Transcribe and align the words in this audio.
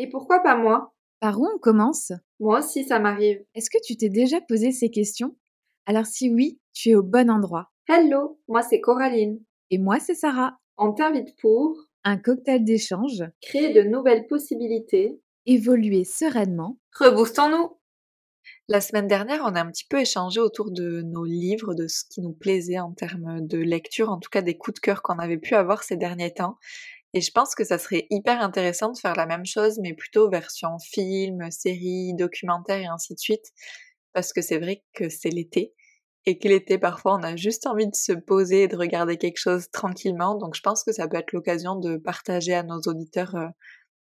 Et 0.00 0.08
pourquoi 0.08 0.40
pas 0.44 0.56
moi? 0.56 0.94
Par 1.20 1.40
où 1.40 1.48
on 1.52 1.58
commence? 1.58 2.12
Moi 2.38 2.60
aussi, 2.60 2.84
ça 2.84 3.00
m'arrive. 3.00 3.42
Est-ce 3.56 3.68
que 3.68 3.78
tu 3.84 3.96
t'es 3.96 4.08
déjà 4.08 4.40
posé 4.40 4.70
ces 4.70 4.90
questions? 4.90 5.36
Alors 5.86 6.06
si 6.06 6.30
oui, 6.32 6.60
tu 6.72 6.90
es 6.90 6.94
au 6.94 7.02
bon 7.02 7.28
endroit. 7.28 7.72
Hello, 7.88 8.38
moi 8.46 8.62
c'est 8.62 8.80
Coraline. 8.80 9.40
Et 9.70 9.78
moi 9.78 9.98
c'est 9.98 10.14
Sarah. 10.14 10.56
On 10.76 10.92
t'invite 10.92 11.34
pour 11.40 11.76
Un 12.04 12.16
cocktail 12.16 12.62
d'échange, 12.62 13.24
créer 13.42 13.72
de 13.72 13.82
nouvelles 13.82 14.28
possibilités. 14.28 15.20
évoluer 15.46 16.04
sereinement. 16.04 16.78
Reboostons-nous 17.00 17.76
La 18.68 18.80
semaine 18.80 19.08
dernière, 19.08 19.42
on 19.44 19.56
a 19.56 19.62
un 19.62 19.70
petit 19.70 19.86
peu 19.88 19.98
échangé 19.98 20.38
autour 20.38 20.70
de 20.70 21.02
nos 21.02 21.24
livres, 21.24 21.74
de 21.74 21.88
ce 21.88 22.04
qui 22.08 22.20
nous 22.20 22.34
plaisait 22.34 22.78
en 22.78 22.92
termes 22.92 23.40
de 23.44 23.58
lecture, 23.58 24.10
en 24.10 24.18
tout 24.20 24.30
cas 24.30 24.42
des 24.42 24.56
coups 24.56 24.74
de 24.76 24.80
cœur 24.80 25.02
qu'on 25.02 25.18
avait 25.18 25.38
pu 25.38 25.54
avoir 25.56 25.82
ces 25.82 25.96
derniers 25.96 26.34
temps. 26.34 26.56
Et 27.14 27.20
je 27.20 27.30
pense 27.30 27.54
que 27.54 27.64
ça 27.64 27.78
serait 27.78 28.06
hyper 28.10 28.40
intéressant 28.40 28.92
de 28.92 28.98
faire 28.98 29.14
la 29.14 29.26
même 29.26 29.46
chose, 29.46 29.78
mais 29.80 29.94
plutôt 29.94 30.28
version 30.28 30.78
film, 30.78 31.50
série, 31.50 32.12
documentaire 32.14 32.78
et 32.78 32.86
ainsi 32.86 33.14
de 33.14 33.18
suite. 33.18 33.46
Parce 34.12 34.32
que 34.32 34.42
c'est 34.42 34.58
vrai 34.58 34.84
que 34.94 35.08
c'est 35.08 35.30
l'été. 35.30 35.74
Et 36.26 36.38
que 36.38 36.48
l'été, 36.48 36.76
parfois, 36.78 37.14
on 37.14 37.22
a 37.22 37.36
juste 37.36 37.66
envie 37.66 37.86
de 37.86 37.94
se 37.94 38.12
poser 38.12 38.64
et 38.64 38.68
de 38.68 38.76
regarder 38.76 39.16
quelque 39.16 39.38
chose 39.38 39.70
tranquillement. 39.70 40.34
Donc 40.34 40.54
je 40.54 40.60
pense 40.60 40.84
que 40.84 40.92
ça 40.92 41.08
peut 41.08 41.16
être 41.16 41.32
l'occasion 41.32 41.76
de 41.76 41.96
partager 41.96 42.54
à 42.54 42.62
nos 42.62 42.80
auditeurs 42.80 43.34
euh, 43.36 43.48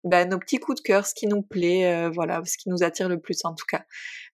bah, 0.03 0.25
nos 0.25 0.39
petits 0.39 0.57
coups 0.59 0.81
de 0.81 0.83
cœur, 0.83 1.05
ce 1.05 1.13
qui 1.13 1.27
nous 1.27 1.41
plaît, 1.41 1.85
euh, 1.85 2.09
voilà, 2.09 2.41
ce 2.45 2.57
qui 2.57 2.69
nous 2.69 2.83
attire 2.83 3.09
le 3.09 3.19
plus 3.19 3.43
en 3.45 3.53
tout 3.53 3.65
cas. 3.67 3.83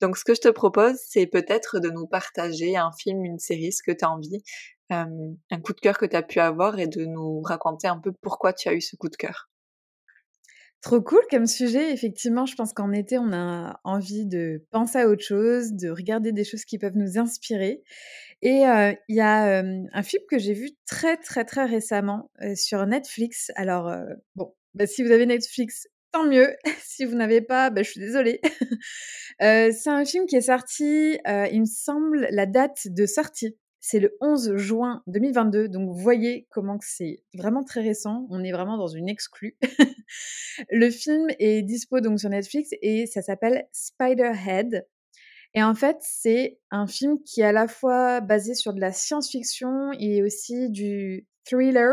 Donc 0.01 0.17
ce 0.17 0.25
que 0.25 0.35
je 0.35 0.41
te 0.41 0.49
propose, 0.49 0.97
c'est 1.09 1.27
peut-être 1.27 1.79
de 1.81 1.91
nous 1.91 2.07
partager 2.07 2.77
un 2.77 2.91
film, 2.99 3.25
une 3.25 3.39
série, 3.39 3.73
ce 3.73 3.83
que 3.83 3.93
tu 3.93 4.05
as 4.05 4.11
envie, 4.11 4.43
un 4.91 5.61
coup 5.63 5.73
de 5.73 5.81
cœur 5.81 5.99
que 5.99 6.07
tu 6.07 6.17
as 6.17 6.23
pu 6.23 6.41
avoir 6.41 6.79
et 6.79 6.87
de 6.87 7.05
nous 7.05 7.41
raconter 7.43 7.89
un 7.89 7.99
peu 7.99 8.13
pourquoi 8.13 8.53
tu 8.53 8.69
as 8.69 8.75
eu 8.75 8.81
ce 8.81 8.97
coup 8.97 9.09
de 9.09 9.17
cœur. 9.17 9.51
Trop 10.83 11.03
cool 11.03 11.21
comme 11.31 11.47
sujet. 11.47 11.93
Effectivement, 11.93 12.47
je 12.47 12.55
pense 12.55 12.73
qu'en 12.73 12.93
été, 12.93 13.19
on 13.19 13.33
a 13.35 13.79
envie 13.85 14.25
de 14.25 14.65
penser 14.71 14.99
à 14.99 15.09
autre 15.09 15.23
chose, 15.23 15.73
de 15.75 15.91
regarder 15.91 16.33
des 16.33 16.45
choses 16.45 16.65
qui 16.65 16.79
peuvent 16.79 16.97
nous 16.97 17.19
inspirer. 17.19 17.83
Et 18.41 18.63
il 18.63 19.15
y 19.15 19.21
a 19.21 19.59
un 19.59 20.03
film 20.03 20.23
que 20.31 20.39
j'ai 20.39 20.55
vu 20.55 20.71
très 20.87 21.19
très 21.19 21.45
très 21.45 21.67
récemment 21.67 22.31
sur 22.55 22.87
Netflix. 22.87 23.51
Alors 23.57 23.95
bon, 24.37 24.55
bah, 24.75 24.87
si 24.87 25.03
vous 25.03 25.11
avez 25.11 25.27
Netflix, 25.27 25.87
tant 26.13 26.25
mieux. 26.27 26.57
si 26.83 27.05
vous 27.05 27.15
n'avez 27.15 27.43
pas, 27.43 27.69
bah, 27.69 27.83
je 27.83 27.91
suis 27.91 28.01
désolée. 28.01 28.41
C'est 29.41 29.89
un 29.89 30.05
film 30.07 30.25
qui 30.25 30.37
est 30.37 30.41
sorti, 30.41 31.19
il 31.27 31.61
me 31.61 31.67
semble, 31.67 32.27
la 32.31 32.47
date 32.47 32.87
de 32.87 33.05
sortie. 33.05 33.59
C'est 33.81 33.99
le 33.99 34.17
11 34.21 34.57
juin 34.57 35.03
2022, 35.07 35.69
donc 35.69 35.89
vous 35.89 35.99
voyez 35.99 36.47
comment 36.51 36.79
c'est 36.83 37.23
vraiment 37.35 37.65
très 37.65 37.81
récent. 37.81 38.27
On 38.31 38.45
est 38.45 38.53
vraiment 38.53 38.77
dans 38.77 38.89
une 38.89 39.09
exclue. 39.09 39.57
le 40.71 40.91
film 40.91 41.29
est 41.39 41.63
dispo 41.63 42.01
donc 42.01 42.21
sur 42.21 42.29
Netflix 42.29 42.71
et 42.83 43.07
ça 43.07 43.23
s'appelle 43.23 43.67
Spiderhead. 43.73 44.87
Et 45.55 45.63
en 45.63 45.75
fait, 45.75 45.97
c'est 46.01 46.59
un 46.71 46.87
film 46.87 47.23
qui 47.25 47.41
est 47.41 47.45
à 47.45 47.53
la 47.53 47.67
fois 47.67 48.21
basé 48.21 48.55
sur 48.55 48.73
de 48.73 48.81
la 48.81 48.93
science-fiction 48.93 49.93
et 49.99 50.23
aussi 50.23 50.71
du 50.71 51.27
thriller. 51.45 51.93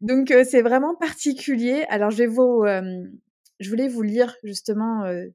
Donc 0.00 0.30
euh, 0.30 0.44
c'est 0.44 0.62
vraiment 0.62 0.94
particulier. 0.94 1.84
Alors 1.88 2.10
je 2.10 2.22
euh, 2.22 3.68
voulais 3.68 3.88
vous 3.88 4.02
lire 4.02 4.36
justement, 4.44 5.04
euh, 5.04 5.26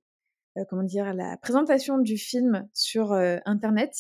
comment 0.70 0.84
dire, 0.84 1.14
la 1.14 1.38
présentation 1.38 1.98
du 1.98 2.18
film 2.18 2.68
sur 2.74 3.12
internet. 3.46 3.92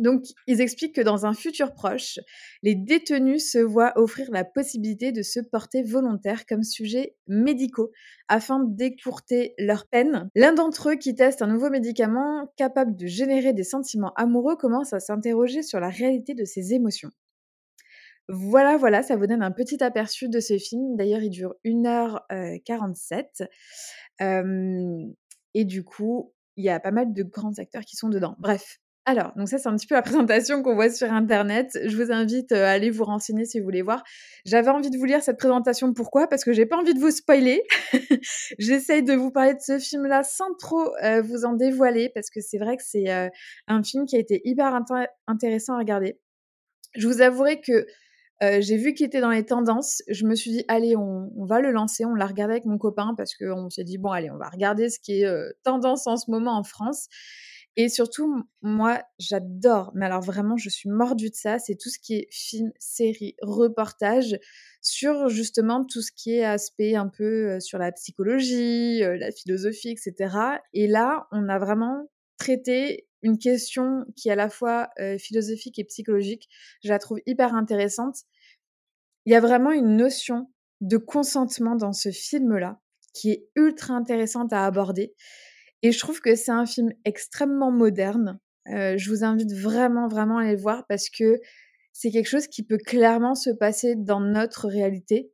Donc, 0.00 0.24
ils 0.46 0.60
expliquent 0.60 0.94
que 0.94 1.00
dans 1.00 1.26
un 1.26 1.34
futur 1.34 1.74
proche, 1.74 2.18
les 2.62 2.74
détenus 2.74 3.50
se 3.50 3.58
voient 3.58 3.92
offrir 3.96 4.30
la 4.32 4.44
possibilité 4.44 5.12
de 5.12 5.22
se 5.22 5.40
porter 5.40 5.82
volontaires 5.82 6.46
comme 6.46 6.62
sujets 6.62 7.16
médicaux 7.28 7.92
afin 8.28 8.64
d'écourter 8.64 9.54
leur 9.58 9.86
peine. 9.86 10.30
L'un 10.34 10.54
d'entre 10.54 10.90
eux 10.90 10.96
qui 10.96 11.14
teste 11.14 11.42
un 11.42 11.48
nouveau 11.48 11.70
médicament 11.70 12.52
capable 12.56 12.96
de 12.96 13.06
générer 13.06 13.52
des 13.52 13.62
sentiments 13.62 14.14
amoureux 14.14 14.56
commence 14.56 14.92
à 14.92 15.00
s'interroger 15.00 15.62
sur 15.62 15.80
la 15.80 15.90
réalité 15.90 16.34
de 16.34 16.44
ses 16.44 16.72
émotions. 16.72 17.10
Voilà, 18.28 18.76
voilà, 18.76 19.02
ça 19.02 19.16
vous 19.16 19.26
donne 19.26 19.42
un 19.42 19.50
petit 19.50 19.82
aperçu 19.82 20.28
de 20.28 20.40
ce 20.40 20.56
film. 20.56 20.96
D'ailleurs, 20.96 21.22
il 21.22 21.30
dure 21.30 21.56
1h47. 21.64 23.48
Euh, 24.22 25.06
et 25.54 25.64
du 25.64 25.84
coup, 25.84 26.32
il 26.56 26.64
y 26.64 26.68
a 26.68 26.78
pas 26.80 26.92
mal 26.92 27.12
de 27.12 27.22
grands 27.22 27.58
acteurs 27.58 27.84
qui 27.84 27.96
sont 27.96 28.08
dedans. 28.08 28.36
Bref. 28.38 28.79
Alors, 29.06 29.32
donc 29.34 29.48
ça, 29.48 29.58
c'est 29.58 29.68
un 29.68 29.76
petit 29.76 29.86
peu 29.86 29.94
la 29.94 30.02
présentation 30.28 30.62
qu'on 30.62 30.74
voit 30.74 30.90
sur 30.90 31.10
Internet. 31.12 31.78
Je 31.84 31.96
vous 31.96 32.12
invite 32.12 32.52
euh, 32.52 32.66
à 32.66 32.70
aller 32.70 32.90
vous 32.90 33.04
renseigner 33.04 33.44
si 33.44 33.58
vous 33.58 33.64
voulez 33.64 33.82
voir. 33.82 34.02
J'avais 34.44 34.68
envie 34.70 34.90
de 34.90 34.98
vous 34.98 35.04
lire 35.04 35.22
cette 35.22 35.38
présentation. 35.38 35.92
Pourquoi? 35.94 36.28
Parce 36.28 36.44
que 36.44 36.52
j'ai 36.52 36.66
pas 36.66 36.76
envie 36.76 36.94
de 36.94 37.00
vous 37.00 37.10
spoiler. 37.10 37.62
J'essaye 38.58 39.02
de 39.02 39.14
vous 39.14 39.30
parler 39.30 39.54
de 39.54 39.60
ce 39.60 39.78
film-là 39.78 40.22
sans 40.22 40.52
trop 40.58 40.94
euh, 41.02 41.22
vous 41.22 41.44
en 41.44 41.54
dévoiler, 41.54 42.10
parce 42.14 42.30
que 42.30 42.40
c'est 42.40 42.58
vrai 42.58 42.76
que 42.76 42.82
c'est 42.84 43.10
euh, 43.10 43.28
un 43.68 43.82
film 43.82 44.04
qui 44.06 44.16
a 44.16 44.18
été 44.18 44.42
hyper 44.44 44.74
intér- 44.74 45.08
intéressant 45.26 45.74
à 45.74 45.78
regarder. 45.78 46.18
Je 46.94 47.06
vous 47.08 47.20
avouerai 47.22 47.60
que 47.60 47.86
j'ai 48.42 48.78
vu 48.78 48.94
qu'il 48.94 49.04
était 49.04 49.20
dans 49.20 49.28
les 49.28 49.44
tendances. 49.44 50.02
Je 50.08 50.24
me 50.24 50.34
suis 50.34 50.50
dit, 50.50 50.64
allez, 50.66 50.96
on, 50.96 51.30
on 51.36 51.44
va 51.44 51.60
le 51.60 51.72
lancer. 51.72 52.06
On 52.06 52.14
l'a 52.14 52.26
regardé 52.26 52.54
avec 52.54 52.64
mon 52.64 52.78
copain 52.78 53.12
parce 53.14 53.34
qu'on 53.36 53.68
s'est 53.68 53.84
dit, 53.84 53.98
bon, 53.98 54.12
allez, 54.12 54.30
on 54.30 54.38
va 54.38 54.48
regarder 54.48 54.88
ce 54.88 54.98
qui 54.98 55.20
est 55.20 55.28
tendance 55.62 56.06
en 56.06 56.16
ce 56.16 56.30
moment 56.30 56.56
en 56.56 56.64
France. 56.64 57.08
Et 57.76 57.88
surtout, 57.88 58.42
moi, 58.62 59.02
j'adore, 59.18 59.92
mais 59.94 60.06
alors 60.06 60.22
vraiment, 60.22 60.56
je 60.56 60.68
suis 60.68 60.88
mordue 60.88 61.30
de 61.30 61.34
ça. 61.34 61.58
C'est 61.58 61.76
tout 61.76 61.88
ce 61.88 61.98
qui 61.98 62.14
est 62.14 62.28
film, 62.30 62.72
série, 62.78 63.36
reportage 63.42 64.38
sur 64.82 65.28
justement 65.28 65.84
tout 65.84 66.02
ce 66.02 66.10
qui 66.12 66.34
est 66.34 66.44
aspect 66.44 66.96
un 66.96 67.08
peu 67.08 67.50
euh, 67.50 67.60
sur 67.60 67.78
la 67.78 67.92
psychologie, 67.92 69.04
euh, 69.04 69.16
la 69.16 69.30
philosophie, 69.30 69.90
etc. 69.90 70.36
Et 70.72 70.88
là, 70.88 71.28
on 71.32 71.48
a 71.48 71.58
vraiment 71.58 72.10
traité 72.38 73.06
une 73.22 73.38
question 73.38 74.04
qui 74.16 74.28
est 74.28 74.32
à 74.32 74.36
la 74.36 74.48
fois 74.48 74.88
euh, 74.98 75.18
philosophique 75.18 75.78
et 75.78 75.84
psychologique. 75.84 76.48
Je 76.82 76.88
la 76.88 76.98
trouve 76.98 77.20
hyper 77.26 77.54
intéressante. 77.54 78.24
Il 79.26 79.32
y 79.32 79.36
a 79.36 79.40
vraiment 79.40 79.70
une 79.70 79.96
notion 79.96 80.50
de 80.80 80.96
consentement 80.96 81.76
dans 81.76 81.92
ce 81.92 82.10
film-là 82.10 82.80
qui 83.12 83.30
est 83.30 83.48
ultra 83.54 83.94
intéressante 83.94 84.52
à 84.52 84.64
aborder. 84.64 85.14
Et 85.82 85.92
je 85.92 85.98
trouve 85.98 86.20
que 86.20 86.34
c'est 86.34 86.50
un 86.50 86.66
film 86.66 86.92
extrêmement 87.04 87.70
moderne. 87.70 88.38
Euh, 88.68 88.96
je 88.98 89.10
vous 89.10 89.24
invite 89.24 89.52
vraiment, 89.52 90.08
vraiment 90.08 90.38
à 90.38 90.42
aller 90.42 90.56
le 90.56 90.60
voir 90.60 90.86
parce 90.86 91.08
que 91.08 91.40
c'est 91.92 92.10
quelque 92.10 92.28
chose 92.28 92.46
qui 92.46 92.62
peut 92.62 92.78
clairement 92.78 93.34
se 93.34 93.50
passer 93.50 93.94
dans 93.96 94.20
notre 94.20 94.68
réalité, 94.68 95.32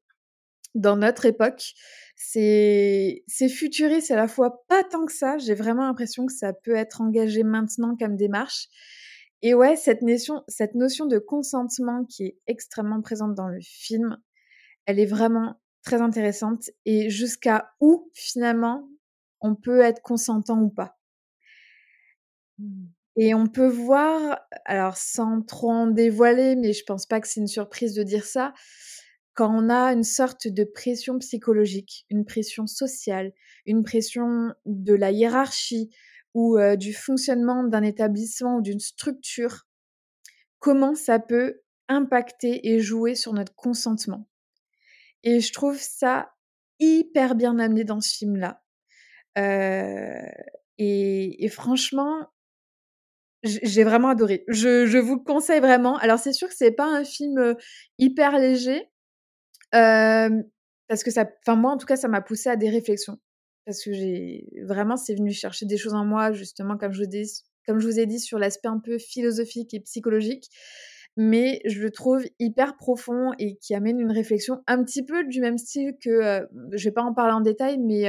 dans 0.75 0.97
notre 0.97 1.27
époque. 1.27 1.75
C'est 2.17 3.23
futuriste 3.49 4.11
à 4.11 4.17
la 4.17 4.29
fois 4.29 4.65
pas 4.69 4.85
tant 4.85 5.05
que 5.05 5.12
ça. 5.12 5.39
J'ai 5.39 5.55
vraiment 5.55 5.85
l'impression 5.87 6.27
que 6.27 6.33
ça 6.33 6.53
peut 6.53 6.75
être 6.75 7.01
engagé 7.01 7.43
maintenant 7.43 7.97
comme 7.97 8.17
démarche. 8.17 8.69
Et 9.43 9.55
ouais, 9.55 9.77
cette 9.77 10.03
notion, 10.03 10.43
cette 10.49 10.75
notion 10.75 11.06
de 11.06 11.19
consentement 11.19 12.05
qui 12.05 12.25
est 12.25 12.39
extrêmement 12.47 13.03
présente 13.03 13.35
dans 13.35 13.49
le 13.49 13.61
film, 13.61 14.17
elle 14.87 14.99
est 14.99 15.06
vraiment 15.06 15.61
très 15.83 16.01
intéressante. 16.01 16.71
Et 16.85 17.11
jusqu'à 17.11 17.75
où 17.81 18.11
finalement 18.15 18.89
on 19.41 19.55
peut 19.55 19.81
être 19.81 20.03
consentant 20.03 20.61
ou 20.61 20.71
pas. 20.71 20.99
Mmh. 22.59 22.87
Et 23.19 23.35
on 23.35 23.47
peut 23.47 23.69
voir, 23.69 24.41
alors 24.67 24.97
sans 24.99 25.41
trop 25.43 25.71
en 25.71 25.87
dévoiler, 25.87 26.55
mais 26.55 26.73
je 26.73 26.85
pense 26.85 27.07
pas 27.07 27.21
que 27.21 27.29
c'est 27.29 27.41
une 27.41 27.47
surprise 27.47 27.95
de 27.95 28.03
dire 28.03 28.25
ça, 28.25 28.53
quand 29.35 29.55
on 29.55 29.71
a 29.71 29.93
une 29.93 30.03
sorte 30.03 30.49
de 30.49 30.65
pression 30.65 31.19
psychologique, 31.19 32.07
une 32.11 32.25
pression 32.25 32.67
sociale, 32.67 33.33
une 33.65 33.85
pression 33.85 34.53
de 34.67 34.95
la 34.95 35.13
hiérarchie 35.13 35.91
ou 36.35 36.59
euh, 36.59 36.77
du 36.77 36.93
fonctionnement 36.93 37.65
d'un 37.65 37.83
établissement 37.83 38.57
ou 38.57 38.63
d'une 38.63 38.81
structure, 38.81 39.67
comment 40.59 40.95
ça 40.95 41.19
peut 41.19 41.61
impacter 41.89 42.69
et 42.69 42.81
jouer 42.81 43.15
sur 43.15 43.33
notre 43.33 43.55
consentement. 43.55 44.29
Et 45.23 45.41
je 45.41 45.53
trouve 45.53 45.79
ça 45.79 46.35
hyper 46.79 47.35
bien 47.35 47.59
amené 47.59 47.85
dans 47.85 48.01
ce 48.01 48.17
film-là. 48.17 48.63
Euh, 49.38 50.29
et, 50.79 51.49
franchement, 51.49 52.27
j'ai 53.43 53.85
vraiment 53.85 54.09
adoré. 54.09 54.44
Je, 54.49 54.99
vous 54.99 55.17
le 55.17 55.23
conseille 55.23 55.61
vraiment. 55.61 55.97
Alors 55.99 56.19
c'est 56.19 56.33
sûr 56.33 56.49
que 56.49 56.55
c'est 56.55 56.73
pas 56.73 56.87
un 56.87 57.05
film 57.05 57.38
euh, 57.38 57.55
hyper 57.99 58.38
léger, 58.38 58.91
parce 59.71 61.03
que 61.05 61.11
ça, 61.11 61.29
enfin 61.47 61.56
moi 61.56 61.73
en 61.73 61.77
tout 61.77 61.87
cas, 61.87 61.97
ça 61.97 62.09
m'a 62.09 62.21
poussé 62.21 62.49
à 62.49 62.56
des 62.56 62.71
réflexions. 62.71 63.19
Parce 63.67 63.83
que 63.83 63.93
j'ai 63.93 64.47
vraiment, 64.62 64.97
c'est 64.97 65.17
venu 65.17 65.33
chercher 65.33 65.67
des 65.67 65.77
choses 65.77 65.94
en 65.94 66.05
moi, 66.05 66.32
justement, 66.32 66.77
comme 66.77 66.93
je 66.93 67.03
vous 67.03 67.17
ai, 67.17 67.25
comme 67.67 67.81
je 67.81 67.87
vous 67.87 67.99
ai 67.99 68.06
dit, 68.06 68.21
sur 68.21 68.39
l'aspect 68.39 68.69
un 68.69 68.79
peu 68.79 68.97
philosophique 68.99 69.75
et 69.75 69.81
psychologique. 69.81 70.49
Mais 71.17 71.61
je 71.65 71.81
le 71.81 71.91
trouve 71.91 72.25
hyper 72.39 72.77
profond 72.77 73.32
et 73.39 73.56
qui 73.56 73.75
amène 73.75 73.99
une 73.99 74.12
réflexion 74.12 74.62
un 74.67 74.85
petit 74.85 75.05
peu 75.05 75.25
du 75.25 75.41
même 75.41 75.59
style 75.59 75.94
que, 76.00 76.11
euh, 76.11 76.47
je 76.73 76.85
vais 76.85 76.93
pas 76.93 77.03
en 77.03 77.15
parler 77.15 77.32
en 77.32 77.41
détail, 77.41 77.79
mais 77.79 78.09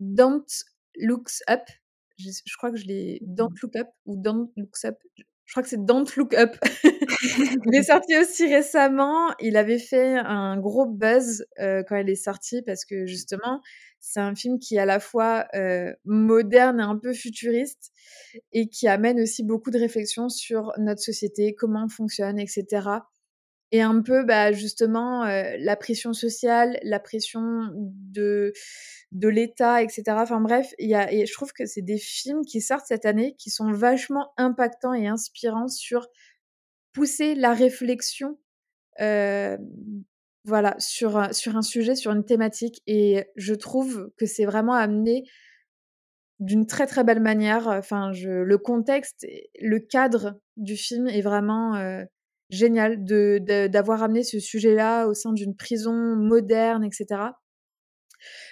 Don't 0.00 0.46
Looks 0.96 1.42
Up. 1.48 1.62
Je, 2.18 2.30
je 2.44 2.56
crois 2.56 2.70
que 2.70 2.76
je 2.76 2.86
l'ai 2.86 3.18
Don't 3.22 3.54
Look 3.62 3.76
Up 3.76 3.88
ou 4.06 4.16
Don't 4.16 4.50
Looks 4.56 4.84
Up. 4.84 4.96
Je, 5.16 5.52
crois 5.52 5.62
que 5.62 5.68
c'est 5.68 5.84
Don't 5.84 6.06
Look 6.16 6.34
Up. 6.34 6.56
il 7.66 7.74
est 7.74 7.82
sorti 7.84 8.16
aussi 8.16 8.52
récemment. 8.52 9.32
Il 9.40 9.56
avait 9.56 9.78
fait 9.78 10.16
un 10.16 10.58
gros 10.58 10.86
buzz 10.86 11.44
quand 11.56 11.96
il 11.96 12.10
est 12.10 12.16
sorti 12.16 12.62
parce 12.62 12.84
que 12.84 13.06
justement, 13.06 13.60
c'est 14.00 14.20
un 14.20 14.34
film 14.34 14.58
qui 14.58 14.76
est 14.76 14.80
à 14.80 14.86
la 14.86 15.00
fois 15.00 15.46
moderne 16.04 16.80
et 16.80 16.84
un 16.84 16.98
peu 16.98 17.12
futuriste 17.12 17.92
et 18.52 18.68
qui 18.68 18.88
amène 18.88 19.20
aussi 19.20 19.44
beaucoup 19.44 19.70
de 19.70 19.78
réflexions 19.78 20.28
sur 20.28 20.72
notre 20.78 21.00
société, 21.00 21.54
comment 21.54 21.84
on 21.84 21.88
fonctionne, 21.88 22.38
etc 22.38 23.00
et 23.70 23.82
un 23.82 24.00
peu 24.00 24.24
bah, 24.24 24.52
justement 24.52 25.24
la 25.24 25.76
pression 25.76 26.12
sociale, 26.12 26.78
la 26.82 27.00
pression 27.00 27.70
de 27.74 28.52
de 29.12 29.28
l'État, 29.28 29.82
etc. 29.82 30.02
Enfin 30.08 30.40
bref, 30.40 30.74
y 30.78 30.94
a, 30.94 31.12
et 31.12 31.26
je 31.26 31.32
trouve 31.32 31.52
que 31.52 31.66
c'est 31.66 31.82
des 31.82 31.98
films 31.98 32.44
qui 32.44 32.60
sortent 32.60 32.86
cette 32.86 33.06
année 33.06 33.34
qui 33.38 33.50
sont 33.50 33.72
vachement 33.72 34.32
impactants 34.36 34.94
et 34.94 35.06
inspirants 35.06 35.68
sur 35.68 36.08
pousser 36.92 37.34
la 37.34 37.54
réflexion, 37.54 38.38
voilà, 38.98 40.74
sur 40.78 41.34
sur 41.34 41.56
un 41.56 41.62
sujet, 41.62 41.94
sur 41.94 42.12
une 42.12 42.24
thématique. 42.24 42.82
Et 42.86 43.24
je 43.36 43.54
trouve 43.54 44.10
que 44.18 44.26
c'est 44.26 44.46
vraiment 44.46 44.74
amené 44.74 45.24
d'une 46.40 46.66
très 46.66 46.86
très 46.86 47.04
belle 47.04 47.20
manière. 47.20 47.66
Enfin, 47.68 48.12
je, 48.12 48.30
le 48.30 48.58
contexte, 48.58 49.26
le 49.60 49.78
cadre 49.78 50.40
du 50.56 50.76
film 50.76 51.08
est 51.08 51.22
vraiment 51.22 51.74
génial 52.50 53.04
d'avoir 53.04 54.02
amené 54.02 54.22
ce 54.24 54.40
sujet-là 54.40 55.06
au 55.06 55.14
sein 55.14 55.32
d'une 55.32 55.56
prison 55.56 56.16
moderne, 56.16 56.84
etc. 56.84 57.32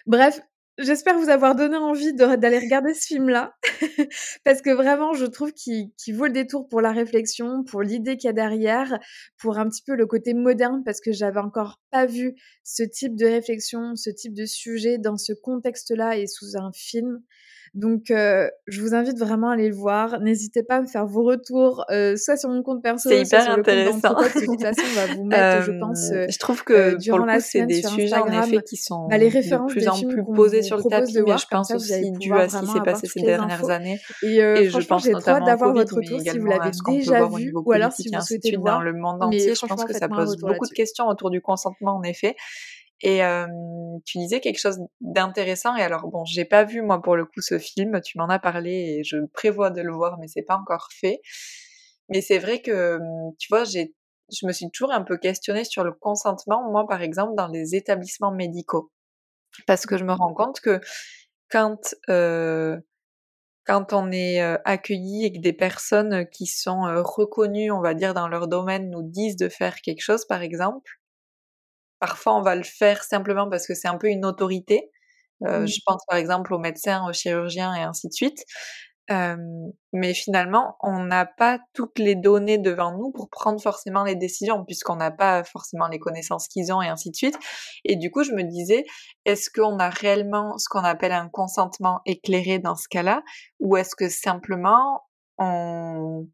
Bref, 0.06 0.40
j'espère 0.78 1.18
vous 1.18 1.30
avoir 1.30 1.54
donné 1.54 1.76
envie 1.76 2.14
d'aller 2.14 2.58
regarder 2.58 2.94
ce 2.94 3.06
film-là, 3.06 3.54
parce 4.44 4.62
que 4.62 4.70
vraiment, 4.70 5.14
je 5.14 5.26
trouve 5.26 5.52
qu'il 5.52 5.90
vaut 6.12 6.26
le 6.26 6.32
détour 6.32 6.68
pour 6.68 6.80
la 6.80 6.92
réflexion, 6.92 7.64
pour 7.64 7.82
l'idée 7.82 8.16
qu'il 8.16 8.28
y 8.28 8.30
a 8.30 8.32
derrière, 8.32 8.98
pour 9.38 9.58
un 9.58 9.68
petit 9.68 9.82
peu 9.82 9.94
le 9.94 10.06
côté 10.06 10.34
moderne, 10.34 10.82
parce 10.84 11.00
que 11.00 11.12
j'avais 11.12 11.40
encore 11.40 11.80
pas 11.90 12.06
vu 12.06 12.34
ce 12.64 12.82
type 12.82 13.16
de 13.16 13.26
réflexion, 13.26 13.96
ce 13.96 14.10
type 14.10 14.34
de 14.34 14.46
sujet 14.46 14.98
dans 14.98 15.16
ce 15.16 15.32
contexte-là 15.32 16.18
et 16.18 16.26
sous 16.26 16.56
un 16.56 16.70
film. 16.72 17.20
Donc, 17.76 18.10
euh, 18.10 18.48
je 18.66 18.80
vous 18.80 18.94
invite 18.94 19.18
vraiment 19.18 19.50
à 19.50 19.52
aller 19.52 19.68
le 19.68 19.74
voir. 19.74 20.18
N'hésitez 20.20 20.62
pas 20.62 20.76
à 20.76 20.80
me 20.80 20.86
faire 20.86 21.06
vos 21.06 21.22
retours, 21.22 21.84
euh, 21.90 22.16
soit 22.16 22.38
sur 22.38 22.48
mon 22.48 22.62
compte 22.62 22.82
perso, 22.82 23.10
soit 23.10 23.24
sur 23.26 23.52
intéressant. 23.52 24.08
le 24.08 24.14
compte 24.14 24.34
de 24.34 24.46
toute 24.46 24.62
façon, 24.62 24.82
on 24.82 24.94
va 24.94 25.14
vous 25.14 25.24
mettre, 25.24 25.66
je 25.66 25.72
pense, 25.78 26.10
euh, 26.10 26.24
je 26.26 26.38
trouve 26.38 26.64
que 26.64 26.96
durant 26.96 27.18
pour 27.18 27.26
le 27.26 27.34
coup, 27.34 27.40
c'est 27.40 27.66
des 27.66 27.82
sujets 27.82 28.16
en 28.16 28.42
effet 28.42 28.62
qui 28.62 28.78
sont 28.78 29.08
bah, 29.08 29.18
les 29.18 29.28
références 29.28 29.74
de 29.74 29.78
plus 29.78 29.88
en 29.88 30.00
plus 30.00 30.24
posés 30.24 30.62
sur 30.62 30.78
le 30.78 30.84
tapis, 30.84 31.18
mais 31.26 31.36
je 31.36 31.46
pense 31.50 31.70
aussi 31.70 32.12
dû 32.12 32.32
à 32.32 32.48
ce 32.48 32.60
qui 32.60 32.66
s'est 32.66 32.80
passé 32.80 33.06
ces 33.08 33.20
dernières 33.20 33.68
années. 33.68 34.00
Et, 34.22 34.70
je 34.70 34.86
pense 34.86 35.06
notamment 35.06 35.44
d'avoir 35.44 35.74
votre 35.74 35.96
retour 35.96 36.18
si 36.20 36.38
vous 36.38 36.46
l'avez 36.46 36.70
déjà 36.88 37.28
vu, 37.28 37.52
ou 37.54 37.72
alors 37.72 37.92
si 37.92 38.08
vous 38.08 38.20
souhaitez 38.22 38.52
le 38.52 38.58
voir. 38.58 38.78
Dans 38.78 38.84
le 38.84 38.94
monde 38.94 39.22
entier, 39.22 39.54
je 39.54 39.66
pense 39.66 39.84
que 39.84 39.92
ça 39.92 40.08
pose 40.08 40.38
beaucoup 40.38 40.66
de 40.66 40.74
questions 40.74 41.08
autour 41.08 41.28
du 41.28 41.42
consentement, 41.42 41.96
en 41.96 42.02
effet. 42.02 42.36
Et 43.02 43.22
euh, 43.24 43.46
tu 44.04 44.18
disais 44.18 44.40
quelque 44.40 44.58
chose 44.58 44.78
d'intéressant. 45.00 45.76
Et 45.76 45.82
alors 45.82 46.08
bon, 46.08 46.24
j'ai 46.24 46.44
pas 46.44 46.64
vu 46.64 46.82
moi 46.82 47.02
pour 47.02 47.16
le 47.16 47.24
coup 47.24 47.40
ce 47.40 47.58
film. 47.58 48.00
Tu 48.00 48.18
m'en 48.18 48.28
as 48.28 48.38
parlé 48.38 48.98
et 48.98 49.04
je 49.04 49.18
prévois 49.32 49.70
de 49.70 49.82
le 49.82 49.92
voir, 49.92 50.18
mais 50.18 50.28
c'est 50.28 50.42
pas 50.42 50.56
encore 50.56 50.88
fait. 50.92 51.20
Mais 52.08 52.20
c'est 52.20 52.38
vrai 52.38 52.62
que 52.62 52.98
tu 53.38 53.48
vois, 53.50 53.64
j'ai, 53.64 53.94
je 54.32 54.46
me 54.46 54.52
suis 54.52 54.70
toujours 54.70 54.92
un 54.92 55.02
peu 55.02 55.18
questionnée 55.18 55.64
sur 55.64 55.84
le 55.84 55.92
consentement. 55.92 56.70
Moi, 56.70 56.86
par 56.88 57.02
exemple, 57.02 57.34
dans 57.36 57.48
les 57.48 57.74
établissements 57.74 58.32
médicaux, 58.32 58.90
parce 59.66 59.86
que 59.86 59.98
je 59.98 60.04
me 60.04 60.12
rends 60.12 60.34
compte 60.34 60.60
que 60.60 60.80
quand 61.50 61.94
euh, 62.08 62.78
quand 63.64 63.92
on 63.92 64.12
est 64.12 64.40
accueilli 64.64 65.26
et 65.26 65.32
que 65.32 65.40
des 65.40 65.52
personnes 65.52 66.26
qui 66.30 66.46
sont 66.46 66.82
reconnues, 67.02 67.72
on 67.72 67.80
va 67.80 67.94
dire, 67.94 68.14
dans 68.14 68.28
leur 68.28 68.46
domaine 68.46 68.90
nous 68.90 69.02
disent 69.02 69.36
de 69.36 69.48
faire 69.48 69.80
quelque 69.80 70.02
chose, 70.02 70.24
par 70.24 70.40
exemple, 70.42 71.00
Parfois, 72.00 72.36
on 72.36 72.42
va 72.42 72.54
le 72.56 72.62
faire 72.64 73.02
simplement 73.04 73.48
parce 73.48 73.66
que 73.66 73.74
c'est 73.74 73.88
un 73.88 73.96
peu 73.98 74.08
une 74.08 74.24
autorité. 74.24 74.90
Euh, 75.46 75.66
je 75.66 75.80
pense 75.86 76.02
par 76.08 76.18
exemple 76.18 76.54
aux 76.54 76.58
médecins, 76.58 77.06
aux 77.08 77.12
chirurgiens 77.12 77.74
et 77.74 77.82
ainsi 77.82 78.08
de 78.08 78.12
suite. 78.14 78.44
Euh, 79.10 79.36
mais 79.92 80.14
finalement, 80.14 80.76
on 80.82 81.04
n'a 81.04 81.26
pas 81.26 81.60
toutes 81.74 81.98
les 82.00 82.16
données 82.16 82.58
devant 82.58 82.90
nous 82.96 83.12
pour 83.12 83.30
prendre 83.30 83.60
forcément 83.60 84.02
les 84.02 84.16
décisions, 84.16 84.64
puisqu'on 84.64 84.96
n'a 84.96 85.12
pas 85.12 85.44
forcément 85.44 85.86
les 85.86 86.00
connaissances 86.00 86.48
qu'ils 86.48 86.72
ont 86.72 86.82
et 86.82 86.88
ainsi 86.88 87.10
de 87.10 87.16
suite. 87.16 87.38
Et 87.84 87.94
du 87.96 88.10
coup, 88.10 88.24
je 88.24 88.32
me 88.32 88.42
disais, 88.42 88.84
est-ce 89.24 89.48
qu'on 89.50 89.78
a 89.78 89.90
réellement 89.90 90.58
ce 90.58 90.68
qu'on 90.68 90.82
appelle 90.82 91.12
un 91.12 91.28
consentement 91.28 92.00
éclairé 92.04 92.58
dans 92.58 92.74
ce 92.74 92.88
cas-là, 92.88 93.22
ou 93.60 93.76
est-ce 93.76 93.94
que 93.94 94.08
simplement 94.08 95.02
on, 95.38 96.26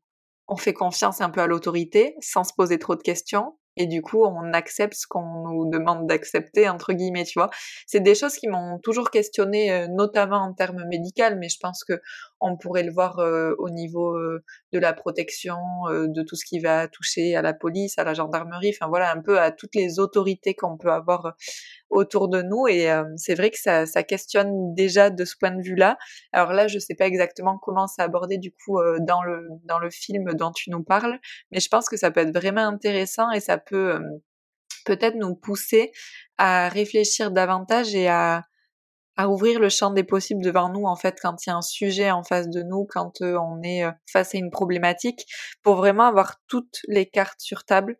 on 0.48 0.56
fait 0.56 0.72
confiance 0.74 1.20
un 1.20 1.28
peu 1.30 1.40
à 1.42 1.46
l'autorité 1.46 2.14
sans 2.20 2.44
se 2.44 2.54
poser 2.56 2.78
trop 2.78 2.96
de 2.96 3.02
questions? 3.02 3.54
Et 3.76 3.86
du 3.86 4.02
coup 4.02 4.24
on 4.24 4.52
accepte 4.52 4.94
ce 4.94 5.06
qu'on 5.06 5.48
nous 5.48 5.70
demande 5.70 6.06
d'accepter 6.06 6.68
entre 6.68 6.92
guillemets 6.92 7.24
tu 7.24 7.38
vois. 7.38 7.50
C'est 7.86 8.00
des 8.00 8.14
choses 8.14 8.36
qui 8.36 8.48
m'ont 8.48 8.78
toujours 8.78 9.10
questionné 9.10 9.72
euh, 9.72 9.86
notamment 9.88 10.38
en 10.38 10.52
termes 10.52 10.84
médicaux 10.88 11.36
mais 11.38 11.48
je 11.48 11.58
pense 11.60 11.84
que 11.84 12.00
on 12.40 12.56
pourrait 12.56 12.82
le 12.82 12.92
voir 12.92 13.18
euh, 13.18 13.54
au 13.58 13.70
niveau 13.70 14.16
euh, 14.16 14.42
de 14.72 14.78
la 14.78 14.92
protection 14.92 15.56
de 15.90 16.22
tout 16.22 16.36
ce 16.36 16.44
qui 16.44 16.58
va 16.58 16.88
toucher 16.88 17.36
à 17.36 17.42
la 17.42 17.52
police 17.52 17.98
à 17.98 18.04
la 18.04 18.14
gendarmerie 18.14 18.74
enfin 18.74 18.88
voilà 18.88 19.12
un 19.12 19.20
peu 19.20 19.38
à 19.38 19.50
toutes 19.50 19.74
les 19.74 19.98
autorités 19.98 20.54
qu'on 20.54 20.78
peut 20.78 20.90
avoir 20.90 21.34
autour 21.92 22.28
de 22.28 22.42
nous 22.42 22.66
et 22.66 22.88
c'est 23.16 23.34
vrai 23.34 23.50
que 23.50 23.58
ça, 23.58 23.86
questionne 24.02 24.74
déjà 24.74 25.10
de 25.10 25.24
ce 25.24 25.36
point 25.38 25.50
de 25.50 25.62
vue 25.62 25.76
là 25.76 25.98
alors 26.32 26.52
là 26.52 26.66
je 26.66 26.78
sais 26.78 26.94
pas 26.94 27.06
exactement 27.06 27.58
comment 27.58 27.86
c'est 27.86 28.02
abordé 28.02 28.38
du 28.38 28.50
coup 28.52 28.78
dans 29.00 29.22
le 29.22 29.46
dans 29.64 29.78
le 29.78 29.90
film 29.90 30.32
dont 30.34 30.50
tu 30.50 30.70
nous 30.70 30.82
parles 30.82 31.18
mais 31.50 31.60
je 31.60 31.68
pense 31.68 31.88
que 31.88 31.96
ça 31.96 32.10
peut 32.10 32.20
être 32.20 32.34
vraiment 32.34 32.66
intéressant 32.66 33.30
et 33.30 33.40
ça 33.40 33.58
peut 33.58 34.00
peut-être 34.84 35.16
nous 35.16 35.34
pousser 35.36 35.92
à 36.38 36.68
réfléchir 36.68 37.30
davantage 37.30 37.94
et 37.94 38.08
à, 38.08 38.42
à 39.16 39.28
ouvrir 39.28 39.60
le 39.60 39.68
champ 39.68 39.90
des 39.90 40.04
possibles 40.04 40.42
devant 40.42 40.68
nous 40.68 40.84
en 40.84 40.96
fait 40.96 41.18
quand 41.20 41.36
il 41.46 41.50
y 41.50 41.52
a 41.52 41.56
un 41.56 41.62
sujet 41.62 42.10
en 42.10 42.24
face 42.24 42.48
de 42.48 42.62
nous, 42.62 42.86
quand 42.88 43.20
on 43.20 43.62
est 43.62 43.84
face 44.10 44.34
à 44.34 44.38
une 44.38 44.50
problématique, 44.50 45.26
pour 45.62 45.76
vraiment 45.76 46.04
avoir 46.04 46.40
toutes 46.48 46.80
les 46.88 47.06
cartes 47.06 47.40
sur 47.40 47.64
table 47.64 47.96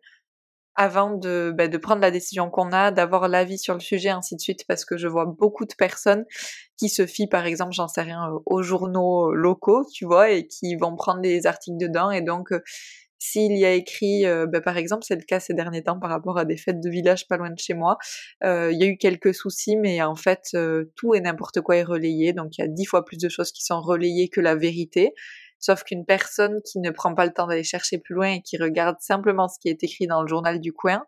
avant 0.75 1.11
de, 1.11 1.53
bah, 1.55 1.67
de 1.67 1.77
prendre 1.77 2.01
la 2.01 2.11
décision 2.11 2.49
qu'on 2.49 2.71
a, 2.71 2.91
d'avoir 2.91 3.27
l'avis 3.27 3.57
sur 3.57 3.73
le 3.73 3.79
sujet, 3.79 4.09
ainsi 4.09 4.35
de 4.35 4.41
suite, 4.41 4.65
parce 4.67 4.85
que 4.85 4.97
je 4.97 5.07
vois 5.07 5.25
beaucoup 5.25 5.65
de 5.65 5.73
personnes 5.77 6.25
qui 6.77 6.89
se 6.89 7.05
fient, 7.05 7.27
par 7.27 7.45
exemple, 7.45 7.73
j'en 7.73 7.87
sais 7.87 8.01
rien, 8.01 8.29
aux 8.45 8.61
journaux 8.63 9.33
locaux, 9.33 9.85
tu 9.93 10.05
vois, 10.05 10.31
et 10.31 10.47
qui 10.47 10.75
vont 10.75 10.95
prendre 10.95 11.21
des 11.21 11.45
articles 11.45 11.77
dedans, 11.77 12.11
et 12.11 12.21
donc 12.21 12.51
s'il 13.23 13.57
y 13.57 13.63
a 13.63 13.71
écrit, 13.71 14.25
euh, 14.25 14.45
bah, 14.47 14.59
par 14.59 14.75
exemple, 14.75 15.05
c'est 15.07 15.15
le 15.15 15.21
cas 15.21 15.39
ces 15.39 15.53
derniers 15.53 15.81
temps 15.81 15.97
par 15.97 16.09
rapport 16.09 16.37
à 16.37 16.43
des 16.43 16.57
fêtes 16.57 16.81
de 16.81 16.89
village 16.89 17.25
pas 17.29 17.37
loin 17.37 17.49
de 17.49 17.57
chez 17.57 17.73
moi, 17.73 17.97
euh, 18.43 18.69
il 18.73 18.79
y 18.81 18.83
a 18.83 18.87
eu 18.87 18.97
quelques 18.97 19.33
soucis, 19.33 19.77
mais 19.77 20.01
en 20.01 20.15
fait, 20.15 20.49
euh, 20.55 20.91
tout 20.97 21.15
et 21.15 21.21
n'importe 21.21 21.61
quoi 21.61 21.77
est 21.77 21.83
relayé, 21.83 22.33
donc 22.33 22.57
il 22.57 22.61
y 22.61 22.63
a 22.65 22.67
dix 22.67 22.83
fois 22.83 23.05
plus 23.05 23.17
de 23.17 23.29
choses 23.29 23.53
qui 23.53 23.63
sont 23.63 23.79
relayées 23.79 24.27
que 24.27 24.41
la 24.41 24.55
vérité. 24.55 25.13
Sauf 25.63 25.85
qu'une 25.85 26.03
personne 26.03 26.61
qui 26.69 26.79
ne 26.79 26.91
prend 26.91 27.15
pas 27.15 27.25
le 27.25 27.31
temps 27.31 27.47
d'aller 27.47 27.63
chercher 27.63 27.97
plus 27.97 28.15
loin 28.15 28.33
et 28.33 28.41
qui 28.41 28.57
regarde 28.57 28.97
simplement 28.99 29.47
ce 29.47 29.57
qui 29.59 29.69
est 29.69 29.81
écrit 29.81 30.07
dans 30.07 30.21
le 30.21 30.27
journal 30.27 30.59
du 30.59 30.73
coin, 30.73 31.05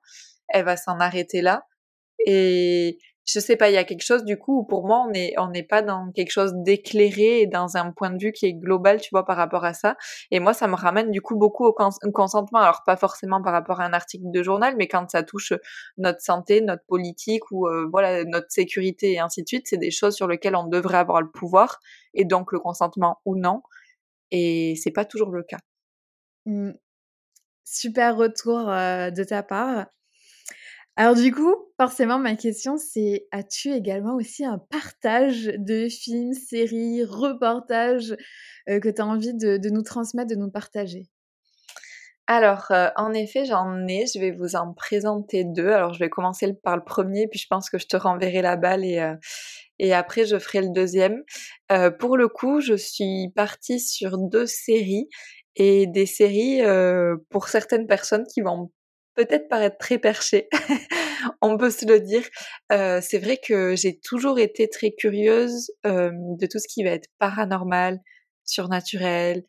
elle 0.47 0.63
va 0.63 0.77
s'en 0.77 0.97
arrêter 1.01 1.41
là. 1.41 1.65
Et 2.25 2.97
je 3.25 3.41
sais 3.41 3.57
pas, 3.57 3.69
il 3.69 3.73
y 3.73 3.77
a 3.77 3.83
quelque 3.83 4.05
chose 4.05 4.23
du 4.23 4.37
coup 4.37 4.59
où 4.59 4.63
pour 4.63 4.87
moi 4.87 5.05
on 5.05 5.11
est 5.11 5.33
on 5.37 5.49
n'est 5.49 5.63
pas 5.63 5.81
dans 5.81 6.09
quelque 6.13 6.31
chose 6.31 6.53
d'éclairé 6.55 7.41
et 7.41 7.47
dans 7.47 7.75
un 7.75 7.91
point 7.91 8.11
de 8.11 8.17
vue 8.17 8.31
qui 8.31 8.45
est 8.45 8.53
global, 8.53 9.01
tu 9.01 9.09
vois, 9.11 9.25
par 9.25 9.35
rapport 9.35 9.65
à 9.65 9.73
ça. 9.73 9.97
Et 10.31 10.39
moi, 10.39 10.53
ça 10.53 10.69
me 10.69 10.75
ramène 10.75 11.11
du 11.11 11.21
coup 11.21 11.35
beaucoup 11.35 11.65
au 11.65 11.73
consentement. 11.73 12.59
Alors 12.59 12.83
pas 12.85 12.95
forcément 12.95 13.41
par 13.41 13.51
rapport 13.51 13.81
à 13.81 13.85
un 13.85 13.91
article 13.91 14.31
de 14.31 14.41
journal, 14.41 14.75
mais 14.77 14.87
quand 14.87 15.09
ça 15.11 15.23
touche 15.23 15.51
notre 15.97 16.21
santé, 16.21 16.61
notre 16.61 16.85
politique 16.87 17.51
ou 17.51 17.67
euh, 17.67 17.89
voilà 17.91 18.23
notre 18.23 18.47
sécurité 18.51 19.13
et 19.13 19.19
ainsi 19.19 19.43
de 19.43 19.49
suite, 19.49 19.67
c'est 19.67 19.77
des 19.77 19.91
choses 19.91 20.15
sur 20.15 20.29
lesquelles 20.29 20.55
on 20.55 20.67
devrait 20.67 20.99
avoir 20.99 21.21
le 21.21 21.29
pouvoir 21.29 21.81
et 22.13 22.23
donc 22.23 22.53
le 22.53 22.59
consentement 22.59 23.19
ou 23.25 23.35
non. 23.35 23.61
Et 24.31 24.75
c'est 24.81 24.91
pas 24.91 25.05
toujours 25.05 25.31
le 25.31 25.43
cas. 25.43 25.59
Mmh. 26.45 26.71
Super 27.63 28.15
retour 28.15 28.69
euh, 28.69 29.09
de 29.11 29.23
ta 29.23 29.43
part. 29.43 29.87
Alors 30.97 31.15
du 31.15 31.33
coup, 31.33 31.53
forcément, 31.77 32.19
ma 32.19 32.35
question 32.35 32.77
c'est, 32.77 33.27
as-tu 33.31 33.73
également 33.73 34.15
aussi 34.15 34.45
un 34.45 34.57
partage 34.57 35.51
de 35.57 35.89
films, 35.89 36.33
séries, 36.33 37.03
reportages 37.03 38.15
euh, 38.69 38.79
que 38.79 38.87
tu 38.87 39.01
as 39.01 39.05
envie 39.05 39.33
de, 39.33 39.69
nous 39.69 39.81
transmettre, 39.81 40.29
de 40.29 40.35
nous 40.35 40.49
partager? 40.49 41.09
Alors, 42.27 42.67
euh, 42.71 42.89
en 42.95 43.13
effet, 43.13 43.45
j'en 43.45 43.85
ai. 43.87 44.05
Je 44.07 44.19
vais 44.19 44.31
vous 44.31 44.55
en 44.55 44.73
présenter 44.73 45.43
deux. 45.43 45.69
Alors, 45.69 45.93
je 45.93 45.99
vais 45.99 46.09
commencer 46.09 46.51
par 46.63 46.75
le 46.75 46.83
premier, 46.83 47.27
puis 47.27 47.39
je 47.39 47.47
pense 47.47 47.69
que 47.69 47.77
je 47.77 47.85
te 47.85 47.97
renverrai 47.97 48.41
la 48.41 48.55
balle 48.55 48.83
et, 48.83 48.99
euh, 48.99 49.15
et 49.79 49.93
après, 49.93 50.25
je 50.25 50.39
ferai 50.39 50.61
le 50.61 50.71
deuxième. 50.73 51.23
pour 51.99 52.17
le 52.17 52.27
coup, 52.27 52.61
je 52.61 52.75
suis 52.75 53.31
partie 53.35 53.79
sur 53.79 54.17
deux 54.17 54.45
séries 54.45 55.07
et 55.55 55.87
des 55.87 56.05
séries 56.05 56.61
pour 57.29 57.47
certaines 57.49 57.87
personnes 57.87 58.25
qui 58.33 58.41
vont 58.41 58.71
peut-être 59.15 59.47
paraître 59.47 59.77
très 59.77 59.97
perché, 59.97 60.49
on 61.41 61.57
peut 61.57 61.71
se 61.71 61.85
le 61.85 61.99
dire. 61.99 62.23
Euh, 62.71 62.99
c'est 63.01 63.17
vrai 63.17 63.37
que 63.37 63.75
j'ai 63.75 63.97
toujours 63.99 64.39
été 64.39 64.69
très 64.69 64.91
curieuse 64.91 65.71
euh, 65.85 66.11
de 66.13 66.45
tout 66.45 66.59
ce 66.59 66.67
qui 66.67 66.83
va 66.83 66.91
être 66.91 67.07
paranormal, 67.17 67.99
surnaturel, 68.43 69.43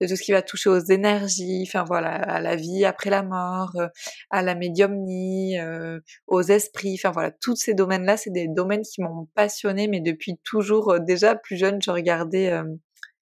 de 0.00 0.06
tout 0.06 0.16
ce 0.16 0.22
qui 0.22 0.32
va 0.32 0.42
toucher 0.42 0.70
aux 0.70 0.78
énergies, 0.78 1.64
enfin 1.66 1.84
voilà, 1.84 2.14
à 2.14 2.40
la 2.40 2.56
vie 2.56 2.84
après 2.84 3.10
la 3.10 3.22
mort, 3.22 3.72
euh, 3.76 3.88
à 4.30 4.42
la 4.42 4.54
médiumnie, 4.54 5.58
euh, 5.58 6.00
aux 6.26 6.42
esprits, 6.42 6.96
enfin 6.98 7.10
voilà, 7.12 7.30
tous 7.30 7.56
ces 7.56 7.74
domaines-là, 7.74 8.16
c'est 8.16 8.30
des 8.30 8.48
domaines 8.48 8.82
qui 8.82 9.02
m'ont 9.02 9.28
passionné, 9.34 9.88
mais 9.88 10.00
depuis 10.00 10.38
toujours, 10.44 10.92
euh, 10.92 10.98
déjà 10.98 11.34
plus 11.36 11.56
jeune, 11.56 11.80
je 11.82 11.90
regardais, 11.90 12.52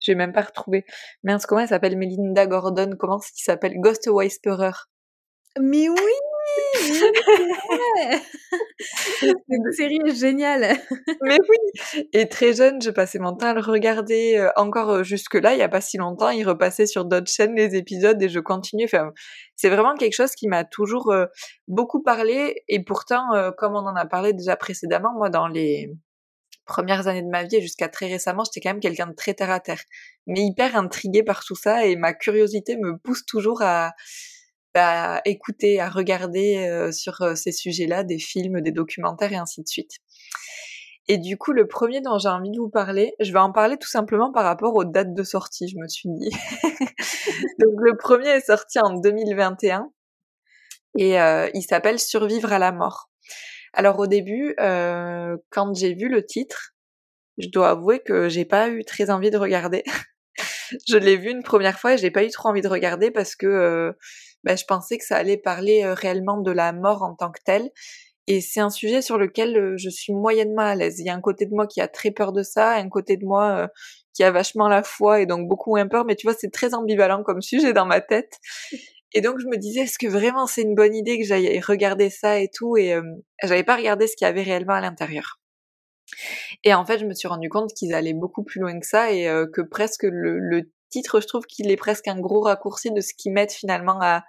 je 0.01 0.11
vais 0.11 0.15
même 0.15 0.33
pas 0.33 0.41
retrouver, 0.41 0.85
mince, 1.23 1.45
comment 1.45 1.61
elle 1.61 1.67
s'appelle? 1.67 1.97
Melinda 1.97 2.47
Gordon, 2.47 2.91
comment 2.99 3.19
est-ce 3.19 3.31
qu'il 3.31 3.43
s'appelle? 3.43 3.73
Ghost 3.79 4.07
Whisperer. 4.07 4.71
Mais 5.59 5.89
oui 5.89 6.11
Cette 9.19 9.73
série 9.73 9.99
est 10.05 10.15
géniale. 10.15 10.77
Mais 11.21 11.37
oui. 11.49 12.09
Et 12.13 12.27
très 12.27 12.53
jeune, 12.53 12.81
je 12.81 12.89
passais 12.89 13.19
mon 13.19 13.35
temps 13.35 13.47
à 13.47 13.53
le 13.53 13.61
regarder. 13.61 14.47
encore 14.55 15.03
jusque-là, 15.03 15.53
il 15.53 15.59
y 15.59 15.63
a 15.63 15.69
pas 15.69 15.81
si 15.81 15.97
longtemps, 15.97 16.29
il 16.29 16.47
repassait 16.47 16.87
sur 16.87 17.05
d'autres 17.05 17.31
chaînes 17.31 17.55
les 17.55 17.75
épisodes 17.75 18.21
et 18.21 18.29
je 18.29 18.39
continuais. 18.39 18.85
Enfin, 18.85 19.11
c'est 19.55 19.69
vraiment 19.69 19.95
quelque 19.95 20.15
chose 20.15 20.31
qui 20.31 20.47
m'a 20.47 20.63
toujours 20.63 21.13
beaucoup 21.67 22.01
parlé. 22.01 22.63
Et 22.67 22.83
pourtant, 22.83 23.23
comme 23.57 23.73
on 23.73 23.85
en 23.87 23.95
a 23.95 24.05
parlé 24.05 24.33
déjà 24.33 24.55
précédemment, 24.55 25.13
moi, 25.13 25.29
dans 25.29 25.47
les 25.47 25.89
premières 26.65 27.07
années 27.07 27.21
de 27.21 27.29
ma 27.29 27.43
vie 27.43 27.57
et 27.57 27.61
jusqu'à 27.61 27.87
très 27.87 28.07
récemment, 28.07 28.43
j'étais 28.43 28.59
quand 28.59 28.71
même 28.73 28.81
quelqu'un 28.81 29.07
de 29.07 29.13
très 29.13 29.33
terre 29.33 29.51
à 29.51 29.59
terre, 29.59 29.81
mais 30.27 30.41
hyper 30.41 30.75
intriguée 30.75 31.23
par 31.23 31.43
tout 31.43 31.55
ça 31.55 31.85
et 31.85 31.95
ma 31.95 32.13
curiosité 32.13 32.75
me 32.75 32.97
pousse 32.97 33.25
toujours 33.25 33.61
à 33.61 33.93
à 34.75 35.21
écouter, 35.25 35.79
à 35.79 35.89
regarder 35.89 36.67
euh, 36.67 36.91
sur 36.91 37.21
euh, 37.21 37.35
ces 37.35 37.51
sujets-là 37.51 38.03
des 38.03 38.19
films, 38.19 38.61
des 38.61 38.71
documentaires 38.71 39.31
et 39.31 39.37
ainsi 39.37 39.61
de 39.61 39.67
suite. 39.67 39.91
Et 41.07 41.17
du 41.17 41.37
coup, 41.37 41.51
le 41.51 41.67
premier 41.67 42.01
dont 42.01 42.17
j'ai 42.17 42.29
envie 42.29 42.49
de 42.49 42.57
vous 42.57 42.69
parler, 42.69 43.13
je 43.19 43.31
vais 43.31 43.39
en 43.39 43.51
parler 43.51 43.77
tout 43.77 43.87
simplement 43.87 44.31
par 44.31 44.43
rapport 44.43 44.75
aux 44.75 44.85
dates 44.85 45.13
de 45.13 45.23
sortie, 45.23 45.67
je 45.67 45.77
me 45.77 45.87
suis 45.87 46.09
dit. 46.09 46.31
Donc 47.59 47.73
le 47.77 47.95
premier 47.95 48.29
est 48.29 48.45
sorti 48.45 48.79
en 48.79 48.99
2021 48.99 49.91
et 50.97 51.19
euh, 51.19 51.49
il 51.53 51.61
s'appelle 51.61 51.99
Survivre 51.99 52.51
à 52.51 52.59
la 52.59 52.71
mort. 52.71 53.11
Alors 53.73 53.99
au 53.99 54.07
début, 54.07 54.55
quand 54.57 55.73
j'ai 55.73 55.93
vu 55.93 56.07
le 56.07 56.25
titre, 56.25 56.73
je 57.37 57.49
dois 57.49 57.71
avouer 57.71 57.99
que 57.99 58.29
j'ai 58.29 58.45
pas 58.45 58.69
eu 58.69 58.85
très 58.85 59.09
envie 59.09 59.29
de 59.29 59.37
regarder. 59.37 59.83
je 60.87 60.97
l'ai 60.97 61.17
vu 61.17 61.29
une 61.29 61.43
première 61.43 61.79
fois 61.79 61.93
et 61.93 61.97
j'ai 61.97 62.11
pas 62.11 62.23
eu 62.23 62.29
trop 62.29 62.49
envie 62.49 62.61
de 62.61 62.67
regarder 62.67 63.11
parce 63.11 63.35
que 63.35 63.93
bah, 64.45 64.55
je 64.55 64.63
pensais 64.65 64.97
que 64.97 65.03
ça 65.03 65.17
allait 65.17 65.37
parler 65.37 65.85
réellement 65.85 66.39
de 66.39 66.51
la 66.51 66.71
mort 66.71 67.03
en 67.03 67.15
tant 67.15 67.31
que 67.31 67.41
telle. 67.43 67.69
Et 68.27 68.41
c'est 68.41 68.59
un 68.59 68.69
sujet 68.69 69.01
sur 69.01 69.17
lequel 69.17 69.73
je 69.77 69.89
suis 69.89 70.13
moyennement 70.13 70.63
à 70.63 70.75
l'aise. 70.75 70.99
Il 70.99 71.05
y 71.05 71.09
a 71.09 71.15
un 71.15 71.21
côté 71.21 71.45
de 71.45 71.53
moi 71.53 71.67
qui 71.67 71.81
a 71.81 71.87
très 71.87 72.11
peur 72.11 72.31
de 72.31 72.41
ça, 72.41 72.73
un 72.73 72.89
côté 72.89 73.17
de 73.17 73.25
moi 73.25 73.69
qui 74.13 74.23
a 74.23 74.31
vachement 74.31 74.67
la 74.67 74.81
foi 74.81 75.21
et 75.21 75.25
donc 75.27 75.47
beaucoup 75.47 75.71
moins 75.71 75.87
peur. 75.87 76.05
Mais 76.05 76.15
tu 76.15 76.25
vois, 76.25 76.35
c'est 76.39 76.51
très 76.51 76.73
ambivalent 76.73 77.23
comme 77.23 77.41
sujet 77.41 77.73
dans 77.73 77.85
ma 77.85 78.01
tête. 78.01 78.39
Et 79.13 79.21
donc 79.21 79.39
je 79.39 79.45
me 79.47 79.57
disais, 79.57 79.81
est-ce 79.81 79.99
que 79.99 80.07
vraiment 80.07 80.47
c'est 80.47 80.63
une 80.63 80.75
bonne 80.75 80.95
idée 80.95 81.19
que 81.19 81.25
j'aille 81.25 81.59
regarder 81.59 82.09
ça 82.09 82.39
et 82.39 82.49
tout 82.53 82.77
Et 82.77 82.95
j'avais 83.43 83.63
pas 83.63 83.75
regardé 83.75 84.07
ce 84.07 84.15
qu'il 84.15 84.25
y 84.25 84.29
avait 84.29 84.43
réellement 84.43 84.73
à 84.73 84.81
l'intérieur. 84.81 85.39
Et 86.63 86.73
en 86.73 86.85
fait, 86.85 86.99
je 86.99 87.05
me 87.05 87.13
suis 87.13 87.27
rendu 87.27 87.49
compte 87.49 87.73
qu'ils 87.73 87.93
allaient 87.93 88.13
beaucoup 88.13 88.43
plus 88.43 88.59
loin 88.59 88.79
que 88.79 88.85
ça 88.85 89.11
et 89.11 89.25
que 89.53 89.61
presque 89.61 90.03
le, 90.03 90.39
le, 90.39 90.71
je 91.03 91.27
trouve 91.27 91.45
qu'il 91.45 91.71
est 91.71 91.77
presque 91.77 92.07
un 92.07 92.19
gros 92.19 92.41
raccourci 92.41 92.91
de 92.91 93.01
ce 93.01 93.13
qu'ils 93.13 93.33
mettent 93.33 93.53
finalement 93.53 93.99
à, 94.01 94.23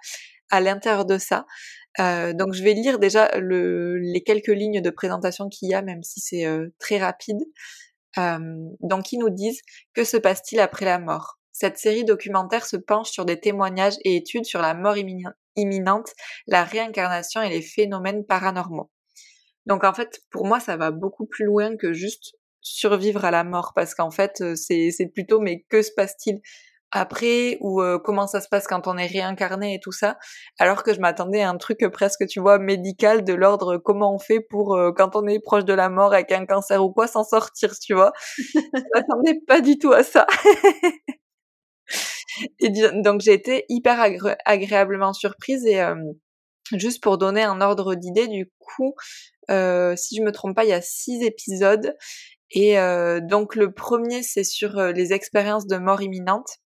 l'intérieur 0.51 1.05
de 1.05 1.17
ça. 1.17 1.45
Euh, 1.99 2.33
donc 2.33 2.53
je 2.53 2.63
vais 2.63 2.73
lire 2.73 2.99
déjà 2.99 3.29
le, 3.37 3.97
les 3.97 4.23
quelques 4.23 4.47
lignes 4.47 4.81
de 4.81 4.89
présentation 4.89 5.49
qu'il 5.49 5.69
y 5.69 5.73
a, 5.73 5.81
même 5.81 6.03
si 6.03 6.19
c'est 6.19 6.45
euh, 6.45 6.69
très 6.79 6.99
rapide. 6.99 7.39
Euh, 8.17 8.39
donc 8.81 9.11
ils 9.11 9.19
nous 9.19 9.29
disent 9.29 9.61
que 9.93 10.03
se 10.03 10.17
passe-t-il 10.17 10.59
après 10.59 10.85
la 10.85 10.99
mort? 10.99 11.39
Cette 11.51 11.77
série 11.77 12.05
documentaire 12.05 12.65
se 12.65 12.77
penche 12.77 13.09
sur 13.09 13.25
des 13.25 13.39
témoignages 13.39 13.95
et 14.03 14.15
études 14.15 14.45
sur 14.45 14.61
la 14.61 14.75
mort 14.75 14.95
imminente, 15.55 16.11
la 16.45 16.63
réincarnation 16.63 17.41
et 17.41 17.49
les 17.49 17.63
phénomènes 17.63 18.25
paranormaux. 18.25 18.91
Donc 19.65 19.83
en 19.83 19.93
fait, 19.93 20.21
pour 20.29 20.45
moi, 20.45 20.59
ça 20.59 20.77
va 20.77 20.91
beaucoup 20.91 21.25
plus 21.25 21.45
loin 21.45 21.75
que 21.75 21.93
juste 21.93 22.35
survivre 22.73 23.25
à 23.25 23.31
la 23.31 23.43
mort 23.43 23.73
parce 23.75 23.95
qu'en 23.95 24.11
fait 24.11 24.41
euh, 24.41 24.55
c'est 24.55 24.91
c'est 24.91 25.07
plutôt 25.07 25.39
mais 25.39 25.65
que 25.69 25.81
se 25.81 25.91
passe-t-il 25.95 26.41
après 26.91 27.57
ou 27.59 27.81
euh, 27.81 27.99
comment 27.99 28.27
ça 28.27 28.39
se 28.39 28.47
passe 28.47 28.65
quand 28.65 28.87
on 28.87 28.97
est 28.97 29.07
réincarné 29.07 29.73
et 29.75 29.79
tout 29.79 29.91
ça? 29.91 30.17
Alors 30.59 30.83
que 30.83 30.93
je 30.93 30.99
m'attendais 30.99 31.41
à 31.41 31.49
un 31.49 31.57
truc 31.57 31.79
presque 31.91 32.25
tu 32.27 32.39
vois 32.39 32.59
médical 32.59 33.23
de 33.23 33.33
l'ordre 33.33 33.77
comment 33.77 34.13
on 34.13 34.19
fait 34.19 34.39
pour 34.39 34.75
euh, 34.75 34.91
quand 34.95 35.15
on 35.15 35.27
est 35.27 35.39
proche 35.39 35.65
de 35.65 35.73
la 35.73 35.89
mort 35.89 36.13
avec 36.13 36.31
un 36.31 36.45
cancer 36.45 36.83
ou 36.83 36.91
quoi 36.91 37.07
s'en 37.07 37.23
sortir 37.23 37.73
tu 37.79 37.93
vois? 37.93 38.13
Je 38.37 38.59
m'attendais 38.93 39.39
pas 39.47 39.61
du 39.61 39.77
tout 39.77 39.91
à 39.91 40.03
ça. 40.03 40.25
Et 42.59 42.69
donc 42.69 43.21
j'ai 43.21 43.33
été 43.33 43.65
hyper 43.67 43.99
agréablement 44.45 45.13
surprise 45.13 45.65
et 45.65 45.81
juste 46.73 47.01
pour 47.01 47.17
donner 47.17 47.41
un 47.43 47.61
ordre 47.61 47.95
d'idée 47.95 48.27
du 48.27 48.51
coup 48.59 48.93
si 49.49 50.15
je 50.15 50.21
me 50.21 50.31
trompe 50.31 50.55
pas 50.55 50.63
il 50.63 50.69
y 50.69 50.73
a 50.73 50.81
six 50.81 51.23
épisodes 51.23 51.95
et 52.51 52.77
donc 53.21 53.55
le 53.55 53.71
premier, 53.71 54.23
c'est 54.23 54.43
sur 54.43 54.79
les 54.81 55.13
expériences 55.13 55.67
de 55.67 55.77
mort 55.77 56.01
imminente. 56.01 56.59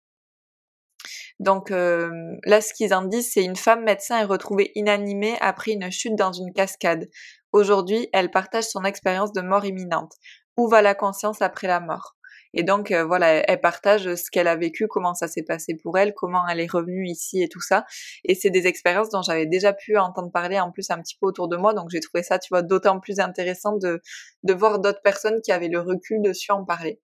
Donc 1.42 1.72
euh, 1.72 2.12
là, 2.46 2.62
ce 2.62 2.72
qu'ils 2.72 2.94
en 2.94 3.02
disent, 3.04 3.32
c'est 3.34 3.44
une 3.44 3.56
femme 3.56 3.84
médecin 3.84 4.20
est 4.20 4.26
retrouvée 4.26 4.72
inanimée 4.76 5.38
après 5.42 5.72
une 5.72 5.92
chute 5.92 6.16
dans 6.16 6.32
une 6.32 6.54
cascade. 6.54 7.10
Aujourd'hui, 7.52 8.08
elle 8.14 8.30
partage 8.30 8.66
son 8.66 8.84
expérience 8.84 9.34
de 9.34 9.42
mort 9.42 9.66
imminente. 9.66 10.14
Où 10.56 10.68
va 10.70 10.84
la 10.84 10.94
conscience 10.94 11.42
après 11.42 11.68
la 11.68 11.80
mort? 11.80 12.16
Et 12.54 12.64
donc 12.64 12.92
euh, 12.92 13.04
voilà, 13.06 13.44
elle, 13.48 13.62
partage 13.62 14.16
ce 14.16 14.30
qu'elle 14.32 14.48
a 14.48 14.56
vécu, 14.56 14.88
comment 14.88 15.14
ça 15.14 15.28
s'est 15.28 15.44
passé 15.44 15.76
pour 15.76 15.98
elle, 15.98 16.14
comment 16.14 16.48
elle 16.48 16.60
est 16.60 16.72
revenue 16.72 17.08
ici 17.08 17.42
et 17.42 17.48
tout 17.48 17.62
ça. 17.62 17.86
Et 18.26 18.36
c'est 18.36 18.50
des 18.50 18.68
expériences 18.68 19.10
dont 19.10 19.22
j'avais 19.22 19.46
déjà 19.46 19.74
pu 19.74 19.98
entendre 19.98 20.32
parler 20.32 20.60
en 20.60 20.72
plus 20.72 20.90
un 20.92 21.02
petit 21.02 21.18
peu 21.20 21.28
autour 21.28 21.48
de 21.48 21.58
moi, 21.58 21.74
donc 21.74 21.90
j'ai 21.90 22.00
trouvé 22.00 22.24
ça, 22.24 22.40
tu 22.40 22.50
vois, 22.50 22.62
d'autant 22.62 23.00
plus 23.00 23.20
intéressant 23.20 23.78
de, 23.78 24.02
de 24.44 24.54
voir 24.54 24.80
d'autres 24.80 25.02
personnes 25.02 25.42
qui 25.42 25.52
avaient 25.52 25.70
le 25.70 25.80
recul 25.80 26.22
dessus 26.22 26.52
en 26.52 26.66
parler. 26.66 27.00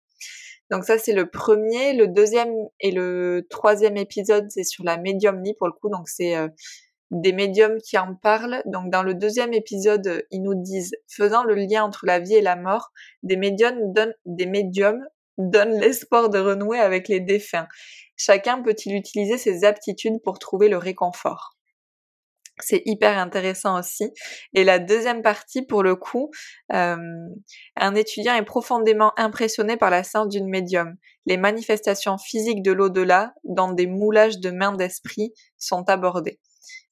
Donc 0.70 0.84
ça 0.84 0.98
c'est 0.98 1.12
le 1.12 1.30
premier, 1.30 1.92
le 1.92 2.08
deuxième 2.08 2.52
et 2.80 2.90
le 2.90 3.46
troisième 3.48 3.96
épisode 3.96 4.46
c'est 4.50 4.64
sur 4.64 4.82
la 4.82 4.96
médiumnie 4.96 5.54
pour 5.54 5.68
le 5.68 5.72
coup, 5.72 5.88
donc 5.88 6.08
c'est 6.08 6.36
euh, 6.36 6.48
des 7.10 7.32
médiums 7.32 7.78
qui 7.78 7.98
en 7.98 8.14
parlent. 8.14 8.62
Donc 8.66 8.90
dans 8.90 9.02
le 9.02 9.14
deuxième 9.14 9.52
épisode, 9.52 10.24
ils 10.30 10.42
nous 10.42 10.54
disent, 10.54 10.92
faisant 11.08 11.44
le 11.44 11.54
lien 11.54 11.84
entre 11.84 12.04
la 12.04 12.18
vie 12.18 12.34
et 12.34 12.42
la 12.42 12.56
mort, 12.56 12.90
des 13.22 13.36
médiums 13.36 13.92
donnent, 13.92 14.14
des 14.24 14.46
médiums 14.46 15.06
donne 15.38 15.78
l'espoir 15.78 16.28
de 16.28 16.38
renouer 16.38 16.78
avec 16.78 17.08
les 17.08 17.20
défunts. 17.20 17.68
Chacun 18.16 18.62
peut-il 18.62 18.94
utiliser 18.94 19.38
ses 19.38 19.64
aptitudes 19.64 20.22
pour 20.24 20.38
trouver 20.38 20.68
le 20.68 20.78
réconfort? 20.78 21.56
C'est 22.60 22.80
hyper 22.86 23.18
intéressant 23.18 23.78
aussi. 23.78 24.10
Et 24.54 24.64
la 24.64 24.78
deuxième 24.78 25.20
partie, 25.20 25.60
pour 25.62 25.82
le 25.82 25.94
coup, 25.94 26.30
euh, 26.72 26.96
un 27.76 27.94
étudiant 27.94 28.34
est 28.34 28.44
profondément 28.44 29.12
impressionné 29.18 29.76
par 29.76 29.90
la 29.90 30.02
science 30.02 30.28
d'une 30.28 30.48
médium. 30.48 30.96
Les 31.26 31.36
manifestations 31.36 32.16
physiques 32.16 32.62
de 32.62 32.72
l'au-delà, 32.72 33.34
dans 33.44 33.72
des 33.72 33.86
moulages 33.86 34.38
de 34.38 34.50
mains 34.50 34.72
d'esprit, 34.72 35.34
sont 35.58 35.84
abordées. 35.90 36.40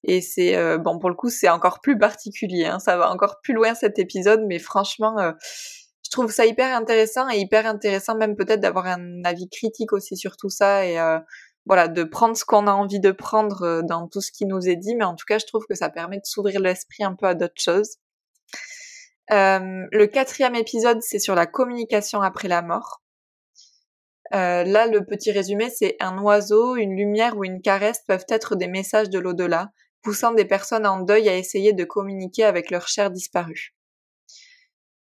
Et 0.06 0.20
c'est 0.20 0.54
euh, 0.54 0.76
bon 0.76 0.98
pour 0.98 1.08
le 1.08 1.16
coup, 1.16 1.30
c'est 1.30 1.48
encore 1.48 1.80
plus 1.80 1.96
particulier. 1.96 2.66
Hein. 2.66 2.78
ça 2.78 2.98
va 2.98 3.10
encore 3.10 3.40
plus 3.42 3.54
loin 3.54 3.74
cet 3.74 3.98
épisode, 3.98 4.42
mais 4.46 4.58
franchement, 4.58 5.18
euh, 5.18 5.32
trouve 6.14 6.30
ça 6.30 6.46
hyper 6.46 6.76
intéressant 6.76 7.28
et 7.28 7.38
hyper 7.38 7.66
intéressant 7.66 8.14
même 8.16 8.36
peut-être 8.36 8.60
d'avoir 8.60 8.86
un 8.86 9.24
avis 9.24 9.48
critique 9.48 9.92
aussi 9.92 10.16
sur 10.16 10.36
tout 10.36 10.48
ça 10.48 10.86
et 10.86 10.98
euh, 10.98 11.18
voilà 11.66 11.88
de 11.88 12.04
prendre 12.04 12.36
ce 12.36 12.44
qu'on 12.44 12.68
a 12.68 12.72
envie 12.72 13.00
de 13.00 13.10
prendre 13.10 13.62
euh, 13.62 13.82
dans 13.82 14.06
tout 14.06 14.20
ce 14.20 14.30
qui 14.30 14.46
nous 14.46 14.68
est 14.68 14.76
dit 14.76 14.94
mais 14.94 15.04
en 15.04 15.16
tout 15.16 15.24
cas 15.26 15.38
je 15.38 15.46
trouve 15.46 15.64
que 15.68 15.74
ça 15.74 15.90
permet 15.90 16.18
de 16.18 16.24
s'ouvrir 16.24 16.60
l'esprit 16.60 17.02
un 17.02 17.14
peu 17.14 17.26
à 17.26 17.34
d'autres 17.34 17.60
choses. 17.60 17.96
Euh, 19.32 19.86
le 19.90 20.06
quatrième 20.06 20.54
épisode 20.54 20.98
c'est 21.02 21.18
sur 21.18 21.34
la 21.34 21.46
communication 21.46 22.22
après 22.22 22.46
la 22.46 22.62
mort. 22.62 23.02
là 24.30 24.86
le 24.86 25.04
petit 25.04 25.32
résumé 25.32 25.68
c'est 25.68 25.96
un 25.98 26.18
oiseau, 26.18 26.76
une 26.76 26.96
lumière 26.96 27.36
ou 27.36 27.44
une 27.44 27.60
caresse 27.60 28.02
peuvent 28.06 28.26
être 28.28 28.54
des 28.54 28.68
messages 28.68 29.10
de 29.10 29.18
l'au-delà 29.18 29.70
poussant 30.02 30.32
des 30.32 30.44
personnes 30.44 30.86
en 30.86 31.00
deuil 31.00 31.28
à 31.28 31.36
essayer 31.36 31.72
de 31.72 31.84
communiquer 31.84 32.44
avec 32.44 32.70
leur 32.70 32.86
chair 32.86 33.10
disparue 33.10 33.74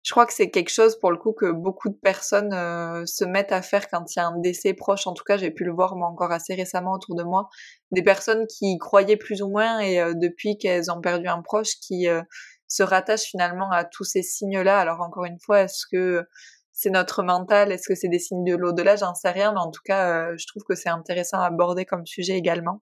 je 0.03 0.11
crois 0.11 0.25
que 0.25 0.33
c'est 0.33 0.49
quelque 0.49 0.71
chose 0.71 0.97
pour 0.99 1.11
le 1.11 1.17
coup 1.17 1.31
que 1.31 1.51
beaucoup 1.51 1.89
de 1.89 1.95
personnes 1.95 2.53
euh, 2.53 3.05
se 3.05 3.23
mettent 3.23 3.51
à 3.51 3.61
faire 3.61 3.87
quand 3.87 4.03
il 4.15 4.17
y 4.17 4.21
a 4.21 4.27
un 4.27 4.39
décès 4.39 4.73
proche. 4.73 5.05
En 5.05 5.13
tout 5.13 5.23
cas, 5.23 5.37
j'ai 5.37 5.51
pu 5.51 5.63
le 5.63 5.71
voir 5.71 5.95
moi 5.95 6.07
encore 6.07 6.31
assez 6.31 6.55
récemment 6.55 6.93
autour 6.93 7.15
de 7.15 7.23
moi, 7.23 7.49
des 7.91 8.01
personnes 8.01 8.47
qui 8.47 8.77
croyaient 8.79 9.17
plus 9.17 9.43
ou 9.43 9.49
moins 9.49 9.79
et 9.79 10.01
euh, 10.01 10.13
depuis 10.15 10.57
qu'elles 10.57 10.91
ont 10.91 11.01
perdu 11.01 11.27
un 11.27 11.41
proche, 11.41 11.75
qui 11.81 12.07
euh, 12.07 12.21
se 12.67 12.81
rattachent 12.81 13.25
finalement 13.25 13.69
à 13.71 13.85
tous 13.85 14.03
ces 14.03 14.23
signes-là. 14.23 14.79
Alors 14.79 15.01
encore 15.01 15.25
une 15.25 15.39
fois, 15.39 15.61
est-ce 15.61 15.85
que 15.91 16.25
c'est 16.73 16.89
notre 16.89 17.21
mental, 17.21 17.71
est-ce 17.71 17.87
que 17.87 17.95
c'est 17.95 18.09
des 18.09 18.19
signes 18.19 18.43
de 18.43 18.55
l'au-delà? 18.55 18.95
J'en 18.95 19.13
sais 19.13 19.29
rien, 19.29 19.51
mais 19.53 19.59
en 19.59 19.69
tout 19.69 19.81
cas, 19.85 20.35
je 20.35 20.47
trouve 20.47 20.63
que 20.63 20.73
c'est 20.73 20.89
intéressant 20.89 21.39
à 21.39 21.45
aborder 21.45 21.85
comme 21.85 22.07
sujet 22.07 22.33
également. 22.37 22.81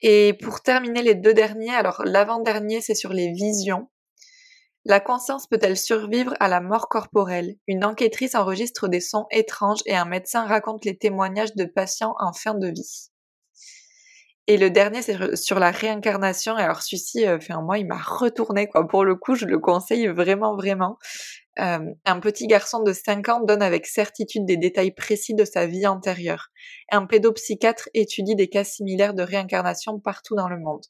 Et 0.00 0.34
pour 0.42 0.62
terminer 0.62 1.02
les 1.02 1.16
deux 1.16 1.34
derniers, 1.34 1.74
alors 1.74 2.02
l'avant-dernier, 2.04 2.80
c'est 2.80 2.94
sur 2.94 3.12
les 3.12 3.32
visions. 3.32 3.90
La 4.84 5.00
conscience 5.00 5.46
peut-elle 5.46 5.76
survivre 5.76 6.34
à 6.40 6.48
la 6.48 6.60
mort 6.60 6.88
corporelle? 6.88 7.56
Une 7.66 7.84
enquêtrice 7.84 8.34
enregistre 8.34 8.88
des 8.88 9.00
sons 9.00 9.26
étranges 9.30 9.80
et 9.86 9.96
un 9.96 10.04
médecin 10.04 10.46
raconte 10.46 10.84
les 10.84 10.96
témoignages 10.96 11.54
de 11.54 11.64
patients 11.64 12.14
en 12.20 12.32
fin 12.32 12.54
de 12.54 12.68
vie. 12.68 13.10
Et 14.46 14.56
le 14.56 14.70
dernier, 14.70 15.02
c'est 15.02 15.36
sur 15.36 15.58
la 15.58 15.70
réincarnation. 15.70 16.54
Alors 16.56 16.80
celui-ci, 16.80 17.26
euh, 17.26 17.36
enfin, 17.36 17.60
moi, 17.60 17.78
il 17.78 17.86
m'a 17.86 17.98
retourné, 17.98 18.66
quoi. 18.66 18.88
Pour 18.88 19.04
le 19.04 19.14
coup, 19.14 19.34
je 19.34 19.44
le 19.44 19.58
conseille 19.58 20.06
vraiment, 20.06 20.56
vraiment. 20.56 20.98
Euh, 21.60 21.92
un 22.04 22.20
petit 22.20 22.46
garçon 22.46 22.82
de 22.82 22.92
5 22.92 23.28
ans 23.28 23.40
donne 23.40 23.62
avec 23.62 23.86
certitude 23.86 24.44
des 24.44 24.56
détails 24.56 24.92
précis 24.92 25.34
de 25.34 25.44
sa 25.44 25.66
vie 25.66 25.86
antérieure. 25.86 26.48
Un 26.90 27.06
pédopsychiatre 27.06 27.88
étudie 27.94 28.36
des 28.36 28.48
cas 28.48 28.64
similaires 28.64 29.14
de 29.14 29.22
réincarnation 29.22 29.98
partout 29.98 30.36
dans 30.36 30.48
le 30.48 30.58
monde. 30.58 30.84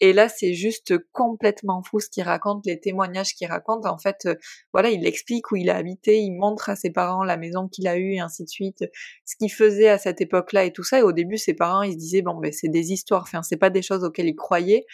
Et 0.00 0.12
là, 0.12 0.28
c'est 0.28 0.54
juste 0.54 0.94
complètement 1.12 1.82
fou 1.82 2.00
ce 2.00 2.08
qu'il 2.08 2.22
raconte, 2.22 2.64
les 2.66 2.80
témoignages 2.80 3.34
qu'il 3.34 3.48
raconte. 3.48 3.84
En 3.84 3.98
fait, 3.98 4.26
euh, 4.26 4.34
voilà, 4.72 4.90
il 4.90 5.06
explique 5.06 5.50
où 5.50 5.56
il 5.56 5.68
a 5.70 5.76
habité, 5.76 6.20
il 6.20 6.32
montre 6.32 6.70
à 6.70 6.76
ses 6.76 6.90
parents 6.90 7.24
la 7.24 7.36
maison 7.36 7.68
qu'il 7.68 7.88
a 7.88 7.96
eue 7.98 8.14
et 8.14 8.20
ainsi 8.20 8.44
de 8.44 8.48
suite, 8.48 8.84
ce 9.24 9.36
qu'il 9.36 9.52
faisait 9.52 9.88
à 9.88 9.98
cette 9.98 10.20
époque-là 10.20 10.64
et 10.64 10.72
tout 10.72 10.84
ça. 10.84 11.00
Et 11.00 11.02
au 11.02 11.12
début, 11.12 11.36
ses 11.36 11.54
parents, 11.54 11.82
ils 11.82 11.92
se 11.92 11.98
disaient, 11.98 12.22
bon, 12.22 12.34
ben, 12.34 12.52
c'est 12.52 12.68
des 12.68 12.92
histoires, 12.92 13.22
enfin, 13.22 13.42
c'est 13.42 13.56
pas 13.56 13.70
des 13.70 13.82
choses 13.82 14.04
auxquelles 14.04 14.28
ils 14.28 14.36
croyaient. 14.36 14.86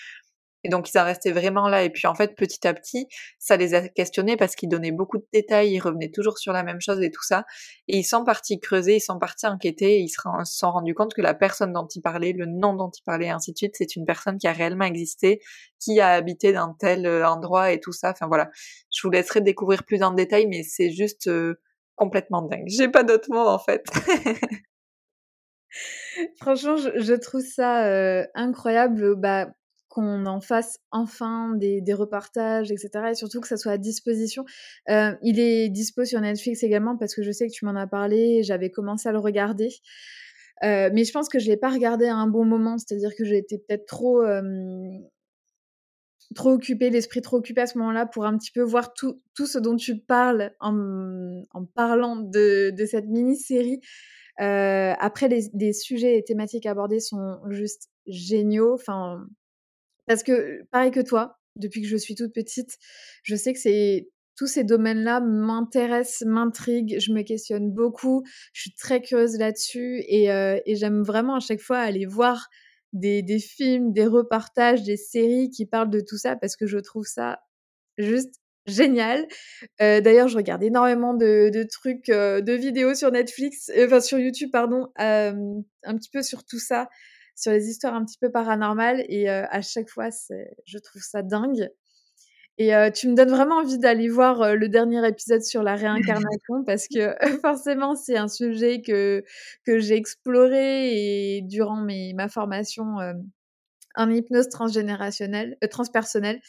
Et 0.64 0.70
donc 0.70 0.90
ils 0.90 0.98
en 0.98 1.04
restaient 1.04 1.32
vraiment 1.32 1.68
là. 1.68 1.84
Et 1.84 1.90
puis 1.90 2.06
en 2.06 2.14
fait, 2.14 2.34
petit 2.34 2.66
à 2.66 2.74
petit, 2.74 3.06
ça 3.38 3.56
les 3.56 3.74
a 3.74 3.88
questionnés 3.88 4.36
parce 4.36 4.56
qu'ils 4.56 4.68
donnaient 4.68 4.92
beaucoup 4.92 5.18
de 5.18 5.26
détails, 5.32 5.72
ils 5.72 5.80
revenaient 5.80 6.10
toujours 6.10 6.38
sur 6.38 6.52
la 6.52 6.62
même 6.62 6.80
chose 6.80 7.00
et 7.02 7.10
tout 7.10 7.22
ça. 7.22 7.44
Et 7.86 7.98
ils 7.98 8.04
sont 8.04 8.24
partis 8.24 8.58
creuser, 8.58 8.96
ils 8.96 9.00
sont 9.00 9.18
partis 9.18 9.46
enquêter, 9.46 10.00
ils 10.00 10.08
se 10.08 10.20
sont 10.44 10.70
rendus 10.70 10.94
compte 10.94 11.14
que 11.14 11.22
la 11.22 11.34
personne 11.34 11.72
dont 11.72 11.86
ils 11.94 12.00
parlaient, 12.00 12.32
le 12.32 12.46
nom 12.46 12.74
dont 12.74 12.90
ils 12.90 13.02
parlaient, 13.04 13.26
et 13.26 13.30
ainsi 13.30 13.52
de 13.52 13.58
suite, 13.58 13.74
c'est 13.76 13.94
une 13.94 14.06
personne 14.06 14.38
qui 14.38 14.46
a 14.46 14.52
réellement 14.52 14.84
existé, 14.84 15.40
qui 15.78 16.00
a 16.00 16.12
habité 16.12 16.52
dans 16.52 16.74
tel 16.74 17.06
euh, 17.06 17.28
endroit 17.28 17.72
et 17.72 17.80
tout 17.80 17.92
ça. 17.92 18.10
Enfin 18.10 18.26
voilà, 18.26 18.50
je 18.92 19.06
vous 19.06 19.10
laisserai 19.10 19.42
découvrir 19.42 19.84
plus 19.84 20.02
en 20.02 20.12
détail, 20.12 20.46
mais 20.46 20.62
c'est 20.62 20.90
juste 20.90 21.28
euh, 21.28 21.60
complètement 21.94 22.42
dingue. 22.42 22.64
J'ai 22.66 22.88
pas 22.88 23.02
d'autres 23.04 23.30
mots 23.30 23.46
en 23.46 23.58
fait. 23.58 23.84
Franchement, 26.40 26.76
je, 26.76 27.14
trouve 27.14 27.40
ça 27.42 27.86
euh, 27.86 28.24
incroyable. 28.34 29.16
Bah, 29.16 29.48
qu'on 29.94 30.26
en 30.26 30.40
fasse 30.40 30.80
enfin 30.90 31.54
des, 31.56 31.94
reportages, 31.94 32.72
etc. 32.72 32.90
Et 33.12 33.14
surtout 33.14 33.40
que 33.40 33.48
ça 33.48 33.56
soit 33.56 33.72
à 33.72 33.78
disposition. 33.78 34.44
Euh, 34.90 35.12
il 35.22 35.38
est 35.38 35.68
dispo 35.68 36.04
sur 36.04 36.20
Netflix 36.20 36.62
également 36.62 36.96
parce 36.96 37.14
que 37.14 37.22
je 37.22 37.30
sais 37.30 37.46
que 37.46 37.52
tu 37.52 37.64
m'en 37.64 37.76
as 37.76 37.86
parlé, 37.86 38.42
j'avais 38.42 38.70
commencé 38.70 39.08
à 39.08 39.12
le 39.12 39.18
regarder. 39.18 39.68
Euh, 40.64 40.90
mais 40.92 41.04
je 41.04 41.12
pense 41.12 41.28
que 41.28 41.38
je 41.38 41.46
l'ai 41.46 41.56
pas 41.56 41.70
regardé 41.70 42.06
à 42.06 42.16
un 42.16 42.26
bon 42.26 42.44
moment, 42.44 42.76
c'est-à-dire 42.78 43.10
que 43.16 43.24
été 43.24 43.58
peut-être 43.58 43.86
trop 43.86 44.22
trop 46.34 46.50
occupée, 46.50 46.90
l'esprit 46.90 47.20
trop 47.20 47.36
occupé 47.36 47.60
à 47.60 47.66
ce 47.66 47.78
moment-là 47.78 48.06
pour 48.06 48.24
un 48.24 48.36
petit 48.36 48.50
peu 48.50 48.62
voir 48.62 48.94
tout, 48.94 49.22
tout 49.34 49.46
ce 49.46 49.58
dont 49.58 49.76
tu 49.76 49.98
parles 50.00 50.52
en, 50.60 51.64
parlant 51.74 52.16
de, 52.16 52.74
cette 52.86 53.06
mini-série. 53.06 53.80
Euh, 54.40 54.94
après, 54.98 55.28
les, 55.28 55.50
les, 55.54 55.72
sujets 55.72 56.18
et 56.18 56.24
thématiques 56.24 56.66
abordés 56.66 56.98
sont 56.98 57.38
juste 57.50 57.90
géniaux. 58.06 58.74
Enfin, 58.74 59.24
parce 60.06 60.22
que, 60.22 60.64
pareil 60.70 60.90
que 60.90 61.00
toi, 61.00 61.38
depuis 61.56 61.82
que 61.82 61.88
je 61.88 61.96
suis 61.96 62.14
toute 62.14 62.32
petite, 62.32 62.78
je 63.22 63.36
sais 63.36 63.52
que 63.52 63.58
tous 64.36 64.46
ces 64.46 64.64
domaines-là 64.64 65.20
m'intéressent, 65.20 66.26
m'intriguent, 66.26 66.98
je 66.98 67.12
me 67.12 67.22
questionne 67.22 67.70
beaucoup, 67.70 68.24
je 68.52 68.62
suis 68.62 68.74
très 68.74 69.00
curieuse 69.00 69.38
là-dessus 69.38 70.02
et, 70.08 70.30
euh, 70.32 70.58
j'aime 70.66 71.02
vraiment 71.02 71.36
à 71.36 71.40
chaque 71.40 71.60
fois 71.60 71.78
aller 71.78 72.06
voir 72.06 72.48
des, 72.92 73.22
films, 73.38 73.92
des 73.92 74.06
reportages, 74.06 74.82
des 74.82 74.96
séries 74.96 75.50
qui 75.50 75.66
parlent 75.66 75.90
de 75.90 76.00
tout 76.00 76.18
ça 76.18 76.36
parce 76.36 76.56
que 76.56 76.66
je 76.66 76.78
trouve 76.78 77.06
ça 77.06 77.40
juste 77.98 78.34
génial. 78.66 79.26
Euh, 79.82 80.00
D'ailleurs, 80.00 80.28
je 80.28 80.36
regarde 80.36 80.62
énormément 80.62 81.14
de, 81.14 81.66
trucs, 81.70 82.08
euh, 82.08 82.40
de 82.40 82.52
vidéos 82.52 82.94
sur 82.94 83.10
Netflix, 83.10 83.70
enfin 83.78 84.00
sur 84.00 84.18
YouTube, 84.18 84.50
pardon, 84.52 84.88
un 84.96 85.96
petit 85.96 86.10
peu 86.10 86.22
sur 86.22 86.44
tout 86.44 86.60
ça 86.60 86.88
sur 87.34 87.52
les 87.52 87.68
histoires 87.68 87.94
un 87.94 88.04
petit 88.04 88.18
peu 88.18 88.30
paranormales 88.30 89.04
et 89.08 89.30
euh, 89.30 89.44
à 89.50 89.60
chaque 89.62 89.88
fois, 89.88 90.08
je 90.64 90.78
trouve 90.78 91.02
ça 91.02 91.22
dingue. 91.22 91.68
Et 92.56 92.74
euh, 92.74 92.90
tu 92.90 93.08
me 93.08 93.16
donnes 93.16 93.30
vraiment 93.30 93.56
envie 93.56 93.78
d'aller 93.78 94.08
voir 94.08 94.40
euh, 94.40 94.54
le 94.54 94.68
dernier 94.68 95.06
épisode 95.08 95.42
sur 95.42 95.64
la 95.64 95.74
réincarnation 95.74 96.62
parce 96.66 96.86
que 96.86 97.14
forcément, 97.42 97.96
c'est 97.96 98.16
un 98.16 98.28
sujet 98.28 98.80
que, 98.80 99.24
que 99.66 99.80
j'ai 99.80 99.96
exploré 99.96 101.36
et 101.36 101.42
durant 101.42 101.80
mes, 101.80 102.12
ma 102.14 102.28
formation 102.28 102.98
en 103.96 104.10
hypnose 104.10 104.48
transgénérationnelle, 104.48 105.56
transpersonnelle. 105.68 106.40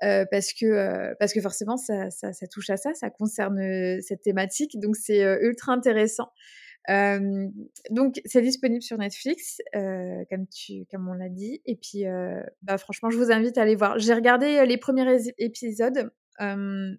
parce 0.00 0.52
que 0.52 1.14
parce 1.18 1.32
que 1.32 1.40
forcément 1.40 1.76
ça, 1.76 2.10
ça, 2.10 2.32
ça, 2.32 2.46
touche 2.46 2.70
à 2.70 2.76
ça, 2.76 2.94
ça 2.94 3.10
concerne 3.10 4.00
cette 4.00 4.22
thématique, 4.22 4.78
donc 4.78 4.94
c'est 4.94 5.22
ultra 5.42 5.72
intéressant 5.72 6.30
donc 6.88 8.20
c'est 8.24 8.42
disponible 8.42 8.82
sur 8.82 8.98
Netflix, 8.98 9.60
euh, 9.74 10.24
comme 10.30 10.46
tu, 10.48 10.84
comme 10.90 11.08
on 11.08 11.14
l'a 11.14 11.28
dit. 11.28 11.60
Et 11.64 11.76
puis, 11.76 12.06
euh, 12.06 12.42
bah, 12.62 12.78
franchement, 12.78 13.10
je 13.10 13.16
vous 13.16 13.30
invite 13.30 13.58
à 13.58 13.62
aller 13.62 13.76
voir. 13.76 13.98
J'ai 13.98 14.14
regardé 14.14 14.64
les 14.66 14.78
premiers 14.78 15.18
épisodes, 15.38 16.10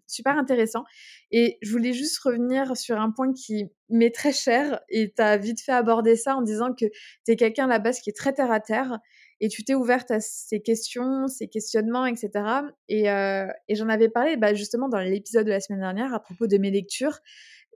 super 0.07 0.37
intéressant. 0.37 0.83
Et 1.31 1.57
je 1.61 1.71
voulais 1.71 1.93
juste 1.93 2.17
revenir 2.19 2.77
sur 2.77 2.99
un 2.99 3.11
point 3.11 3.33
qui 3.33 3.65
m'est 3.89 4.13
très 4.13 4.31
cher. 4.31 4.79
Et 4.89 5.13
tu 5.13 5.21
as 5.21 5.37
vite 5.37 5.61
fait 5.61 5.73
aborder 5.73 6.15
ça 6.15 6.35
en 6.35 6.41
disant 6.41 6.73
que 6.73 6.85
tu 7.25 7.31
es 7.31 7.35
quelqu'un 7.35 7.65
à 7.65 7.67
la 7.67 7.79
base 7.79 7.99
qui 7.99 8.09
est 8.09 8.17
très 8.17 8.33
terre 8.33 8.51
à 8.51 8.61
terre. 8.61 8.99
Et 9.41 9.49
tu 9.49 9.65
t'es 9.65 9.73
ouverte 9.73 10.09
à 10.11 10.21
ces 10.21 10.61
questions, 10.61 11.27
ces 11.27 11.49
questionnements, 11.49 12.05
etc. 12.05 12.29
Et, 12.87 13.07
et 13.07 13.75
j'en 13.75 13.89
avais 13.89 14.07
parlé 14.07 14.37
bah, 14.37 14.53
justement 14.53 14.87
dans 14.87 14.99
l'épisode 14.99 15.45
de 15.45 15.51
la 15.51 15.59
semaine 15.59 15.81
dernière 15.81 16.13
à 16.13 16.21
propos 16.21 16.47
de 16.47 16.57
mes 16.57 16.71
lectures. 16.71 17.19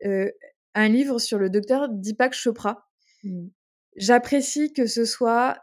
Euh, 0.05 0.29
un 0.77 0.89
livre 0.89 1.17
sur 1.17 1.39
le 1.39 1.49
docteur 1.49 1.89
Deepak 1.89 2.33
Chopra. 2.33 2.87
Mmh. 3.23 3.47
J'apprécie 3.95 4.73
que 4.73 4.85
ce 4.85 5.05
soit 5.05 5.57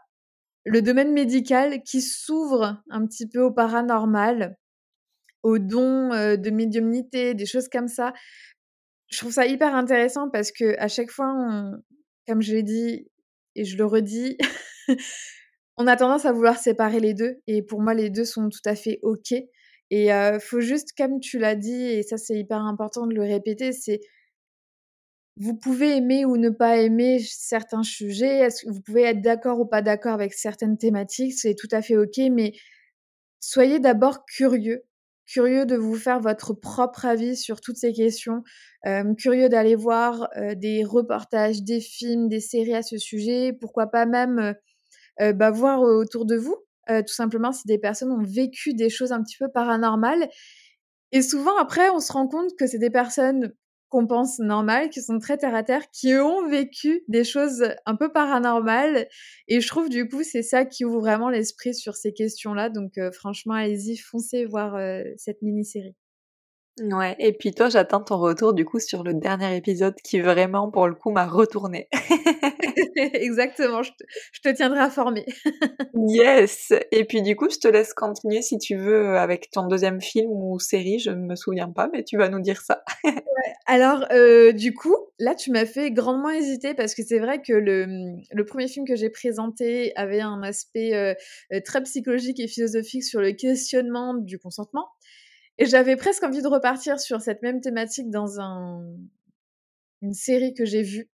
le 0.65 0.81
domaine 0.81 1.13
médical 1.13 1.83
qui 1.83 2.01
s'ouvre 2.01 2.83
un 2.89 3.05
petit 3.07 3.27
peu 3.27 3.41
au 3.41 3.51
paranormal, 3.51 4.57
aux 5.41 5.57
dons 5.57 6.11
euh, 6.11 6.35
de 6.35 6.49
médiumnité, 6.49 7.33
des 7.33 7.45
choses 7.45 7.69
comme 7.69 7.87
ça. 7.87 8.13
Je 9.09 9.19
trouve 9.19 9.31
ça 9.31 9.45
hyper 9.45 9.73
intéressant 9.73 10.29
parce 10.29 10.51
que 10.51 10.77
à 10.79 10.89
chaque 10.89 11.11
fois, 11.11 11.33
comme 12.27 12.41
je 12.41 12.53
l'ai 12.53 12.63
dit 12.63 13.07
et 13.55 13.63
je 13.63 13.77
le 13.77 13.85
redis, 13.85 14.37
on 15.77 15.87
a 15.87 15.95
tendance 15.95 16.25
à 16.25 16.33
vouloir 16.33 16.57
séparer 16.57 16.99
les 16.99 17.13
deux. 17.13 17.37
Et 17.47 17.61
pour 17.61 17.81
moi, 17.81 17.93
les 17.93 18.09
deux 18.09 18.25
sont 18.25 18.49
tout 18.49 18.67
à 18.67 18.75
fait 18.75 18.99
OK. 19.01 19.31
Et 19.91 20.11
euh, 20.11 20.39
faut 20.39 20.59
juste, 20.59 20.89
comme 20.97 21.21
tu 21.21 21.39
l'as 21.39 21.55
dit, 21.55 21.85
et 21.85 22.03
ça 22.03 22.17
c'est 22.17 22.37
hyper 22.37 22.57
important 22.57 23.07
de 23.07 23.13
le 23.13 23.21
répéter, 23.21 23.71
c'est 23.71 24.01
vous 25.37 25.55
pouvez 25.55 25.97
aimer 25.97 26.25
ou 26.25 26.37
ne 26.37 26.49
pas 26.49 26.77
aimer 26.77 27.19
certains 27.19 27.83
sujets, 27.83 28.47
vous 28.67 28.81
pouvez 28.81 29.03
être 29.03 29.21
d'accord 29.21 29.59
ou 29.59 29.65
pas 29.65 29.81
d'accord 29.81 30.13
avec 30.13 30.33
certaines 30.33 30.77
thématiques, 30.77 31.33
c'est 31.33 31.55
tout 31.55 31.67
à 31.71 31.81
fait 31.81 31.97
ok, 31.97 32.17
mais 32.31 32.53
soyez 33.41 33.79
d'abord 33.79 34.25
curieux, 34.25 34.83
curieux 35.25 35.65
de 35.65 35.75
vous 35.75 35.95
faire 35.95 36.21
votre 36.21 36.53
propre 36.53 37.05
avis 37.05 37.35
sur 37.35 37.59
toutes 37.59 37.77
ces 37.77 37.91
questions, 37.91 38.43
euh, 38.85 39.13
curieux 39.15 39.49
d'aller 39.49 39.75
voir 39.75 40.29
euh, 40.37 40.55
des 40.55 40.83
reportages, 40.83 41.63
des 41.63 41.81
films, 41.81 42.29
des 42.29 42.39
séries 42.39 42.75
à 42.75 42.81
ce 42.81 42.97
sujet, 42.97 43.51
pourquoi 43.59 43.87
pas 43.87 44.05
même 44.05 44.55
euh, 45.21 45.33
bah, 45.33 45.51
voir 45.51 45.81
autour 45.81 46.25
de 46.25 46.35
vous, 46.35 46.57
tout 46.87 47.13
simplement 47.13 47.51
si 47.51 47.65
des 47.65 47.79
personnes 47.79 48.11
ont 48.11 48.23
vécu 48.23 48.73
des 48.75 48.89
choses 48.89 49.11
un 49.11 49.23
petit 49.23 49.37
peu 49.37 49.49
paranormales. 49.49 50.29
Et 51.11 51.23
souvent 51.23 51.57
après, 51.57 51.89
on 51.89 51.99
se 51.99 52.11
rend 52.13 52.27
compte 52.27 52.55
que 52.57 52.67
c'est 52.67 52.77
des 52.77 52.91
personnes 52.91 53.53
qu'on 53.89 54.07
pense 54.07 54.39
normales, 54.39 54.89
qui 54.89 55.01
sont 55.01 55.19
très 55.19 55.37
terre 55.37 55.55
à 55.55 55.63
terre, 55.63 55.89
qui 55.91 56.13
ont 56.15 56.47
vécu 56.47 57.03
des 57.07 57.23
choses 57.23 57.65
un 57.85 57.95
peu 57.95 58.11
paranormales. 58.11 59.07
Et 59.47 59.61
je 59.61 59.67
trouve 59.67 59.89
du 59.89 60.07
coup 60.07 60.23
c'est 60.23 60.43
ça 60.43 60.65
qui 60.65 60.85
ouvre 60.85 60.99
vraiment 60.99 61.29
l'esprit 61.29 61.73
sur 61.73 61.95
ces 61.95 62.13
questions-là. 62.13 62.69
Donc 62.69 62.97
euh, 62.97 63.11
franchement, 63.11 63.53
allez-y, 63.53 63.97
foncez 63.97 64.45
voir 64.45 64.75
euh, 64.75 65.03
cette 65.17 65.41
mini-série. 65.41 65.95
Ouais, 66.81 67.15
et 67.19 67.31
puis 67.31 67.53
toi, 67.53 67.69
j'attends 67.69 68.01
ton 68.01 68.17
retour 68.17 68.53
du 68.53 68.65
coup 68.65 68.79
sur 68.79 69.03
le 69.03 69.13
dernier 69.13 69.55
épisode 69.55 69.95
qui 70.03 70.19
vraiment 70.19 70.69
pour 70.69 70.87
le 70.87 70.95
coup 70.95 71.11
m'a 71.11 71.25
retourné. 71.25 71.87
Exactement, 73.13 73.83
je 73.83 73.91
te, 74.41 74.49
tiendrai 74.49 74.79
informé. 74.79 75.25
yes 76.07 76.73
Et 76.91 77.05
puis 77.05 77.21
du 77.21 77.35
coup, 77.35 77.49
je 77.49 77.57
te 77.57 77.67
laisse 77.67 77.93
continuer 77.93 78.41
si 78.41 78.57
tu 78.57 78.75
veux 78.75 79.17
avec 79.17 79.49
ton 79.51 79.67
deuxième 79.67 80.01
film 80.01 80.29
ou 80.29 80.59
série, 80.59 80.99
je 80.99 81.11
ne 81.11 81.27
me 81.27 81.35
souviens 81.35 81.69
pas, 81.69 81.89
mais 81.91 82.03
tu 82.03 82.17
vas 82.17 82.29
nous 82.29 82.39
dire 82.39 82.61
ça. 82.61 82.83
alors, 83.65 84.05
euh, 84.11 84.51
du 84.51 84.73
coup, 84.73 84.95
là, 85.19 85.35
tu 85.35 85.51
m'as 85.51 85.65
fait 85.65 85.91
grandement 85.91 86.29
hésiter 86.29 86.73
parce 86.73 86.95
que 86.95 87.03
c'est 87.03 87.19
vrai 87.19 87.41
que 87.41 87.53
le, 87.53 87.85
le, 88.31 88.45
premier 88.45 88.67
film 88.67 88.87
que 88.87 88.95
j'ai 88.95 89.09
présenté 89.09 89.91
avait 89.95 90.21
un 90.21 90.41
aspect 90.43 90.93
euh, 90.93 91.13
très 91.65 91.83
psychologique 91.83 92.39
et 92.39 92.47
philosophique 92.47 93.03
sur 93.03 93.21
le 93.21 93.31
questionnement 93.31 94.13
du 94.13 94.39
consentement. 94.39 94.87
Et 95.57 95.65
j'avais 95.65 95.95
presque 95.95 96.23
envie 96.23 96.41
de 96.41 96.47
repartir 96.47 96.99
sur 96.99 97.21
cette 97.21 97.41
même 97.41 97.61
thématique 97.61 98.09
dans 98.09 98.39
un, 98.39 98.83
une 100.01 100.13
série 100.13 100.53
que 100.53 100.65
j'ai 100.65 100.83
vue. 100.83 101.09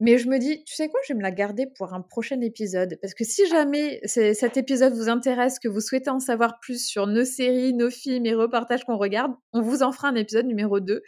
mais 0.00 0.18
je 0.18 0.28
me 0.28 0.38
dis, 0.38 0.62
tu 0.64 0.74
sais 0.74 0.88
quoi, 0.88 1.00
je 1.06 1.12
vais 1.12 1.16
me 1.16 1.22
la 1.22 1.30
garder 1.30 1.66
pour 1.66 1.94
un 1.94 2.02
prochain 2.02 2.40
épisode. 2.40 2.98
Parce 3.00 3.14
que 3.14 3.24
si 3.24 3.46
jamais 3.46 4.00
cet 4.04 4.56
épisode 4.56 4.92
vous 4.94 5.08
intéresse, 5.08 5.58
que 5.58 5.68
vous 5.68 5.80
souhaitez 5.80 6.10
en 6.10 6.18
savoir 6.18 6.58
plus 6.60 6.84
sur 6.84 7.06
nos 7.06 7.24
séries, 7.24 7.72
nos 7.72 7.90
films 7.90 8.26
et 8.26 8.34
reportages 8.34 8.84
qu'on 8.84 8.98
regarde, 8.98 9.32
on 9.52 9.62
vous 9.62 9.82
en 9.82 9.92
fera 9.92 10.08
un 10.08 10.16
épisode 10.16 10.46
numéro 10.46 10.80
2. 10.80 11.02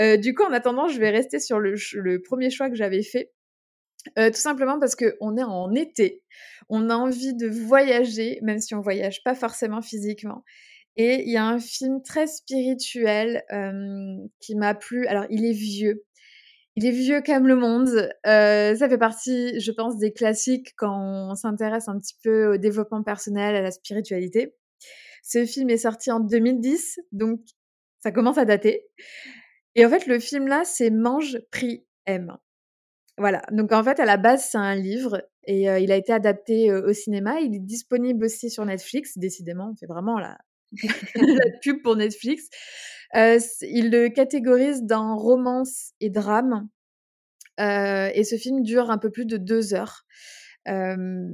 Euh, 0.00 0.16
du 0.16 0.34
coup, 0.34 0.44
en 0.44 0.52
attendant, 0.52 0.86
je 0.86 1.00
vais 1.00 1.10
rester 1.10 1.40
sur 1.40 1.58
le, 1.58 2.22
premier 2.22 2.50
choix 2.50 2.68
que 2.68 2.76
j'avais 2.76 3.02
fait. 3.02 3.32
Euh, 4.18 4.30
tout 4.30 4.40
simplement 4.40 4.78
parce 4.78 4.96
qu'on 4.96 5.36
est 5.36 5.42
en 5.42 5.74
été, 5.74 6.22
on 6.70 6.88
a 6.88 6.94
envie 6.94 7.34
de 7.34 7.48
voyager, 7.48 8.38
même 8.42 8.58
si 8.58 8.74
on 8.74 8.80
voyage 8.80 9.22
pas 9.24 9.34
forcément 9.34 9.82
physiquement. 9.82 10.42
Et 10.96 11.22
il 11.22 11.30
y 11.30 11.36
a 11.36 11.46
un 11.46 11.58
film 11.58 12.02
très 12.02 12.26
spirituel 12.26 13.42
qui 14.40 14.54
m'a 14.54 14.74
plu. 14.74 15.06
Alors, 15.06 15.26
il 15.30 15.44
est 15.44 15.52
vieux, 15.52 16.04
il 16.76 16.86
est 16.86 16.92
vieux 16.92 17.20
comme 17.20 17.46
le 17.46 17.56
monde. 17.56 18.10
Euh, 18.26 18.74
ça 18.76 18.88
fait 18.88 18.98
partie, 18.98 19.60
je 19.60 19.72
pense, 19.72 19.98
des 19.98 20.12
classiques 20.12 20.72
quand 20.76 21.30
on 21.30 21.34
s'intéresse 21.34 21.88
un 21.88 21.98
petit 21.98 22.16
peu 22.22 22.54
au 22.54 22.56
développement 22.56 23.02
personnel, 23.02 23.54
à 23.56 23.60
la 23.60 23.70
spiritualité. 23.70 24.54
Ce 25.22 25.44
film 25.44 25.68
est 25.70 25.76
sorti 25.76 26.10
en 26.10 26.20
2010, 26.20 27.00
donc 27.12 27.40
ça 27.98 28.12
commence 28.12 28.38
à 28.38 28.44
dater. 28.44 28.86
Et 29.74 29.84
en 29.84 29.90
fait, 29.90 30.06
le 30.06 30.18
film 30.18 30.46
là, 30.46 30.62
c'est 30.64 30.90
Mange, 30.90 31.40
Prix, 31.50 31.84
M. 32.06 32.36
Voilà. 33.18 33.42
Donc 33.52 33.72
en 33.72 33.84
fait, 33.84 34.00
à 34.00 34.06
la 34.06 34.16
base, 34.16 34.48
c'est 34.50 34.58
un 34.58 34.74
livre 34.74 35.22
et 35.44 35.68
euh, 35.68 35.78
il 35.78 35.92
a 35.92 35.96
été 35.96 36.12
adapté 36.12 36.70
euh, 36.70 36.88
au 36.88 36.92
cinéma. 36.92 37.40
Il 37.40 37.54
est 37.54 37.60
disponible 37.60 38.24
aussi 38.24 38.48
sur 38.48 38.64
Netflix. 38.64 39.18
Décidément, 39.18 39.70
on 39.72 39.76
fait 39.76 39.86
vraiment 39.86 40.18
la, 40.18 40.38
la 41.14 41.50
pub 41.62 41.82
pour 41.82 41.96
Netflix. 41.96 42.48
Euh, 43.16 43.38
il 43.62 43.90
le 43.90 44.08
catégorise 44.08 44.84
dans 44.84 45.16
romance 45.16 45.92
et 46.00 46.10
drame. 46.10 46.68
Euh, 47.58 48.10
et 48.14 48.24
ce 48.24 48.36
film 48.36 48.62
dure 48.62 48.90
un 48.90 48.98
peu 48.98 49.10
plus 49.10 49.26
de 49.26 49.36
deux 49.36 49.74
heures. 49.74 50.04
mais 50.66 51.26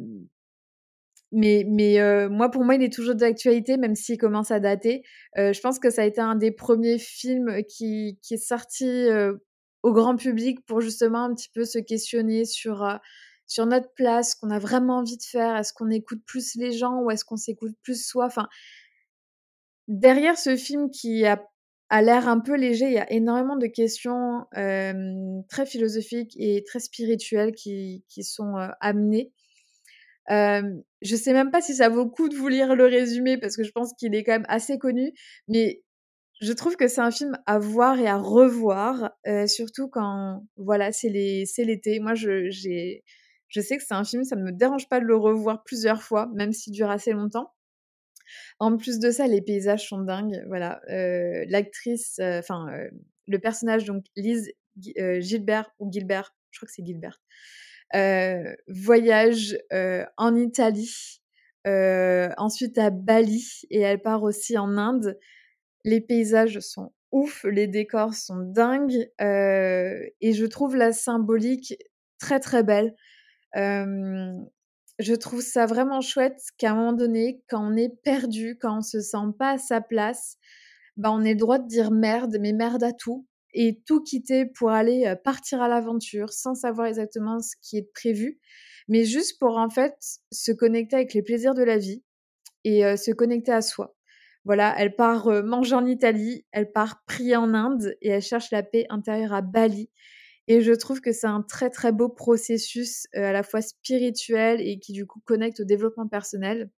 mais 1.68 2.01
euh, 2.01 2.29
moi, 2.29 2.51
pour 2.51 2.64
moi, 2.64 2.77
il 2.77 2.83
est 2.83 2.92
toujours 2.92 3.14
d'actualité, 3.14 3.77
même 3.77 3.94
s'il 3.94 4.18
commence 4.18 4.51
à 4.51 4.61
dater. 4.61 5.03
je 5.37 5.61
pense 5.61 5.79
que 5.79 5.90
ça 5.90 6.03
a 6.03 6.07
été 6.07 6.20
un 6.20 6.37
des 6.37 6.51
premiers 6.51 6.99
films 6.99 7.62
qui, 7.68 8.18
qui 8.22 8.35
est 8.35 8.38
sorti 8.38 9.09
au 9.83 9.92
grand 9.92 10.16
public 10.16 10.64
pour 10.66 10.81
justement 10.81 11.25
un 11.25 11.35
petit 11.35 11.51
peu 11.53 11.64
se 11.64 11.79
questionner 11.79 12.44
sur 12.44 12.85
sur 13.46 13.66
notre 13.66 13.92
place, 13.94 14.35
qu'on 14.35 14.51
a 14.51 14.59
vraiment 14.59 14.99
envie 14.99 15.16
de 15.16 15.22
faire. 15.22 15.57
Est-ce 15.57 15.72
qu'on 15.72 15.90
écoute 15.90 16.22
plus 16.27 16.55
les 16.57 16.72
gens 16.72 17.01
ou 17.03 17.11
est-ce 17.11 17.25
qu'on 17.25 17.37
s'écoute 17.37 17.75
plus 17.83 18.05
soi? 18.05 18.27
Enfin, 18.27 18.49
derrière 19.88 20.38
ce 20.38 20.57
film 20.57 20.90
qui 20.90 21.25
a 21.27 21.42
a 21.88 22.03
l'air 22.03 22.29
un 22.29 22.40
peu 22.40 22.57
léger. 22.57 22.87
Il 22.87 22.92
y 22.94 22.99
a 22.99 23.11
énormément 23.12 23.57
de 23.57 23.66
questions 23.66 24.44
très 25.49 25.66
philosophiques 25.66 26.35
et 26.38 26.64
très 26.64 26.81
spirituelles 26.81 27.53
qui, 27.53 28.05
qui 28.09 28.25
sont 28.25 28.55
amenées. 28.81 29.33
Euh, 30.31 30.62
je 31.03 31.16
sais 31.16 31.33
même 31.33 31.51
pas 31.51 31.61
si 31.61 31.75
ça 31.75 31.88
vaut 31.88 32.05
le 32.05 32.11
coup 32.11 32.29
de 32.29 32.35
vous 32.35 32.49
lire 32.49 32.75
le 32.75 32.87
résumé 32.87 33.38
parce 33.38 33.57
que 33.57 33.62
je 33.62 33.70
pense 33.70 33.92
qu'il 33.94 34.14
est 34.14 34.25
quand 34.25 34.33
même 34.33 34.46
assez 34.49 34.79
connu, 34.79 35.12
mais 35.49 35.83
je 36.40 36.53
trouve 36.53 36.77
que 36.77 36.88
c'est 36.88 37.01
un 37.01 37.12
film 37.12 37.38
à 37.46 37.59
voir 37.59 37.99
et 38.01 38.09
à 38.09 38.16
revoir, 38.16 39.12
surtout 39.46 39.88
quand 39.88 40.42
voilà 40.57 40.92
c'est 40.92 41.09
l'été. 41.09 42.01
Moi 42.01 42.14
je 42.14 42.51
je 42.51 43.61
sais 43.61 43.77
que 43.77 43.85
c'est 43.85 43.94
un 43.94 44.05
film, 44.05 44.25
ça 44.25 44.35
ne 44.37 44.42
me 44.42 44.53
dérange 44.53 44.88
pas 44.88 44.99
de 45.01 45.05
le 45.05 45.16
revoir 45.16 45.62
plusieurs 45.64 46.03
fois, 46.03 46.29
même 46.35 46.53
s'il 46.53 46.72
dure 46.72 46.90
assez 46.90 47.12
longtemps. 47.12 47.53
En 48.59 48.77
plus 48.77 48.99
de 48.99 49.11
ça, 49.11 49.27
les 49.27 49.43
paysages 49.43 49.89
sont 49.89 50.01
dingues. 50.01 50.43
Voilà, 50.49 50.81
euh, 50.91 51.45
l'actrice, 51.49 52.19
euh, 52.21 52.39
enfin 52.39 52.69
euh, 52.73 52.89
le 53.27 53.39
personnage 53.39 53.85
donc 53.85 54.05
Lise 54.17 54.53
Gilbert 54.77 55.71
ou 55.79 55.91
Gilbert, 55.91 56.35
je 56.51 56.59
crois 56.59 56.67
que 56.67 56.73
c'est 56.73 56.85
Gilbert, 56.85 57.21
voyage 58.69 59.59
en 60.17 60.37
Italie, 60.37 61.23
ensuite 61.65 62.77
à 62.79 62.91
Bali 62.91 63.62
et 63.71 63.81
elle 63.81 64.03
part 64.03 64.23
aussi 64.23 64.59
en 64.59 64.77
Inde. 64.77 65.19
Les 65.85 66.01
paysages 66.01 66.61
sont 66.61 66.93
ouf, 67.11 67.45
les 67.45 67.67
décors 67.67 68.15
sont 68.15 68.37
dingues 68.39 69.11
et 69.19 70.33
je 70.33 70.45
trouve 70.45 70.77
la 70.77 70.93
symbolique 70.93 71.75
très 72.19 72.39
très 72.39 72.62
belle 72.62 72.95
je 74.99 75.15
trouve 75.15 75.43
ça 75.43 75.67
vraiment 75.67 76.01
chouette 76.01 76.41
qu'à 76.59 76.73
un 76.73 76.75
moment 76.75 76.93
donné, 76.93 77.43
quand 77.49 77.63
on 77.63 77.77
est 77.77 77.91
perdu, 78.03 78.59
quand 78.61 78.79
on 78.79 78.83
se 78.83 79.01
sent 79.01 79.19
pas 79.39 79.53
à 79.53 79.59
sa 79.59 79.81
place, 79.81 80.39
bah 80.97 81.11
on 81.13 81.25
est 81.25 81.35
le 81.35 81.39
droit 81.39 81.59
de 81.59 81.69
dire 81.69 81.91
merde, 81.91 82.39
mais 82.41 82.53
merde 82.53 82.83
à 82.85 82.93
tout, 82.93 83.27
et 83.55 83.81
tout 83.87 84.03
quitter 84.03 84.47
pour 84.47 84.71
aller 84.71 85.15
partir 85.25 85.63
à 85.63 85.69
l'aventure 85.69 86.33
sans 86.33 86.55
savoir 86.55 86.87
exactement 86.89 87.41
ce 87.41 87.55
qui 87.63 87.79
est 87.79 87.91
prévu, 87.95 88.39
mais 88.89 89.05
juste 89.05 89.39
pour 89.39 89.57
en 89.59 89.71
fait 89.71 89.97
se 90.33 90.53
connecter 90.53 90.97
avec 90.97 91.15
les 91.15 91.23
plaisirs 91.23 91.55
de 91.55 91.63
la 91.63 91.79
vie 91.79 92.03
et 92.65 92.97
se 92.97 93.13
connecter 93.13 93.53
à 93.53 93.63
soi. 93.63 93.97
Voilà, 94.45 94.75
elle 94.79 94.95
part 94.95 95.29
manger 95.45 95.75
en 95.75 95.87
Italie, 95.87 96.47
elle 96.53 96.71
part 96.71 97.03
prier 97.07 97.37
en 97.37 97.55
Inde 97.55 97.97
et 98.03 98.11
elle 98.11 98.23
cherche 98.23 98.51
la 98.53 98.63
paix 98.63 98.87
intérieure 98.91 99.33
à 99.33 99.43
Bali. 99.43 99.91
Et 100.49 100.61
je 100.63 100.73
trouve 100.73 101.01
que 101.01 101.13
c'est 101.13 101.27
un 101.27 101.43
très 101.43 101.71
très 101.71 101.93
beau 101.93 102.09
processus 102.09 103.07
à 103.15 103.33
la 103.33 103.43
fois 103.43 103.63
spirituel 103.63 104.61
et 104.61 104.79
qui 104.79 104.93
du 104.93 105.07
coup 105.07 105.21
connecte 105.25 105.61
au 105.61 105.65
développement 105.65 106.09
personnel. 106.09 106.71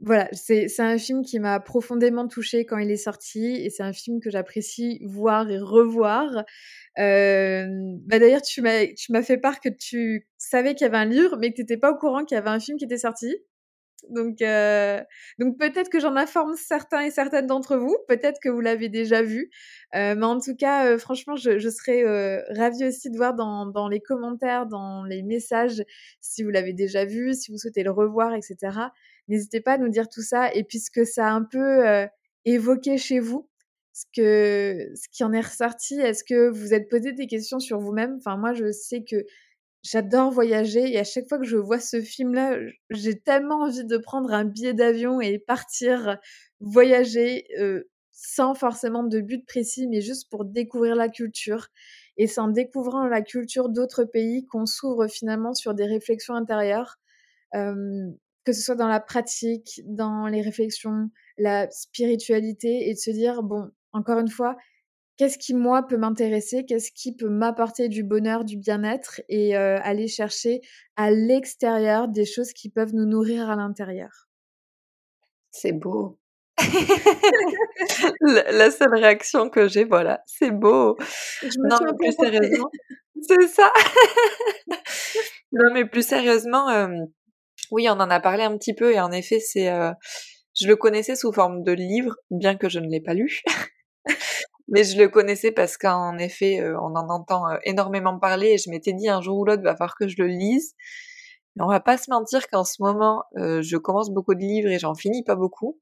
voilà, 0.00 0.28
c'est 0.32 0.80
un 0.80 0.98
film 0.98 1.22
qui 1.24 1.38
m'a 1.38 1.60
profondément 1.60 2.28
touchée 2.28 2.66
quand 2.66 2.78
il 2.78 2.90
est 2.90 2.96
sorti 2.96 3.46
et 3.46 3.70
c'est 3.70 3.82
un 3.82 3.92
film 3.92 4.20
que 4.20 4.30
j'apprécie 4.30 5.00
voir 5.04 5.50
et 5.50 5.58
revoir. 5.58 6.44
bah 6.96 8.18
D'ailleurs, 8.18 8.42
tu 8.42 8.60
m'as 8.62 9.22
fait 9.22 9.38
part 9.38 9.60
que 9.60 9.68
tu 9.70 10.28
savais 10.38 10.74
qu'il 10.74 10.84
y 10.86 10.88
avait 10.88 10.98
un 10.98 11.04
livre, 11.06 11.36
mais 11.38 11.50
que 11.50 11.56
tu 11.56 11.62
n'étais 11.62 11.78
pas 11.78 11.90
au 11.92 11.96
courant 11.96 12.24
qu'il 12.24 12.34
y 12.36 12.38
avait 12.38 12.50
un 12.50 12.60
film 12.60 12.76
qui 12.78 12.84
était 12.84 12.98
sorti. 12.98 13.34
Donc, 14.10 14.42
euh, 14.42 15.00
donc 15.38 15.58
peut-être 15.58 15.88
que 15.90 16.00
j'en 16.00 16.16
informe 16.16 16.54
certains 16.56 17.00
et 17.00 17.10
certaines 17.10 17.46
d'entre 17.46 17.76
vous. 17.76 17.96
Peut-être 18.08 18.40
que 18.40 18.48
vous 18.48 18.60
l'avez 18.60 18.88
déjà 18.88 19.22
vu. 19.22 19.50
Euh, 19.94 20.14
mais 20.16 20.26
en 20.26 20.40
tout 20.40 20.54
cas, 20.56 20.86
euh, 20.86 20.98
franchement, 20.98 21.36
je, 21.36 21.58
serais 21.58 22.04
ravie 22.50 22.86
aussi 22.86 23.10
de 23.10 23.16
voir 23.16 23.34
dans, 23.34 23.66
dans 23.66 23.88
les 23.88 24.00
commentaires, 24.00 24.66
dans 24.66 25.04
les 25.04 25.22
messages, 25.22 25.82
si 26.20 26.42
vous 26.42 26.50
l'avez 26.50 26.72
déjà 26.72 27.04
vu, 27.04 27.34
si 27.34 27.50
vous 27.50 27.58
souhaitez 27.58 27.82
le 27.82 27.90
revoir, 27.90 28.34
etc. 28.34 28.56
N'hésitez 29.28 29.60
pas 29.60 29.72
à 29.72 29.78
nous 29.78 29.88
dire 29.88 30.08
tout 30.08 30.22
ça. 30.22 30.52
Et 30.54 30.64
puisque 30.64 31.06
ça 31.06 31.28
a 31.28 31.30
un 31.30 31.44
peu 31.44 32.06
évoqué 32.44 32.98
chez 32.98 33.20
vous, 33.20 33.48
ce, 33.94 34.04
que, 34.14 34.90
ce 34.96 35.08
qui 35.08 35.22
en 35.24 35.32
est 35.32 35.40
ressorti, 35.40 36.00
est-ce 36.00 36.24
que 36.24 36.48
vous 36.48 36.74
êtes 36.74 36.88
posé 36.88 37.12
des 37.12 37.26
questions 37.26 37.60
sur 37.60 37.78
vous-même? 37.78 38.16
Enfin, 38.18 38.36
moi, 38.36 38.52
je 38.52 38.72
sais 38.72 39.04
que 39.04 39.24
J'adore 39.84 40.30
voyager 40.30 40.94
et 40.94 40.98
à 40.98 41.04
chaque 41.04 41.28
fois 41.28 41.38
que 41.38 41.44
je 41.44 41.58
vois 41.58 41.78
ce 41.78 42.00
film-là, 42.00 42.56
j'ai 42.90 43.20
tellement 43.20 43.64
envie 43.64 43.84
de 43.84 43.98
prendre 43.98 44.32
un 44.32 44.46
billet 44.46 44.72
d'avion 44.72 45.20
et 45.20 45.38
partir 45.38 46.16
voyager 46.60 47.46
sans 48.10 48.54
forcément 48.54 49.02
de 49.02 49.20
but 49.20 49.44
précis, 49.46 49.86
mais 49.86 50.00
juste 50.00 50.30
pour 50.30 50.46
découvrir 50.46 50.96
la 50.96 51.10
culture. 51.10 51.68
Et 52.16 52.26
c'est 52.26 52.40
en 52.40 52.48
découvrant 52.48 53.06
la 53.06 53.20
culture 53.20 53.68
d'autres 53.68 54.04
pays 54.04 54.46
qu'on 54.46 54.64
s'ouvre 54.64 55.06
finalement 55.06 55.52
sur 55.52 55.74
des 55.74 55.84
réflexions 55.84 56.34
intérieures, 56.34 56.96
que 57.52 58.52
ce 58.52 58.62
soit 58.62 58.76
dans 58.76 58.88
la 58.88 59.00
pratique, 59.00 59.82
dans 59.84 60.28
les 60.28 60.40
réflexions, 60.40 61.10
la 61.36 61.70
spiritualité, 61.70 62.88
et 62.88 62.94
de 62.94 62.98
se 62.98 63.10
dire, 63.10 63.42
bon, 63.42 63.70
encore 63.92 64.18
une 64.18 64.30
fois, 64.30 64.56
qu'est-ce 65.16 65.38
qui 65.38 65.54
moi 65.54 65.86
peut 65.86 65.96
m'intéresser, 65.96 66.64
qu'est-ce 66.64 66.90
qui 66.92 67.14
peut 67.14 67.28
m'apporter 67.28 67.88
du 67.88 68.02
bonheur, 68.02 68.44
du 68.44 68.56
bien-être 68.56 69.20
et 69.28 69.56
euh, 69.56 69.78
aller 69.82 70.08
chercher 70.08 70.60
à 70.96 71.10
l'extérieur 71.10 72.08
des 72.08 72.24
choses 72.24 72.52
qui 72.52 72.70
peuvent 72.70 72.94
nous 72.94 73.06
nourrir 73.06 73.48
à 73.50 73.56
l'intérieur. 73.56 74.28
C'est 75.50 75.72
beau. 75.72 76.18
la, 78.20 78.70
seule 78.70 78.94
réaction 78.94 79.50
que 79.50 79.66
j'ai, 79.68 79.84
voilà, 79.84 80.22
c'est 80.26 80.52
beau. 80.52 80.96
non, 81.58 81.78
mais 81.84 81.92
plus 81.98 82.12
sérieusement, 82.12 82.70
c'est 83.20 83.48
ça. 83.48 83.72
non, 85.52 85.72
mais 85.72 85.84
plus 85.84 86.06
sérieusement, 86.06 86.68
oui, 87.70 87.88
on 87.88 87.92
en 87.92 88.10
a 88.10 88.20
parlé 88.20 88.44
un 88.44 88.56
petit 88.56 88.74
peu 88.74 88.92
et 88.92 89.00
en 89.00 89.10
effet, 89.10 89.40
c'est, 89.40 89.68
euh, 89.68 89.92
je 90.58 90.68
le 90.68 90.76
connaissais 90.76 91.16
sous 91.16 91.32
forme 91.32 91.62
de 91.62 91.72
livre, 91.72 92.14
bien 92.30 92.56
que 92.56 92.68
je 92.68 92.78
ne 92.78 92.88
l'ai 92.88 93.00
pas 93.00 93.14
lu. 93.14 93.42
Mais 94.68 94.84
je 94.84 94.96
le 94.98 95.08
connaissais 95.08 95.52
parce 95.52 95.76
qu'en 95.76 96.16
effet, 96.18 96.60
euh, 96.60 96.78
on 96.80 96.94
en 96.96 97.08
entend 97.10 97.48
euh, 97.48 97.56
énormément 97.64 98.18
parler 98.18 98.52
et 98.52 98.58
je 98.58 98.70
m'étais 98.70 98.92
dit 98.92 99.08
un 99.08 99.20
jour 99.20 99.38
ou 99.38 99.44
l'autre, 99.44 99.62
va 99.62 99.76
falloir 99.76 99.96
que 99.96 100.08
je 100.08 100.16
le 100.18 100.26
lise. 100.26 100.74
Mais 101.56 101.64
on 101.64 101.68
va 101.68 101.80
pas 101.80 101.98
se 101.98 102.10
mentir 102.10 102.48
qu'en 102.48 102.64
ce 102.64 102.82
moment, 102.82 103.24
euh, 103.36 103.62
je 103.62 103.76
commence 103.76 104.10
beaucoup 104.10 104.34
de 104.34 104.40
livres 104.40 104.70
et 104.70 104.78
j'en 104.78 104.94
finis 104.94 105.22
pas 105.22 105.36
beaucoup. 105.36 105.78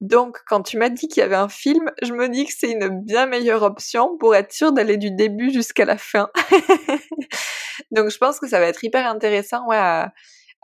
Donc, 0.00 0.38
quand 0.46 0.62
tu 0.62 0.76
m'as 0.76 0.90
dit 0.90 1.08
qu'il 1.08 1.22
y 1.22 1.24
avait 1.24 1.36
un 1.36 1.48
film, 1.48 1.90
je 2.02 2.12
me 2.12 2.28
dis 2.28 2.44
que 2.44 2.52
c'est 2.54 2.70
une 2.70 3.00
bien 3.02 3.26
meilleure 3.26 3.62
option 3.62 4.18
pour 4.18 4.34
être 4.34 4.52
sûr 4.52 4.72
d'aller 4.72 4.98
du 4.98 5.10
début 5.10 5.50
jusqu'à 5.50 5.86
la 5.86 5.96
fin. 5.96 6.28
Donc, 7.90 8.10
je 8.10 8.18
pense 8.18 8.38
que 8.38 8.46
ça 8.46 8.60
va 8.60 8.66
être 8.66 8.84
hyper 8.84 9.06
intéressant 9.06 9.66
ouais, 9.66 9.76
à, 9.76 10.12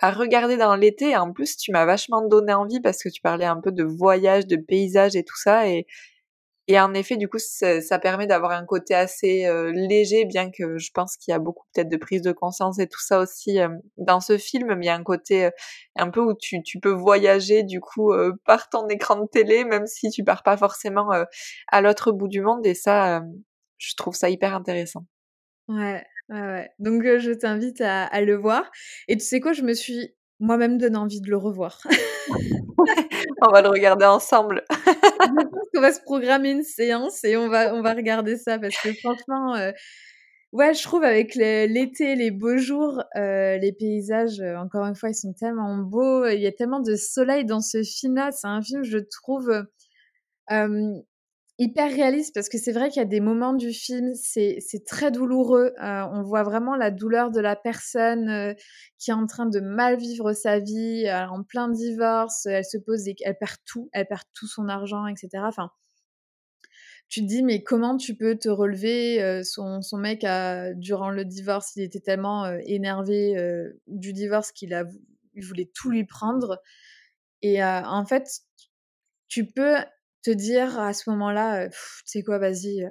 regarder 0.03 0.59
dans 0.59 0.77
l'été. 0.77 1.17
En 1.17 1.33
plus, 1.33 1.57
tu 1.57 1.73
m'as 1.73 1.87
vachement 1.87 2.27
donné 2.27 2.53
envie 2.53 2.81
parce 2.81 3.03
que 3.03 3.09
tu 3.09 3.23
parlais 3.23 3.47
un 3.47 3.61
peu 3.61 3.73
de 3.73 3.85
voyage, 3.85 4.47
de 4.47 4.57
paysage 4.57 5.17
et 5.17 5.25
tout 5.25 5.39
ça. 5.39 5.67
Et 5.67 5.87
Et 6.69 6.79
en 6.79 6.95
effet, 6.95 7.17
du 7.17 7.29
coup, 7.29 7.39
ça, 7.39 7.99
permet 7.99 8.27
d'avoir 8.29 8.53
un 8.53 8.65
côté 8.65 8.95
assez 8.95 9.47
euh, 9.47 9.73
léger, 9.75 10.25
bien 10.25 10.51
que 10.51 10.79
je 10.79 10.91
pense 10.95 11.17
qu'il 11.17 11.33
y 11.33 11.35
a 11.35 11.41
beaucoup 11.41 11.67
peut-être 11.75 11.89
de 11.89 11.97
prise 11.97 12.23
de 12.23 12.31
conscience 12.31 12.79
et 12.79 12.87
tout 12.87 13.01
ça 13.01 13.19
aussi 13.19 13.61
euh, 13.61 13.69
dans 13.97 14.21
ce 14.21 14.39
film, 14.39 14.75
mais 14.77 14.87
il 14.87 14.89
y 14.89 14.91
a 14.91 14.95
un 14.95 15.03
côté 15.03 15.47
euh, 15.47 15.51
un 15.97 16.11
peu 16.11 16.21
où 16.21 16.35
tu, 16.35 16.63
tu 16.63 16.79
peux 16.79 16.93
voyager 16.93 17.65
du 17.65 17.81
coup 17.81 18.13
par 18.47 18.69
ton 18.69 18.87
écran 18.89 19.17
de 19.17 19.27
télé, 19.27 19.65
même 19.65 19.87
si 19.87 20.11
tu 20.11 20.23
pars 20.23 20.43
pas 20.43 20.57
forcément 20.57 21.09
à 21.69 21.81
l'autre 21.81 22.13
bout 22.13 22.29
du 22.29 22.41
monde. 22.41 22.65
Et 22.65 22.75
ça, 22.75 23.23
je 23.79 23.95
trouve 23.97 24.15
ça 24.15 24.31
hyper 24.31 24.55
intéressant. 24.55 25.05
Ouais, 25.69 26.05
ouais, 26.29 26.41
ouais. 26.41 26.71
Donc 26.79 27.03
je 27.03 27.33
t'invite 27.33 27.81
à, 27.81 28.05
à 28.05 28.21
le 28.21 28.37
voir. 28.37 28.71
Et 29.09 29.17
tu 29.17 29.25
sais 29.25 29.41
quoi, 29.41 29.53
je 29.53 29.63
me 29.63 29.75
suis 29.75 30.15
moi-même 30.41 30.79
donné 30.79 30.97
envie 30.97 31.21
de 31.21 31.31
le 31.31 31.37
revoir. 31.37 31.81
on 33.43 33.51
va 33.51 33.63
le 33.63 33.69
regarder 33.69 34.07
ensemble. 34.07 34.65
Je 35.03 35.49
pense 35.49 35.69
qu'on 35.75 35.81
va 35.81 35.93
se 35.93 36.01
programmer 36.01 36.51
une 36.51 36.63
séance 36.63 37.25
et 37.25 37.37
on 37.37 37.49
va, 37.49 37.75
on 37.75 37.83
va 37.83 37.95
regarder 37.95 38.37
ça 38.37 38.59
parce 38.59 38.77
que 38.77 38.93
franchement, 38.95 39.55
euh, 39.57 39.73
ouais, 40.53 40.75
je 40.75 40.83
trouve 40.83 41.05
avec 41.05 41.35
l'été, 41.35 42.15
les 42.15 42.31
beaux 42.31 42.59
jours, 42.59 43.03
euh, 43.17 43.59
les 43.59 43.73
paysages, 43.73 44.41
euh, 44.41 44.57
encore 44.57 44.85
une 44.85 44.95
fois, 44.95 45.11
ils 45.11 45.15
sont 45.15 45.33
tellement 45.33 45.77
beaux. 45.79 46.27
Il 46.27 46.41
y 46.41 46.47
a 46.47 46.53
tellement 46.53 46.81
de 46.81 46.95
soleil 46.95 47.45
dans 47.45 47.61
ce 47.61 47.83
film-là. 47.83 48.31
C'est 48.33 48.47
un 48.47 48.63
film, 48.63 48.85
je 48.85 48.99
trouve, 48.99 49.51
hyper 51.59 51.91
réaliste 51.91 52.35
parce 52.35 52.49
que 52.49 52.59
c'est 52.59 52.73
vrai 52.73 52.89
qu'il 52.89 53.01
y 53.01 53.05
a 53.05 53.09
des 53.09 53.21
moments 53.21 53.53
du 53.53 53.73
film, 53.73 54.13
c'est 54.15 54.85
très 54.87 55.11
douloureux. 55.11 55.73
Euh, 55.83 56.03
on 56.13 56.23
voit 56.23 56.43
vraiment 56.43 56.77
la 56.77 56.91
douleur 56.91 57.31
de 57.31 57.41
la 57.41 57.57
personne 57.57 58.29
euh, 58.29 58.55
qui 58.99 59.11
est 59.11 59.15
en 59.15 59.27
train 59.27 59.47
de 59.47 59.61
mal 59.61 59.99
vivre 59.99 60.33
sa 60.33 60.59
vie, 60.59 61.05
euh, 61.07 61.27
en 61.29 61.43
plein 61.43 61.69
divorce. 61.69 62.47
Elle 62.47 62.65
se 62.65 62.79
pose 62.79 63.07
et 63.09 63.15
elle 63.25 63.37
perd 63.39 63.57
tout, 63.65 63.89
elle 63.93 64.07
perd 64.07 64.23
tout 64.35 64.47
son 64.47 64.69
argent, 64.69 65.07
etc. 65.07 65.29
Enfin, 65.47 65.71
tu 67.09 67.21
te 67.21 67.27
dis 67.27 67.43
mais 67.43 67.63
comment 67.63 67.97
tu 67.97 68.17
peux 68.17 68.37
te 68.37 68.49
relever 68.49 69.43
son, 69.45 69.83
son 69.83 69.99
mec 69.99 70.25
a, 70.25 70.73
durant 70.73 71.11
le 71.11 71.27
divorce, 71.27 71.77
il 71.77 71.83
était 71.83 72.01
tellement 72.01 72.47
énervé 72.65 73.37
du 73.87 74.15
divorce 74.15 74.51
qu'il 74.51 74.73
a 74.73 74.85
il 75.35 75.45
voulait 75.45 75.71
tout 75.75 75.91
lui 75.91 76.05
prendre. 76.05 76.59
Et 77.43 77.63
en 77.63 78.07
fait, 78.07 78.27
tu 79.29 79.47
peux 79.47 79.77
te 80.23 80.31
dire 80.31 80.79
à 80.79 80.93
ce 80.93 81.11
moment-là, 81.11 81.69
tu 81.69 81.77
sais 82.05 82.23
quoi, 82.23 82.39
vas-y, 82.39 82.89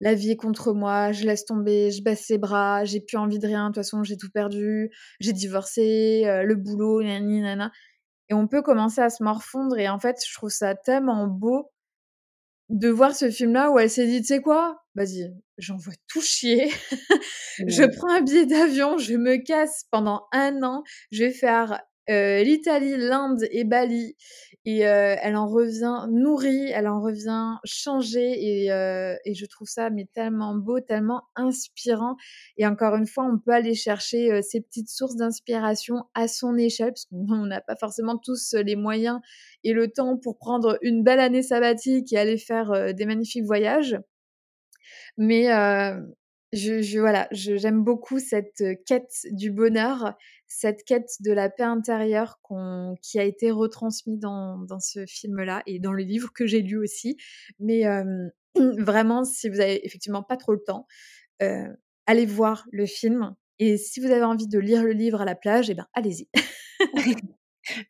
la 0.00 0.14
vie 0.14 0.32
est 0.32 0.36
contre 0.36 0.72
moi, 0.72 1.12
je 1.12 1.24
laisse 1.24 1.44
tomber, 1.44 1.90
je 1.90 2.02
baisse 2.02 2.28
les 2.28 2.38
bras, 2.38 2.84
j'ai 2.84 3.00
plus 3.00 3.16
envie 3.16 3.38
de 3.38 3.46
rien, 3.46 3.64
de 3.64 3.68
toute 3.68 3.76
façon 3.76 4.02
j'ai 4.02 4.16
tout 4.16 4.30
perdu, 4.32 4.90
j'ai 5.20 5.32
divorcé, 5.32 6.22
le 6.44 6.54
boulot, 6.56 7.02
nani, 7.02 7.40
nana. 7.40 7.70
Et 8.28 8.34
on 8.34 8.48
peut 8.48 8.62
commencer 8.62 9.00
à 9.00 9.10
se 9.10 9.22
morfondre 9.22 9.78
et 9.78 9.88
en 9.88 9.98
fait, 9.98 10.16
je 10.26 10.34
trouve 10.34 10.50
ça 10.50 10.74
tellement 10.74 11.26
beau 11.26 11.70
de 12.68 12.88
voir 12.88 13.14
ce 13.14 13.30
film-là 13.30 13.70
où 13.70 13.78
elle 13.78 13.90
s'est 13.90 14.06
dit, 14.06 14.20
tu 14.20 14.28
sais 14.28 14.40
quoi, 14.40 14.82
vas-y, 14.94 15.30
j'envoie 15.58 15.92
tout 16.08 16.22
chier, 16.22 16.70
je 17.66 17.84
prends 17.96 18.08
un 18.08 18.22
billet 18.22 18.46
d'avion, 18.46 18.96
je 18.96 19.14
me 19.14 19.36
casse 19.36 19.84
pendant 19.90 20.26
un 20.32 20.62
an, 20.62 20.82
je 21.10 21.24
vais 21.24 21.32
faire 21.32 21.82
euh, 22.10 22.42
l'Italie, 22.42 22.96
l'Inde 22.96 23.44
et 23.50 23.64
Bali. 23.64 24.16
Et 24.64 24.86
euh, 24.86 25.16
elle 25.20 25.34
en 25.36 25.48
revient 25.48 26.06
nourrie, 26.10 26.70
elle 26.70 26.86
en 26.86 27.00
revient 27.00 27.56
changée. 27.64 28.62
Et, 28.64 28.72
euh, 28.72 29.16
et, 29.24 29.34
je 29.34 29.46
trouve 29.46 29.68
ça 29.68 29.90
mais 29.90 30.06
tellement 30.12 30.54
beau, 30.54 30.80
tellement 30.80 31.22
inspirant. 31.34 32.16
Et 32.56 32.66
encore 32.66 32.94
une 32.94 33.06
fois, 33.06 33.24
on 33.24 33.38
peut 33.38 33.52
aller 33.52 33.74
chercher 33.74 34.40
ces 34.42 34.60
petites 34.60 34.88
sources 34.88 35.16
d'inspiration 35.16 36.04
à 36.14 36.28
son 36.28 36.56
échelle, 36.56 36.92
parce 36.92 37.06
qu'on 37.06 37.46
n'a 37.46 37.60
pas 37.60 37.76
forcément 37.76 38.16
tous 38.18 38.54
les 38.54 38.76
moyens 38.76 39.20
et 39.64 39.72
le 39.72 39.88
temps 39.88 40.16
pour 40.16 40.38
prendre 40.38 40.78
une 40.82 41.02
belle 41.02 41.20
année 41.20 41.42
sabbatique 41.42 42.12
et 42.12 42.18
aller 42.18 42.38
faire 42.38 42.94
des 42.94 43.06
magnifiques 43.06 43.44
voyages. 43.44 43.98
Mais 45.16 45.46
je, 46.52 46.82
je, 46.82 46.98
voilà, 47.00 47.28
j'aime 47.32 47.82
beaucoup 47.82 48.18
cette 48.18 48.62
quête 48.86 49.26
du 49.32 49.50
bonheur 49.50 50.14
cette 50.54 50.84
quête 50.84 51.10
de 51.20 51.32
la 51.32 51.48
paix 51.48 51.62
intérieure 51.62 52.40
qui 53.00 53.18
a 53.18 53.24
été 53.24 53.50
retransmise 53.50 54.18
dans, 54.18 54.66
ce 54.80 55.06
film-là 55.06 55.62
et 55.66 55.78
dans 55.78 55.92
le 55.92 56.02
livre 56.02 56.30
que 56.34 56.46
j'ai 56.46 56.60
lu 56.60 56.76
aussi. 56.76 57.16
Mais 57.58 57.84
vraiment, 58.78 59.24
si 59.24 59.48
vous 59.48 59.60
avez 59.60 59.84
effectivement 59.86 60.22
pas 60.22 60.36
trop 60.36 60.52
le 60.52 60.62
temps, 60.64 60.86
euh, 61.42 61.68
allez 62.06 62.26
voir 62.26 62.66
le 62.70 62.86
film. 62.86 63.34
Et 63.58 63.76
si 63.76 64.00
vous 64.00 64.10
avez 64.10 64.24
envie 64.24 64.48
de 64.48 64.58
lire 64.58 64.82
le 64.82 64.92
livre 64.92 65.20
à 65.20 65.24
la 65.24 65.34
plage, 65.34 65.70
eh 65.70 65.74
ben 65.74 65.86
allez-y. 65.94 66.28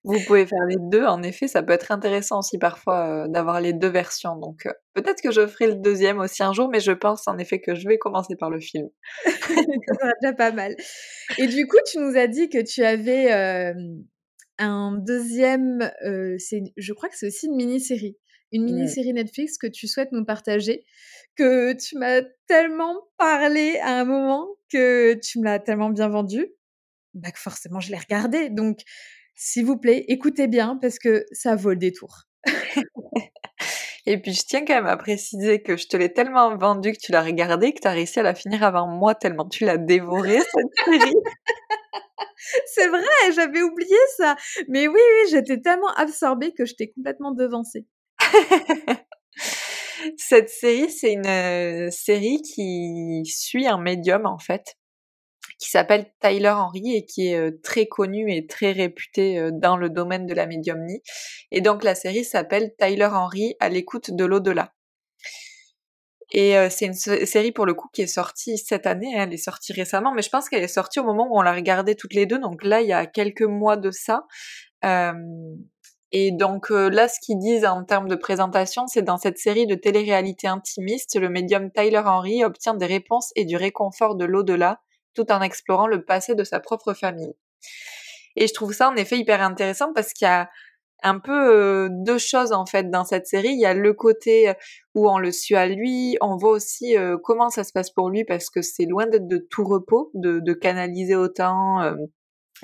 Vous 0.05 0.18
pouvez 0.27 0.47
faire 0.47 0.64
les 0.66 0.77
deux, 0.79 1.05
en 1.05 1.23
effet, 1.23 1.49
ça 1.49 1.62
peut 1.62 1.73
être 1.73 1.92
intéressant 1.92 2.40
aussi 2.40 2.59
parfois 2.59 3.25
euh, 3.25 3.29
d'avoir 3.29 3.61
les 3.61 3.73
deux 3.73 3.88
versions. 3.88 4.37
Donc 4.37 4.66
euh, 4.66 4.73
peut-être 4.95 5.21
que 5.23 5.31
je 5.31 5.47
ferai 5.47 5.68
le 5.68 5.75
deuxième 5.75 6.18
aussi 6.18 6.42
un 6.42 6.53
jour, 6.53 6.68
mais 6.68 6.81
je 6.81 6.92
pense 6.92 7.27
en 7.29 7.38
effet 7.38 7.61
que 7.61 7.75
je 7.75 7.88
vais 7.88 7.99
commencer 7.99 8.37
par 8.37 8.51
le 8.51 8.61
film. 8.61 8.88
ça 9.25 9.35
sera 9.45 10.12
déjà 10.21 10.33
pas 10.35 10.53
mal. 10.53 10.75
Et 11.38 11.47
du 11.47 11.66
coup, 11.66 11.79
tu 11.90 11.99
nous 11.99 12.16
as 12.16 12.27
dit 12.27 12.49
que 12.49 12.62
tu 12.62 12.85
avais 12.85 13.33
euh, 13.33 13.75
un 14.59 14.99
deuxième, 14.99 15.90
je 16.03 16.92
crois 16.92 17.09
que 17.09 17.16
c'est 17.16 17.27
aussi 17.27 17.47
une 17.47 17.57
mini-série, 17.57 18.16
une 18.53 18.64
mini-série 18.64 19.12
Netflix 19.12 19.59
que 19.59 19.66
tu 19.66 19.88
souhaites 19.88 20.12
nous 20.12 20.25
partager, 20.25 20.85
que 21.37 21.73
tu 21.73 21.97
m'as 21.99 22.23
tellement 22.47 22.95
parlé 23.16 23.79
à 23.81 23.99
un 23.99 24.05
moment, 24.05 24.49
que 24.71 25.14
tu 25.14 25.38
me 25.38 25.45
l'as 25.45 25.59
tellement 25.59 25.90
bien 25.90 26.09
vendu, 26.09 26.47
bah 27.14 27.31
que 27.31 27.38
forcément 27.38 27.81
je 27.81 27.90
l'ai 27.90 27.99
regardé. 27.99 28.51
Donc 28.51 28.81
s'il 29.35 29.66
vous 29.66 29.77
plaît, 29.77 30.05
écoutez 30.09 30.47
bien 30.47 30.79
parce 30.81 30.99
que 30.99 31.25
ça 31.33 31.57
vaut 31.57 31.71
le 31.71 31.77
détour. 31.77 32.23
Et 34.05 34.21
puis 34.21 34.33
je 34.33 34.42
tiens 34.42 34.64
quand 34.64 34.75
même 34.75 34.87
à 34.87 34.97
préciser 34.97 35.62
que 35.62 35.77
je 35.77 35.87
te 35.87 35.97
l'ai 35.97 36.12
tellement 36.12 36.57
vendu 36.57 36.92
que 36.92 36.99
tu 36.99 37.12
l'as 37.12 37.23
regardé 37.23 37.73
que 37.73 37.81
tu 37.81 37.87
as 37.87 37.92
réussi 37.92 38.18
à 38.18 38.25
la 38.25 38.35
finir 38.35 38.64
avant 38.64 38.88
moi 38.88 39.14
tellement 39.14 39.49
tu 39.49 39.64
l'as 39.64 39.77
dévoré 39.77 40.38
cette 40.40 40.85
série. 40.85 41.14
C'est 42.66 42.88
vrai, 42.88 43.33
j'avais 43.35 43.62
oublié 43.62 43.97
ça. 44.16 44.37
Mais 44.68 44.88
oui, 44.88 44.99
oui, 44.99 45.31
j'étais 45.31 45.61
tellement 45.61 45.92
absorbée 45.97 46.53
que 46.53 46.64
je 46.64 46.75
t'ai 46.75 46.90
complètement 46.90 47.33
devancée. 47.33 47.87
cette 50.16 50.49
série, 50.49 50.90
c'est 50.90 51.12
une 51.12 51.27
euh, 51.27 51.90
série 51.90 52.42
qui 52.42 53.23
suit 53.25 53.68
un 53.68 53.79
médium 53.79 54.27
en 54.27 54.38
fait 54.38 54.77
qui 55.62 55.70
s'appelle 55.70 56.07
Tyler 56.20 56.48
Henry 56.48 56.96
et 56.96 57.05
qui 57.07 57.29
est 57.29 57.62
très 57.62 57.87
connu 57.87 58.35
et 58.35 58.46
très 58.48 58.72
réputé 58.72 59.51
dans 59.53 59.77
le 59.77 59.90
domaine 59.90 60.27
de 60.27 60.35
la 60.35 60.46
médiumnie. 60.46 61.03
Et 61.53 61.61
donc 61.61 61.85
la 61.85 61.94
série 61.94 62.25
s'appelle 62.25 62.75
Tyler 62.77 63.09
Henry 63.12 63.55
à 63.61 63.68
l'écoute 63.68 64.11
de 64.11 64.25
l'au-delà. 64.25 64.72
Et 66.33 66.57
c'est 66.70 66.87
une 66.87 66.94
série 66.94 67.53
pour 67.53 67.66
le 67.66 67.75
coup 67.75 67.88
qui 67.92 68.03
est 68.03 68.07
sortie 68.07 68.59
cette 68.59 68.87
année, 68.87 69.14
hein, 69.14 69.25
elle 69.27 69.35
est 69.35 69.37
sortie 69.37 69.72
récemment, 69.72 70.12
mais 70.12 70.22
je 70.22 70.31
pense 70.31 70.48
qu'elle 70.48 70.64
est 70.64 70.68
sortie 70.68 70.98
au 70.98 71.05
moment 71.05 71.29
où 71.31 71.38
on 71.38 71.42
l'a 71.42 71.53
regardée 71.53 71.94
toutes 71.94 72.14
les 72.14 72.27
deux, 72.27 72.38
donc 72.38 72.64
là 72.64 72.81
il 72.81 72.88
y 72.88 72.92
a 72.92 73.07
quelques 73.07 73.42
mois 73.42 73.77
de 73.77 73.90
ça. 73.90 74.25
et 76.11 76.33
donc 76.33 76.70
là, 76.70 77.07
ce 77.09 77.20
qu'ils 77.20 77.38
disent 77.38 77.66
en 77.66 77.85
termes 77.85 78.09
de 78.09 78.16
présentation, 78.16 78.87
c'est 78.88 79.03
dans 79.03 79.18
cette 79.18 79.38
série 79.38 79.66
de 79.66 79.75
télé-réalité 79.75 80.48
intimiste, 80.48 81.20
le 81.20 81.29
médium 81.29 81.70
Tyler 81.70 82.03
Henry 82.05 82.42
obtient 82.44 82.75
des 82.75 82.87
réponses 82.87 83.31
et 83.37 83.44
du 83.44 83.57
réconfort 83.57 84.16
de 84.16 84.25
l'au-delà 84.25 84.81
tout 85.14 85.31
en 85.33 85.40
explorant 85.40 85.87
le 85.87 86.05
passé 86.05 86.35
de 86.35 86.44
sa 86.44 86.61
propre 86.61 86.94
famille. 86.94 87.35
Et 88.37 88.46
je 88.46 88.55
trouve 88.55 88.72
ça 88.72 88.88
en 88.88 88.96
effet 88.96 89.18
hyper 89.18 89.42
intéressant 89.42 89.92
parce 89.92 90.12
qu'il 90.12 90.27
y 90.27 90.31
a 90.31 90.51
un 91.03 91.18
peu 91.18 91.33
euh, 91.33 91.88
deux 91.90 92.18
choses 92.18 92.53
en 92.53 92.64
fait 92.64 92.90
dans 92.90 93.05
cette 93.05 93.27
série. 93.27 93.51
Il 93.51 93.61
y 93.61 93.66
a 93.66 93.75
le 93.75 93.92
côté 93.92 94.48
euh, 94.48 94.55
où 94.94 95.11
on 95.11 95.18
le 95.18 95.33
suit 95.33 95.57
à 95.57 95.66
lui, 95.66 96.16
on 96.20 96.37
voit 96.37 96.53
aussi 96.53 96.96
euh, 96.96 97.16
comment 97.22 97.51
ça 97.51 97.64
se 97.64 97.72
passe 97.72 97.90
pour 97.90 98.09
lui 98.09 98.25
parce 98.25 98.51
que 98.51 98.62
c'est 98.62 98.87
loin 98.87 99.07
d'être 99.07 99.27
de 99.27 99.38
tout 99.51 99.64
repos, 99.64 100.11
de, 100.14 100.38
de 100.40 100.53
canaliser 100.53 101.16
autant 101.16 101.81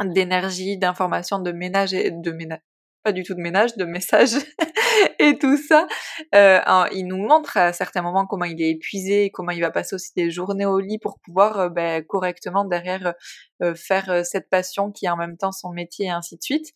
d'énergie, 0.04 0.78
d'informations, 0.78 1.40
de 1.40 1.50
ménage 1.52 1.92
et 1.92 2.10
de 2.12 2.30
ménage, 2.30 2.60
pas 3.02 3.12
du 3.12 3.22
tout 3.22 3.34
de 3.34 3.40
ménage, 3.40 3.76
de 3.76 3.84
messages 3.84 4.36
et 5.18 5.38
tout 5.38 5.56
ça. 5.56 5.86
Euh, 6.34 6.60
il 6.92 7.04
nous 7.06 7.16
montre 7.16 7.56
à 7.56 7.72
certains 7.72 8.02
moments 8.02 8.26
comment 8.26 8.44
il 8.44 8.60
est 8.60 8.70
épuisé, 8.70 9.30
comment 9.30 9.52
il 9.52 9.60
va 9.60 9.70
passer 9.70 9.94
aussi 9.94 10.12
des 10.16 10.30
journées 10.30 10.66
au 10.66 10.78
lit 10.78 10.98
pour 10.98 11.18
pouvoir 11.20 11.58
euh, 11.58 11.68
ben, 11.68 12.04
correctement 12.04 12.64
derrière 12.64 13.14
euh, 13.62 13.74
faire 13.74 14.08
euh, 14.10 14.22
cette 14.22 14.48
passion 14.50 14.92
qui 14.92 15.06
est 15.06 15.08
en 15.08 15.16
même 15.16 15.36
temps 15.36 15.50
son 15.50 15.70
métier 15.70 16.06
et 16.06 16.10
ainsi 16.10 16.36
de 16.36 16.42
suite. 16.42 16.68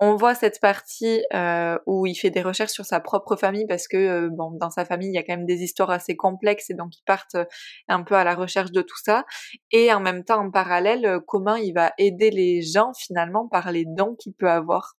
On 0.00 0.16
voit 0.16 0.34
cette 0.34 0.60
partie 0.60 1.22
euh, 1.34 1.78
où 1.86 2.06
il 2.06 2.14
fait 2.14 2.30
des 2.30 2.42
recherches 2.42 2.72
sur 2.72 2.84
sa 2.86 3.00
propre 3.00 3.36
famille 3.36 3.66
parce 3.66 3.88
que 3.88 4.28
bon 4.28 4.50
dans 4.50 4.70
sa 4.70 4.84
famille 4.84 5.08
il 5.08 5.14
y 5.14 5.18
a 5.18 5.22
quand 5.22 5.36
même 5.36 5.46
des 5.46 5.62
histoires 5.62 5.90
assez 5.90 6.16
complexes 6.16 6.68
et 6.68 6.74
donc 6.74 6.96
ils 6.96 7.04
partent 7.06 7.36
un 7.88 8.02
peu 8.02 8.14
à 8.14 8.22
la 8.24 8.34
recherche 8.34 8.72
de 8.72 8.82
tout 8.82 8.98
ça 9.02 9.24
et 9.72 9.92
en 9.94 10.00
même 10.00 10.22
temps 10.22 10.44
en 10.44 10.50
parallèle 10.50 11.20
comment 11.26 11.56
il 11.56 11.72
va 11.72 11.92
aider 11.96 12.30
les 12.30 12.60
gens 12.60 12.92
finalement 12.94 13.48
par 13.48 13.72
les 13.72 13.84
dons 13.86 14.14
qu'il 14.16 14.34
peut 14.34 14.50
avoir. 14.50 14.96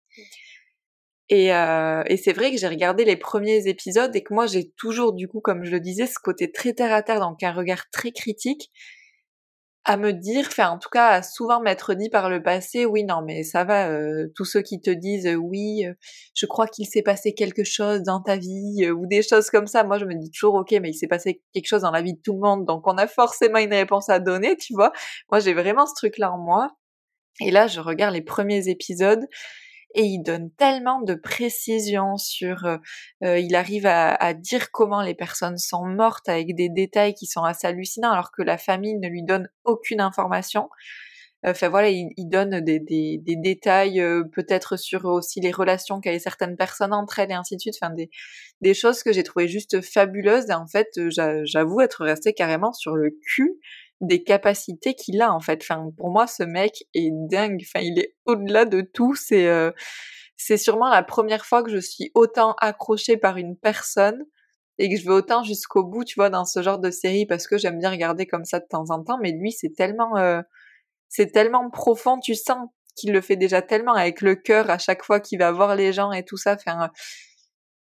Et, 1.28 1.52
euh, 1.52 2.02
et 2.06 2.16
c'est 2.16 2.32
vrai 2.32 2.52
que 2.52 2.56
j'ai 2.58 2.68
regardé 2.68 3.04
les 3.04 3.16
premiers 3.16 3.66
épisodes 3.68 4.14
et 4.14 4.22
que 4.22 4.32
moi 4.32 4.46
j'ai 4.46 4.70
toujours 4.76 5.12
du 5.12 5.26
coup, 5.28 5.40
comme 5.40 5.64
je 5.64 5.70
le 5.72 5.80
disais, 5.80 6.06
ce 6.06 6.18
côté 6.22 6.52
très 6.52 6.72
terre 6.72 6.92
à 6.92 7.02
terre, 7.02 7.20
donc 7.20 7.42
un 7.42 7.52
regard 7.52 7.90
très 7.90 8.12
critique. 8.12 8.70
à 9.88 9.96
me 9.96 10.12
dire, 10.12 10.46
enfin 10.48 10.70
en 10.70 10.78
tout 10.78 10.88
cas 10.88 11.08
à 11.10 11.22
souvent 11.22 11.60
m'être 11.60 11.94
dit 11.94 12.10
par 12.10 12.28
le 12.28 12.42
passé, 12.42 12.84
oui 12.86 13.04
non 13.04 13.22
mais 13.24 13.44
ça 13.44 13.62
va, 13.62 13.88
euh, 13.88 14.26
tous 14.34 14.44
ceux 14.44 14.60
qui 14.62 14.80
te 14.80 14.90
disent 14.90 15.28
oui, 15.40 15.86
euh, 15.86 15.94
je 16.34 16.44
crois 16.46 16.66
qu'il 16.66 16.86
s'est 16.86 17.02
passé 17.02 17.34
quelque 17.34 17.62
chose 17.62 18.02
dans 18.02 18.20
ta 18.20 18.36
vie 18.36 18.90
ou 18.90 19.06
des 19.06 19.22
choses 19.22 19.48
comme 19.48 19.68
ça, 19.68 19.84
moi 19.84 19.98
je 19.98 20.04
me 20.04 20.14
dis 20.14 20.30
toujours 20.32 20.54
ok 20.56 20.72
mais 20.82 20.90
il 20.90 20.94
s'est 20.94 21.06
passé 21.06 21.40
quelque 21.54 21.68
chose 21.68 21.82
dans 21.82 21.92
la 21.92 22.02
vie 22.02 22.14
de 22.14 22.20
tout 22.20 22.32
le 22.32 22.40
monde 22.40 22.64
donc 22.66 22.84
on 22.88 22.98
a 22.98 23.06
forcément 23.06 23.58
une 23.58 23.72
réponse 23.74 24.08
à 24.08 24.18
donner, 24.18 24.56
tu 24.56 24.74
vois. 24.74 24.92
Moi 25.30 25.38
j'ai 25.40 25.54
vraiment 25.54 25.86
ce 25.86 25.94
truc 25.94 26.18
là 26.18 26.32
en 26.32 26.38
moi 26.38 26.68
et 27.40 27.50
là 27.52 27.66
je 27.68 27.80
regarde 27.80 28.14
les 28.14 28.22
premiers 28.22 28.68
épisodes 28.68 29.24
et 29.96 30.04
il 30.04 30.22
donne 30.22 30.50
tellement 30.50 31.00
de 31.00 31.14
précision 31.14 32.18
sur, 32.18 32.66
euh, 32.66 32.76
euh, 33.24 33.38
il 33.38 33.56
arrive 33.56 33.86
à, 33.86 34.34
dire 34.34 34.70
comment 34.70 35.00
les 35.00 35.14
personnes 35.14 35.56
sont 35.56 35.86
mortes 35.86 36.28
avec 36.28 36.54
des 36.54 36.68
détails 36.68 37.14
qui 37.14 37.26
sont 37.26 37.42
assez 37.42 37.66
hallucinants 37.66 38.12
alors 38.12 38.30
que 38.30 38.42
la 38.42 38.58
famille 38.58 38.94
ne 38.98 39.08
lui 39.08 39.22
donne 39.22 39.48
aucune 39.64 40.00
information. 40.02 40.68
Enfin 41.44 41.68
voilà, 41.68 41.90
il, 41.90 42.28
donne 42.28 42.60
des, 42.60 43.20
détails 43.20 44.00
euh, 44.00 44.24
peut-être 44.24 44.76
sur 44.76 45.04
aussi 45.04 45.40
les 45.40 45.52
relations 45.52 46.00
qu'avaient 46.00 46.18
certaines 46.18 46.56
personnes 46.56 46.92
entre 46.92 47.20
elles 47.20 47.30
et 47.30 47.34
ainsi 47.34 47.56
de 47.56 47.60
suite. 47.60 47.76
Enfin 47.80 47.94
des, 48.60 48.74
choses 48.74 49.02
que 49.02 49.12
j'ai 49.12 49.22
trouvé 49.22 49.48
juste 49.48 49.80
fabuleuses 49.80 50.50
et 50.50 50.54
en 50.54 50.66
fait 50.66 50.88
j'avoue 51.44 51.80
être 51.80 52.04
restée 52.04 52.34
carrément 52.34 52.72
sur 52.72 52.96
le 52.96 53.16
cul 53.24 53.60
des 54.00 54.22
capacités 54.22 54.94
qu'il 54.94 55.20
a 55.22 55.32
en 55.32 55.40
fait. 55.40 55.60
Enfin, 55.62 55.90
pour 55.96 56.10
moi, 56.10 56.26
ce 56.26 56.42
mec 56.42 56.84
est 56.94 57.10
dingue. 57.12 57.62
Enfin, 57.62 57.84
il 57.84 57.98
est 57.98 58.14
au-delà 58.26 58.64
de 58.64 58.80
tout. 58.80 59.14
C'est 59.14 59.48
euh, 59.48 59.70
c'est 60.36 60.58
sûrement 60.58 60.88
la 60.88 61.02
première 61.02 61.46
fois 61.46 61.62
que 61.62 61.70
je 61.70 61.78
suis 61.78 62.10
autant 62.14 62.54
accrochée 62.60 63.16
par 63.16 63.38
une 63.38 63.56
personne 63.56 64.24
et 64.78 64.90
que 64.90 64.96
je 65.00 65.04
vais 65.04 65.14
autant 65.14 65.42
jusqu'au 65.42 65.84
bout, 65.84 66.04
tu 66.04 66.16
vois, 66.16 66.28
dans 66.28 66.44
ce 66.44 66.62
genre 66.62 66.78
de 66.78 66.90
série 66.90 67.24
parce 67.26 67.46
que 67.46 67.56
j'aime 67.56 67.78
bien 67.78 67.90
regarder 67.90 68.26
comme 68.26 68.44
ça 68.44 68.60
de 68.60 68.66
temps 68.68 68.90
en 68.90 69.02
temps. 69.02 69.18
Mais 69.22 69.32
lui, 69.32 69.52
c'est 69.52 69.72
tellement 69.74 70.16
euh, 70.18 70.42
c'est 71.08 71.32
tellement 71.32 71.70
profond. 71.70 72.18
Tu 72.20 72.34
sens 72.34 72.68
qu'il 72.96 73.12
le 73.12 73.20
fait 73.20 73.36
déjà 73.36 73.62
tellement 73.62 73.94
avec 73.94 74.20
le 74.20 74.34
cœur 74.36 74.70
à 74.70 74.78
chaque 74.78 75.04
fois 75.04 75.20
qu'il 75.20 75.38
va 75.38 75.52
voir 75.52 75.76
les 75.76 75.92
gens 75.92 76.12
et 76.12 76.24
tout 76.24 76.36
ça. 76.36 76.54
Enfin, 76.54 76.90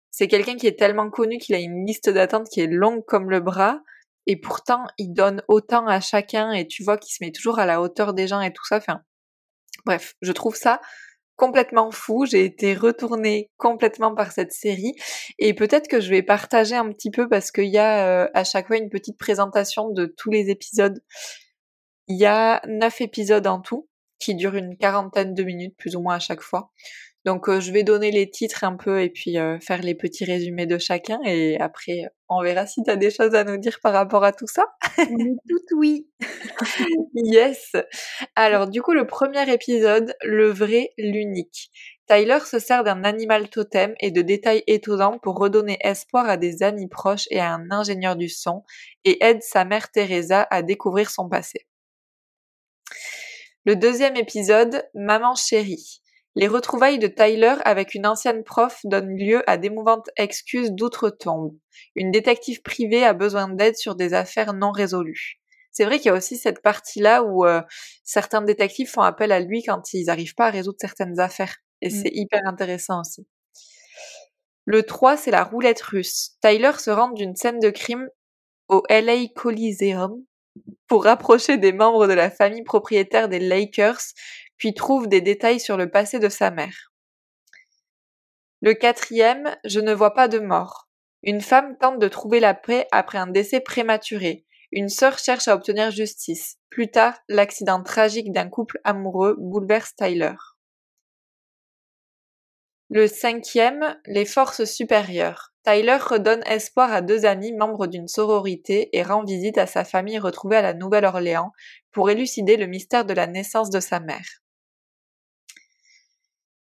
c'est 0.09 0.27
quelqu'un 0.27 0.55
qui 0.55 0.67
est 0.67 0.77
tellement 0.77 1.09
connu 1.09 1.37
qu'il 1.37 1.55
a 1.55 1.59
une 1.59 1.85
liste 1.85 2.09
d'attente 2.09 2.47
qui 2.49 2.61
est 2.61 2.67
longue 2.67 3.05
comme 3.05 3.29
le 3.29 3.39
bras 3.39 3.81
et 4.27 4.35
pourtant 4.35 4.85
il 4.97 5.13
donne 5.13 5.43
autant 5.47 5.87
à 5.87 5.99
chacun 5.99 6.51
et 6.51 6.67
tu 6.67 6.83
vois 6.83 6.97
qu'il 6.97 7.13
se 7.13 7.23
met 7.23 7.31
toujours 7.31 7.59
à 7.59 7.65
la 7.65 7.81
hauteur 7.81 8.13
des 8.13 8.27
gens 8.27 8.41
et 8.41 8.53
tout 8.53 8.65
ça. 8.65 8.77
Enfin, 8.77 9.01
bref, 9.85 10.15
je 10.21 10.31
trouve 10.31 10.55
ça 10.55 10.81
complètement 11.35 11.91
fou. 11.91 12.25
J'ai 12.25 12.45
été 12.45 12.75
retournée 12.75 13.49
complètement 13.57 14.13
par 14.13 14.31
cette 14.31 14.53
série 14.53 14.93
et 15.39 15.53
peut-être 15.53 15.87
que 15.87 15.99
je 15.99 16.09
vais 16.09 16.21
partager 16.21 16.75
un 16.75 16.91
petit 16.91 17.11
peu 17.11 17.27
parce 17.27 17.51
qu'il 17.51 17.69
y 17.69 17.79
a 17.79 18.07
euh, 18.07 18.29
à 18.33 18.43
chaque 18.43 18.67
fois 18.67 18.77
une 18.77 18.89
petite 18.89 19.17
présentation 19.17 19.89
de 19.89 20.05
tous 20.05 20.29
les 20.29 20.49
épisodes. 20.49 21.01
Il 22.07 22.17
y 22.17 22.25
a 22.25 22.61
neuf 22.67 23.01
épisodes 23.01 23.47
en 23.47 23.59
tout 23.59 23.87
qui 24.21 24.35
durent 24.35 24.55
une 24.55 24.77
quarantaine 24.77 25.33
de 25.33 25.43
minutes 25.43 25.75
plus 25.77 25.95
ou 25.95 26.01
moins 26.01 26.15
à 26.15 26.19
chaque 26.19 26.41
fois. 26.41 26.71
Donc 27.23 27.49
euh, 27.49 27.59
je 27.59 27.71
vais 27.71 27.83
donner 27.83 28.09
les 28.09 28.29
titres 28.29 28.63
un 28.63 28.75
peu 28.75 29.01
et 29.01 29.09
puis 29.09 29.37
euh, 29.37 29.59
faire 29.59 29.81
les 29.81 29.93
petits 29.93 30.25
résumés 30.25 30.65
de 30.65 30.79
chacun 30.79 31.19
et 31.23 31.59
après 31.59 32.05
on 32.29 32.41
verra 32.41 32.65
si 32.65 32.81
tu 32.83 32.89
as 32.89 32.95
des 32.95 33.11
choses 33.11 33.35
à 33.35 33.43
nous 33.43 33.57
dire 33.57 33.77
par 33.83 33.93
rapport 33.93 34.23
à 34.23 34.31
tout 34.31 34.47
ça. 34.47 34.65
tout 34.97 35.77
oui. 35.77 36.07
yes. 37.13 37.73
Alors 38.35 38.67
du 38.67 38.81
coup 38.81 38.93
le 38.93 39.05
premier 39.05 39.51
épisode, 39.53 40.15
le 40.23 40.49
vrai, 40.49 40.93
l'unique. 40.97 41.69
Tyler 42.07 42.39
se 42.43 42.57
sert 42.57 42.83
d'un 42.83 43.03
animal 43.03 43.49
totem 43.49 43.93
et 43.99 44.09
de 44.09 44.21
détails 44.21 44.63
étonnants 44.65 45.19
pour 45.19 45.35
redonner 45.37 45.77
espoir 45.81 46.27
à 46.27 46.37
des 46.37 46.63
amis 46.63 46.89
proches 46.89 47.27
et 47.29 47.39
à 47.39 47.53
un 47.53 47.69
ingénieur 47.69 48.15
du 48.15 48.29
son 48.29 48.63
et 49.05 49.23
aide 49.23 49.43
sa 49.43 49.63
mère 49.63 49.91
Teresa 49.91 50.47
à 50.49 50.63
découvrir 50.63 51.11
son 51.11 51.29
passé. 51.29 51.67
Le 53.63 53.75
deuxième 53.75 54.15
épisode, 54.15 54.89
Maman 54.95 55.35
chérie. 55.35 56.01
Les 56.35 56.47
retrouvailles 56.47 56.97
de 56.97 57.05
Tyler 57.05 57.57
avec 57.63 57.93
une 57.93 58.07
ancienne 58.07 58.43
prof 58.43 58.79
donnent 58.85 59.15
lieu 59.15 59.47
à 59.47 59.57
d'émouvantes 59.57 60.09
excuses 60.17 60.71
d'outre-tombe. 60.71 61.55
Une 61.93 62.09
détective 62.09 62.63
privée 62.63 63.03
a 63.03 63.13
besoin 63.13 63.49
d'aide 63.49 63.75
sur 63.75 63.95
des 63.95 64.15
affaires 64.15 64.53
non 64.53 64.71
résolues. 64.71 65.39
C'est 65.71 65.85
vrai 65.85 65.99
qu'il 65.99 66.07
y 66.07 66.09
a 66.09 66.15
aussi 66.17 66.37
cette 66.37 66.63
partie-là 66.63 67.21
où 67.23 67.45
euh, 67.45 67.61
certains 68.03 68.41
détectives 68.41 68.89
font 68.89 69.01
appel 69.01 69.31
à 69.31 69.39
lui 69.39 69.61
quand 69.61 69.93
ils 69.93 70.05
n'arrivent 70.05 70.33
pas 70.33 70.47
à 70.47 70.51
résoudre 70.51 70.77
certaines 70.81 71.19
affaires. 71.19 71.57
Et 71.81 71.89
mm. 71.89 71.91
c'est 71.91 72.11
hyper 72.13 72.41
intéressant 72.45 73.01
aussi. 73.01 73.27
Le 74.65 74.81
3, 74.81 75.17
c'est 75.17 75.31
la 75.31 75.43
roulette 75.43 75.81
russe. 75.83 76.31
Tyler 76.41 76.71
se 76.79 76.89
rend 76.89 77.11
d'une 77.11 77.35
scène 77.35 77.59
de 77.59 77.69
crime 77.69 78.09
au 78.69 78.81
LA 78.89 79.27
Coliseum 79.35 80.23
pour 80.87 81.05
rapprocher 81.05 81.57
des 81.57 81.71
membres 81.71 82.07
de 82.07 82.13
la 82.13 82.29
famille 82.29 82.63
propriétaire 82.63 83.29
des 83.29 83.39
Lakers, 83.39 84.01
puis 84.57 84.73
trouve 84.73 85.07
des 85.07 85.21
détails 85.21 85.59
sur 85.59 85.77
le 85.77 85.89
passé 85.89 86.19
de 86.19 86.29
sa 86.29 86.51
mère. 86.51 86.91
Le 88.61 88.73
quatrième, 88.73 89.55
je 89.65 89.79
ne 89.79 89.93
vois 89.93 90.13
pas 90.13 90.27
de 90.27 90.39
mort. 90.39 90.87
Une 91.23 91.41
femme 91.41 91.77
tente 91.79 91.99
de 91.99 92.07
trouver 92.07 92.39
la 92.39 92.53
paix 92.53 92.87
après 92.91 93.17
un 93.17 93.27
décès 93.27 93.59
prématuré. 93.59 94.45
Une 94.71 94.89
sœur 94.89 95.17
cherche 95.17 95.47
à 95.47 95.55
obtenir 95.55 95.91
justice. 95.91 96.57
Plus 96.69 96.91
tard, 96.91 97.17
l'accident 97.27 97.81
tragique 97.83 98.31
d'un 98.31 98.49
couple 98.49 98.79
amoureux 98.83 99.35
bouleverse 99.39 99.95
Tyler. 99.95 100.35
Le 102.93 103.07
cinquième, 103.07 103.95
les 104.05 104.25
forces 104.25 104.65
supérieures. 104.65 105.53
Tyler 105.65 105.95
redonne 105.95 106.43
espoir 106.45 106.91
à 106.91 106.99
deux 106.99 107.25
amis 107.25 107.53
membres 107.53 107.87
d'une 107.87 108.09
sororité 108.09 108.89
et 108.91 109.01
rend 109.01 109.23
visite 109.23 109.57
à 109.57 109.65
sa 109.65 109.85
famille 109.85 110.19
retrouvée 110.19 110.57
à 110.57 110.61
la 110.61 110.73
Nouvelle-Orléans 110.73 111.53
pour 111.93 112.09
élucider 112.09 112.57
le 112.57 112.67
mystère 112.67 113.05
de 113.05 113.13
la 113.13 113.27
naissance 113.27 113.69
de 113.69 113.79
sa 113.79 114.01
mère. 114.01 114.41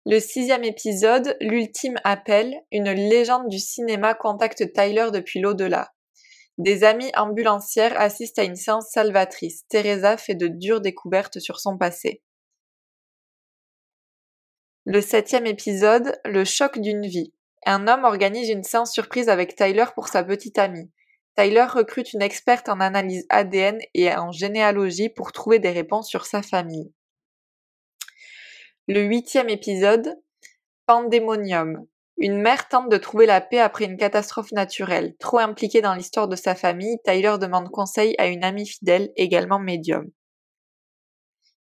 Le 0.06 0.20
sixième 0.20 0.64
épisode, 0.64 1.36
l'ultime 1.42 1.98
appel, 2.04 2.54
une 2.72 2.92
légende 2.92 3.50
du 3.50 3.58
cinéma 3.58 4.14
contacte 4.14 4.72
Tyler 4.74 5.08
depuis 5.12 5.40
l'au-delà. 5.40 5.92
Des 6.60 6.84
amis 6.84 7.12
ambulancières 7.18 8.00
assistent 8.00 8.38
à 8.38 8.44
une 8.44 8.56
séance 8.56 8.92
salvatrice. 8.92 9.66
Teresa 9.70 10.18
fait 10.18 10.36
de 10.36 10.48
dures 10.48 10.82
découvertes 10.82 11.40
sur 11.40 11.60
son 11.60 11.80
passé. 11.80 12.22
Le 14.94 15.00
septième 15.00 15.46
épisode, 15.46 16.20
le 16.26 16.44
choc 16.44 16.78
d'une 16.78 17.08
vie. 17.08 17.34
Un 17.66 17.88
homme 17.88 18.04
organise 18.04 18.50
une 18.50 18.66
séance 18.66 18.92
surprise 18.92 19.30
avec 19.30 19.56
Tyler 19.56 19.86
pour 19.96 20.10
sa 20.10 20.22
petite 20.22 20.60
amie. 20.60 20.92
Tyler 21.38 21.64
recrute 21.64 22.12
une 22.12 22.22
experte 22.22 22.68
en 22.68 22.82
analyse 22.82 23.26
ADN 23.30 23.80
et 23.94 24.14
en 24.14 24.34
généalogie 24.34 25.08
pour 25.08 25.32
trouver 25.32 25.60
des 25.60 25.70
réponses 25.70 26.10
sur 26.10 26.26
sa 26.26 26.42
famille. 26.42 26.92
Le 28.90 29.04
huitième 29.04 29.48
épisode, 29.48 30.14
Pandemonium. 30.88 31.88
Une 32.18 32.42
mère 32.42 32.68
tente 32.68 32.90
de 32.90 32.98
trouver 32.98 33.28
la 33.28 33.40
paix 33.40 33.60
après 33.60 33.86
une 33.86 33.96
catastrophe 33.96 34.52
naturelle. 34.52 35.16
Trop 35.20 35.40
impliquée 35.40 35.80
dans 35.80 35.94
l'histoire 35.94 36.28
de 36.28 36.36
sa 36.36 36.54
famille, 36.54 37.00
Tyler 37.06 37.38
demande 37.40 37.72
conseil 37.72 38.14
à 38.18 38.28
une 38.28 38.44
amie 38.44 38.68
fidèle, 38.68 39.14
également 39.16 39.58
médium. 39.58 40.12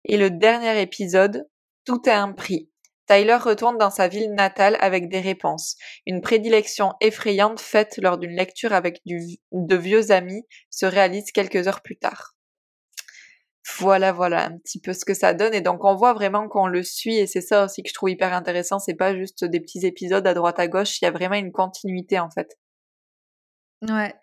Et 0.05 0.17
le 0.17 0.31
dernier 0.31 0.81
épisode, 0.81 1.47
Tout 1.85 2.01
a 2.07 2.17
un 2.17 2.33
prix. 2.33 2.71
Tyler 3.09 3.37
retourne 3.37 3.77
dans 3.77 3.89
sa 3.89 4.07
ville 4.07 4.33
natale 4.33 4.77
avec 4.81 5.09
des 5.09 5.19
réponses. 5.19 5.77
Une 6.05 6.21
prédilection 6.21 6.93
effrayante 7.01 7.59
faite 7.59 7.97
lors 7.97 8.19
d'une 8.19 8.35
lecture 8.35 8.71
avec 8.71 9.01
de 9.05 9.75
vieux 9.75 10.11
amis 10.11 10.43
se 10.69 10.85
réalise 10.85 11.31
quelques 11.31 11.67
heures 11.67 11.81
plus 11.81 11.97
tard. 11.97 12.35
Voilà, 13.77 14.11
voilà, 14.11 14.45
un 14.45 14.57
petit 14.57 14.79
peu 14.79 14.93
ce 14.93 15.05
que 15.05 15.15
ça 15.15 15.33
donne. 15.33 15.53
Et 15.55 15.61
donc, 15.61 15.83
on 15.85 15.95
voit 15.95 16.13
vraiment 16.13 16.47
qu'on 16.47 16.67
le 16.67 16.83
suit, 16.83 17.17
et 17.17 17.25
c'est 17.27 17.41
ça 17.41 17.65
aussi 17.65 17.81
que 17.81 17.89
je 17.89 17.93
trouve 17.93 18.11
hyper 18.11 18.33
intéressant. 18.33 18.77
C'est 18.77 18.95
pas 18.95 19.15
juste 19.15 19.43
des 19.43 19.59
petits 19.59 19.85
épisodes 19.85 20.25
à 20.25 20.33
droite 20.33 20.59
à 20.59 20.67
gauche, 20.67 21.01
il 21.01 21.05
y 21.05 21.07
a 21.07 21.11
vraiment 21.11 21.35
une 21.35 21.51
continuité, 21.51 22.19
en 22.19 22.29
fait. 22.29 22.59
Ouais. 23.81 24.13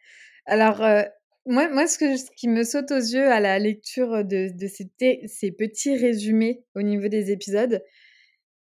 Alors, 0.47 0.83
euh, 0.83 1.03
moi, 1.47 1.87
ce, 1.87 1.99
qui 2.37 2.49
me 2.49 2.63
saute 2.63 2.91
aux 2.93 2.97
yeux 2.97 3.31
à 3.31 3.41
la 3.41 3.59
lecture 3.59 4.25
de, 4.25 4.49
ces 4.69 5.53
petits 5.53 5.97
résumés 5.97 6.65
au 6.75 6.83
niveau 6.83 7.09
des 7.09 7.33
épisodes, 7.33 7.83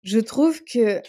je 0.02 0.18
trouve 0.18 0.62
que 0.64 1.00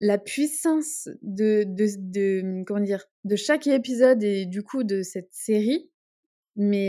la 0.00 0.18
puissance 0.18 1.08
de, 1.22 1.64
de, 1.66 1.86
de, 1.98 2.64
comment 2.64 2.80
dire, 2.80 3.04
de 3.24 3.36
chaque 3.36 3.66
épisode 3.66 4.22
et 4.22 4.44
du 4.46 4.62
coup 4.62 4.84
de 4.84 5.02
cette 5.02 5.32
série, 5.32 5.90
mais 6.56 6.88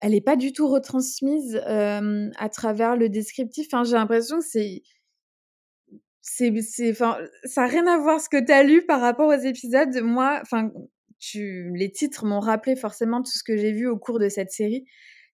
elle 0.00 0.10
n'est 0.10 0.20
pas 0.20 0.36
du 0.36 0.52
tout 0.52 0.68
retransmise 0.68 1.56
à 1.56 2.48
travers 2.50 2.96
le 2.96 3.08
descriptif. 3.08 3.68
Enfin, 3.72 3.84
j'ai 3.84 3.96
l'impression 3.96 4.38
que 4.38 4.44
c'est 4.44 4.82
c'est 6.28 6.90
enfin 6.90 7.18
ça 7.44 7.62
n'a 7.62 7.66
rien 7.68 7.86
à 7.86 7.98
voir 7.98 8.20
ce 8.20 8.28
que 8.28 8.44
tu 8.44 8.50
as 8.50 8.64
lu 8.64 8.84
par 8.84 9.00
rapport 9.00 9.28
aux 9.28 9.40
épisodes. 9.40 9.96
Moi 10.02 10.40
enfin 10.42 10.72
tu 11.18 11.70
les 11.74 11.90
titres 11.92 12.26
m'ont 12.26 12.40
rappelé 12.40 12.74
forcément 12.74 13.22
tout 13.22 13.30
ce 13.30 13.44
que 13.44 13.56
j'ai 13.56 13.72
vu 13.72 13.86
au 13.86 13.96
cours 13.96 14.18
de 14.18 14.28
cette 14.28 14.50
série. 14.50 14.84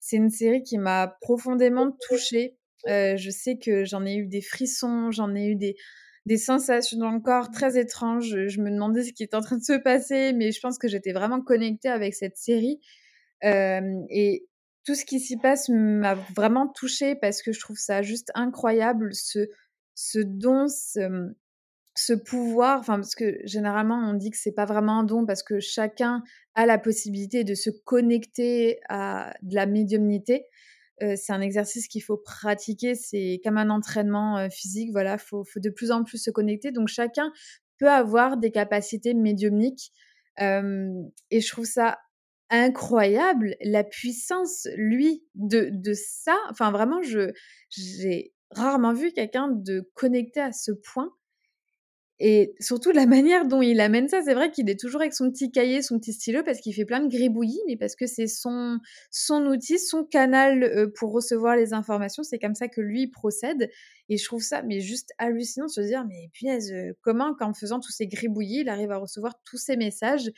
C'est 0.00 0.16
une 0.16 0.30
série 0.30 0.62
qui 0.62 0.78
m'a 0.78 1.16
profondément 1.22 1.96
touchée 2.08 2.56
je 2.86 3.30
sais 3.30 3.58
que 3.58 3.84
j'en 3.84 4.04
ai 4.06 4.16
eu 4.16 4.26
des 4.26 4.42
frissons 4.42 5.10
j'en 5.10 5.35
ai 5.35 5.46
eu 5.46 5.56
des 5.56 6.37
sensations 6.37 6.98
dans 6.98 7.10
le 7.10 7.20
corps 7.20 7.50
très 7.50 7.78
étranges. 7.78 8.46
Je 8.48 8.60
me 8.60 8.70
demandais 8.70 9.02
ce 9.04 9.12
qui 9.12 9.22
était 9.24 9.37
en 9.37 9.40
train 9.40 9.58
de 9.58 9.64
se 9.64 9.78
passer 9.78 10.33
mais 10.33 10.52
je 10.52 10.60
pense 10.60 10.78
que 10.78 10.88
j'étais 10.88 11.12
vraiment 11.12 11.40
connectée 11.42 11.88
avec 11.88 12.14
cette 12.14 12.37
série. 12.37 12.80
Et 13.44 14.46
tout 14.85 14.94
ce 14.94 15.04
qui 15.04 15.20
s'y 15.20 15.37
passe 15.37 15.68
m'a 15.68 16.14
vraiment 16.14 16.68
touchée 16.68 17.14
parce 17.14 17.42
que 17.42 17.52
je 17.52 17.60
trouve 17.60 17.78
ça 17.78 18.02
juste 18.02 18.30
incroyable, 18.35 19.14
ce, 19.14 19.48
ce 19.94 20.18
don, 20.18 20.66
ce, 20.68 21.33
ce 21.96 22.14
pouvoir, 22.14 22.80
enfin 22.80 22.96
parce 22.96 23.14
que 23.14 23.38
généralement 23.44 23.96
on 24.08 24.14
dit 24.14 24.30
que 24.30 24.38
c'est 24.38 24.52
pas 24.52 24.64
vraiment 24.64 25.00
un 25.00 25.04
don 25.04 25.26
parce 25.26 25.42
que 25.42 25.60
chacun 25.60 26.22
a 26.54 26.66
la 26.66 26.78
possibilité 26.78 27.44
de 27.44 27.54
se 27.54 27.70
connecter 27.70 28.80
à 28.88 29.35
de 29.42 29.54
la 29.54 29.66
médiumnité. 29.66 30.46
Euh, 31.03 31.15
c'est 31.17 31.33
un 31.33 31.40
exercice 31.40 31.88
qu'il 31.88 32.03
faut 32.03 32.17
pratiquer, 32.17 32.94
c'est 32.94 33.40
comme 33.44 33.59
un 33.59 33.71
entraînement 33.71 34.38
euh, 34.38 34.48
physique, 34.50 34.90
voilà, 34.92 35.19
faut, 35.19 35.44
faut 35.44 35.61
de 35.61 35.71
plus 35.71 35.90
en 35.90 36.05
plus 36.05 36.19
se 36.19 36.31
connecter. 36.31 36.71
Donc 36.71 36.88
chacun 36.88 37.33
peut 37.79 37.90
avoir 37.90 38.37
des 38.37 38.53
capacités 38.53 39.15
médiumniques 39.15 39.92
euh, 40.40 40.90
et 41.31 41.40
je 41.40 41.48
trouve 41.50 41.65
ça 41.65 41.98
incroyable 42.50 43.57
la 43.63 43.83
puissance 43.83 44.69
lui 44.77 45.25
de, 45.35 45.71
de 45.73 45.92
ça. 45.94 46.37
Enfin 46.50 46.71
vraiment, 46.71 47.00
j'ai 47.71 48.33
rarement 48.50 48.92
vu 48.92 49.13
quelqu'un 49.13 49.48
de 49.48 49.90
connecté 49.94 50.40
à 50.40 50.53
ce 50.53 50.71
point 50.71 51.13
et 52.25 52.54
surtout 52.60 52.92
la 52.92 53.04
manière 53.04 53.46
dont 53.46 53.62
il 53.62 53.81
amène 53.81 54.06
ça, 54.06 54.23
c'est 54.23 54.35
vrai 54.35 54.52
qu'il 54.52 54.70
est 54.70 54.79
toujours 54.79 55.00
avec 55.00 55.12
son 55.12 55.29
petit 55.29 55.50
cahier, 55.50 55.83
son 55.83 55.98
petit 55.98 56.12
stylo, 56.12 56.44
parce 56.44 56.60
qu'il 56.60 56.73
fait 56.73 56.85
plein 56.85 57.00
de 57.00 57.08
gribouillis, 57.08 57.60
mais 57.66 57.77
parce 57.77 57.96
que 57.96 58.06
c'est 58.06 58.29
son, 58.29 58.79
outil, 59.31 59.81
son 59.81 60.04
canal 60.04 60.62
euh, 60.62 60.87
pour 60.94 61.10
recevoir 61.10 61.56
les 61.56 61.73
informations. 61.73 62.23
C'est 62.23 62.38
comme 62.38 62.54
ça 62.54 62.68
que 62.68 62.81
lui 62.81 63.08
procède. 63.08 63.68
Et 64.08 64.18
je 64.18 64.25
trouve 64.25 64.40
ça 64.40 64.62
mais 64.62 64.79
juste 64.79 65.10
hallucinant 65.18 65.66
de 65.66 65.73
se 65.73 65.81
dire, 65.81 66.04
mais 66.06 66.31
punaise, 66.33 66.70
euh, 66.73 66.92
comment 67.00 67.35
qu'en 67.35 67.54
faisant 67.54 67.81
tous 67.81 67.90
ces 67.90 68.06
gribouillis, 68.06 68.60
il 68.60 68.68
arrive 68.68 68.92
à 68.92 68.98
recevoir 68.98 69.35
tous 69.44 69.58
ces 69.58 69.77
messages, 69.77 70.31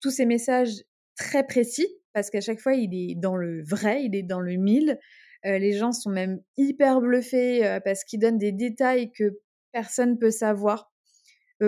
tous 0.00 0.10
ces 0.10 0.24
messages 0.24 0.84
très 1.18 1.46
précis, 1.46 1.88
parce 2.14 2.30
qu'à 2.30 2.40
chaque 2.40 2.60
fois, 2.60 2.72
il 2.72 2.94
est 2.94 3.14
dans 3.14 3.36
le 3.36 3.62
vrai, 3.62 4.04
il 4.04 4.16
est 4.16 4.22
dans 4.22 4.40
le 4.40 4.54
mille. 4.54 4.98
Euh, 5.44 5.58
les 5.58 5.74
gens 5.74 5.92
sont 5.92 6.08
même 6.08 6.40
hyper 6.56 7.02
bluffés 7.02 7.78
parce 7.84 8.04
qu'il 8.04 8.20
donne 8.20 8.38
des 8.38 8.52
détails 8.52 9.12
que 9.12 9.38
personne 9.70 10.18
peut 10.18 10.30
savoir 10.30 10.90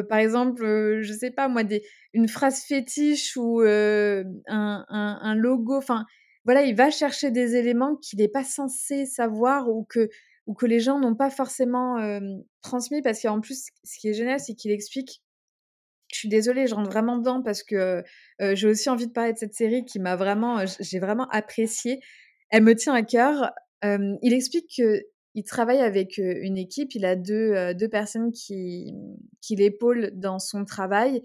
par 0.08 0.18
exemple, 0.18 0.62
je 1.00 1.12
sais 1.12 1.30
pas 1.30 1.48
moi, 1.48 1.64
des, 1.64 1.82
une 2.12 2.28
phrase 2.28 2.62
fétiche 2.62 3.36
ou 3.36 3.60
un, 3.60 4.24
un, 4.46 5.34
logo. 5.34 5.76
Enfin, 5.76 6.04
voilà, 6.44 6.62
il 6.62 6.74
va 6.74 6.90
chercher 6.90 7.30
des 7.30 7.56
éléments 7.56 7.96
qu'il 7.96 8.20
n'est 8.20 8.28
pas 8.28 8.44
censé 8.44 9.06
savoir 9.06 9.68
ou 9.68 9.84
que, 9.88 10.08
ou 10.46 10.54
que 10.54 10.66
les 10.66 10.80
gens 10.80 10.98
n'ont 10.98 11.14
pas 11.14 11.30
forcément 11.30 11.96
transmis. 12.62 13.02
Parce 13.02 13.22
qu'en 13.22 13.40
plus, 13.40 13.68
ce 13.84 13.98
qui 13.98 14.08
est 14.08 14.14
génial, 14.14 14.40
c'est 14.40 14.54
qu'il 14.54 14.70
explique. 14.70 15.22
Je 16.12 16.18
suis 16.20 16.28
désolée, 16.28 16.66
je 16.66 16.74
rentre 16.74 16.90
vraiment 16.90 17.18
dedans 17.18 17.42
parce 17.42 17.62
que 17.62 18.02
j'ai 18.40 18.68
aussi 18.68 18.90
envie 18.90 19.06
de 19.06 19.12
parler 19.12 19.32
de 19.32 19.38
cette 19.38 19.54
série 19.54 19.84
qui 19.84 19.98
m'a 20.00 20.16
vraiment, 20.16 20.64
j'ai 20.80 20.98
vraiment 20.98 21.28
apprécié. 21.30 22.00
Elle 22.50 22.62
me 22.62 22.74
tient 22.74 22.94
à 22.94 23.02
cœur. 23.02 23.52
il 23.82 24.32
explique 24.32 24.70
que 24.76 25.02
il 25.38 25.44
travaille 25.44 25.80
avec 25.80 26.18
une 26.18 26.58
équipe, 26.58 26.94
il 26.94 27.04
a 27.04 27.14
deux, 27.14 27.74
deux 27.74 27.88
personnes 27.88 28.32
qui, 28.32 28.92
qui 29.40 29.54
l'épaulent 29.54 30.10
dans 30.14 30.40
son 30.40 30.64
travail. 30.64 31.22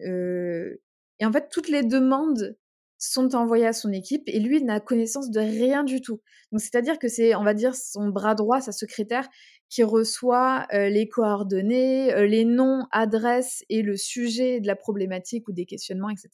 et 0.00 1.24
en 1.24 1.32
fait, 1.32 1.48
toutes 1.50 1.68
les 1.68 1.82
demandes 1.82 2.56
sont 2.96 3.34
envoyées 3.34 3.66
à 3.66 3.74
son 3.74 3.92
équipe 3.92 4.22
et 4.26 4.40
lui 4.40 4.62
n'a 4.62 4.80
connaissance 4.80 5.30
de 5.30 5.40
rien 5.40 5.84
du 5.84 6.00
tout. 6.00 6.20
Donc, 6.52 6.60
c'est-à-dire 6.60 6.98
que 6.98 7.08
c'est, 7.08 7.34
on 7.34 7.44
va 7.44 7.52
dire, 7.52 7.74
son 7.74 8.08
bras 8.08 8.34
droit, 8.34 8.62
sa 8.62 8.72
secrétaire, 8.72 9.28
qui 9.68 9.82
reçoit 9.82 10.66
les 10.72 11.08
coordonnées, 11.08 12.26
les 12.26 12.46
noms, 12.46 12.86
adresses 12.92 13.62
et 13.68 13.82
le 13.82 13.96
sujet 13.96 14.60
de 14.60 14.66
la 14.66 14.76
problématique 14.76 15.48
ou 15.48 15.52
des 15.52 15.66
questionnements, 15.66 16.10
etc. 16.10 16.30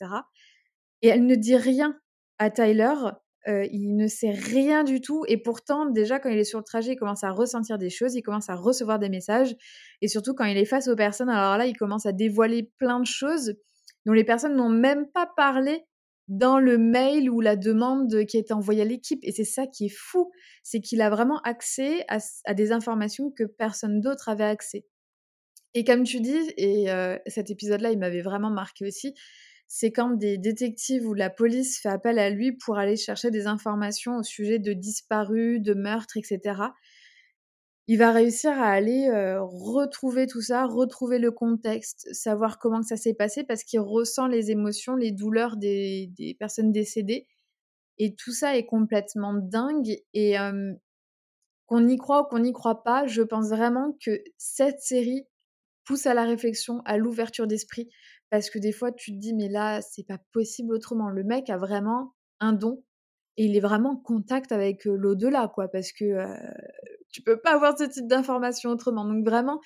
Et 1.03 1.09
elle 1.09 1.27
ne 1.27 1.35
dit 1.35 1.57
rien 1.57 1.99
à 2.39 2.51
Tyler 2.51 2.95
il 3.47 3.97
ne 3.97 4.09
sait 4.09 4.31
rien 4.31 4.85
du 4.85 5.01
tout. 5.01 5.25
Et 5.29 5.37
pourtant, 5.37 5.87
déjà, 5.87 6.19
quand 6.19 6.29
il 6.29 6.39
est 6.39 6.45
sur 6.45 6.59
le 6.59 6.65
trajet, 6.65 6.93
il 6.93 6.97
commence 6.97 7.25
à 7.25 7.31
ressentir 7.31 7.79
des 7.79 7.91
choses, 7.91 8.15
il 8.15 8.23
commence 8.23 8.49
à 8.49 8.55
recevoir 8.55 8.99
des 8.99 9.09
messages. 9.09 9.55
Et 10.03 10.09
surtout, 10.09 10.35
quand 10.35 10.45
il 10.45 10.57
est 10.57 10.65
face 10.65 10.89
aux 10.89 10.97
personnes, 10.97 11.29
alors 11.29 11.57
là, 11.57 11.67
il 11.67 11.77
commence 11.77 12.07
à 12.07 12.13
dévoiler 12.13 12.71
plein 12.79 13.01
de 13.01 13.07
choses 13.07 13.55
dont 14.05 14.13
les 14.13 14.25
personnes 14.25 14.57
n'ont 14.57 14.71
même 14.71 15.07
pas 15.13 15.29
parlé 15.37 15.85
dans 16.29 16.59
le 16.59 16.77
mail 16.77 17.31
ou 17.31 17.41
la 17.41 17.57
demande 17.57 18.25
qui 18.27 18.37
a 18.37 18.41
été 18.41 18.53
envoyée 18.53 18.83
à 18.83 18.85
l'équipe. 18.85 19.21
Et 19.23 19.33
c'est 19.33 19.45
ça 19.45 19.67
qui 19.67 19.87
est 19.87 19.97
fou, 19.97 20.31
c'est 20.63 20.81
qu'il 20.81 21.01
a 21.01 21.11
vraiment 21.11 21.41
accès 21.43 22.05
à, 22.09 22.55
des 22.55 22.73
informations 22.73 23.31
que 23.31 23.45
personne 23.45 24.01
d'autre 24.01 24.29
avait 24.29 24.45
accès. 24.45 24.85
Et 25.75 25.85
comme 25.85 26.05
tu 26.05 26.21
dis, 26.21 26.53
et 26.57 26.87
cet 27.27 27.51
épisode-là, 27.51 27.93
il 27.93 27.99
m'avait 27.99 28.23
vraiment 28.23 28.51
marqué 28.51 28.87
aussi, 28.87 29.15
c'est 29.69 29.91
quand 29.91 30.11
des 30.11 30.39
détectives 30.39 31.07
ou 31.07 31.15
la 31.15 31.31
police 31.31 31.81
fait 31.81 31.89
appel 31.89 32.19
à 32.19 32.31
lui 32.31 32.53
pour 32.53 32.79
aller 32.79 32.97
chercher 32.97 33.31
des 33.31 33.47
informations 33.47 34.17
au 34.17 34.23
sujet 34.23 34.59
de 34.59 34.73
disparus, 34.73 35.61
de 35.61 35.75
meurtres, 35.75 36.17
etc. 36.17 36.63
Il 37.89 37.99
va 37.99 38.11
réussir 38.11 38.51
à 38.51 38.69
aller 38.71 39.09
retrouver 39.39 40.27
tout 40.27 40.41
ça, 40.41 40.67
retrouver 40.67 41.19
le 41.19 41.31
contexte, 41.31 42.13
savoir 42.13 42.59
comment 42.59 42.83
ça 42.83 42.97
s'est 42.97 43.15
passé 43.15 43.45
parce 43.45 43.63
qu'il 43.63 43.81
ressent 43.81 44.27
les 44.27 44.51
émotions, 44.51 44.97
les 44.97 45.13
douleurs 45.13 45.57
des, 45.57 46.37
personnes 46.39 46.73
décédées. 46.73 47.27
Et 47.99 48.15
tout 48.15 48.33
ça 48.33 48.57
est 48.57 48.67
complètement 48.67 49.35
dingue. 49.35 49.99
Et 50.15 50.37
qu'on 51.67 51.87
y 51.87 51.97
croit 51.97 52.23
ou 52.23 52.25
qu'on 52.25 52.41
n'y 52.41 52.53
croit 52.53 52.83
pas, 52.83 53.07
je 53.07 53.23
pense 53.23 53.49
vraiment 53.49 53.97
que 54.05 54.23
cette 54.37 54.81
série 54.81 55.27
pousse 55.85 56.07
à 56.07 56.15
la 56.15 56.25
réflexion, 56.25 56.83
à 56.85 56.97
l'ouverture 56.97 57.47
d'esprit, 57.47 57.89
parce 58.31 58.51
que 58.51 58.59
des 58.59 58.73
fois, 58.73 58.93
tu 58.93 59.13
te 59.13 59.19
dis, 59.19 59.35
mais 59.35 59.49
là, 59.49 59.81
c'est 59.83 60.07
pas 60.07 60.19
possible 60.33 60.75
autrement. 60.75 61.09
Le 61.09 61.25
mec 61.25 61.51
a 61.51 61.57
vraiment 61.57 62.15
un 62.41 62.53
don 62.53 62.83
et 63.37 63.45
il 63.45 63.57
est 63.57 63.61
vraiment 63.61 63.93
en 63.93 63.97
contact 63.97 64.53
avec 64.53 64.85
l'au-delà, 64.85 65.51
quoi, 65.55 65.69
parce 65.69 65.93
que 65.93 66.27
tu 67.11 67.23
peux 67.23 67.39
pas 67.39 67.55
avoir 67.55 67.79
ce 67.79 67.85
type 67.85 68.07
d'information 68.07 68.71
autrement. 68.71 69.05
Donc 69.05 69.25
vraiment, 69.25 69.61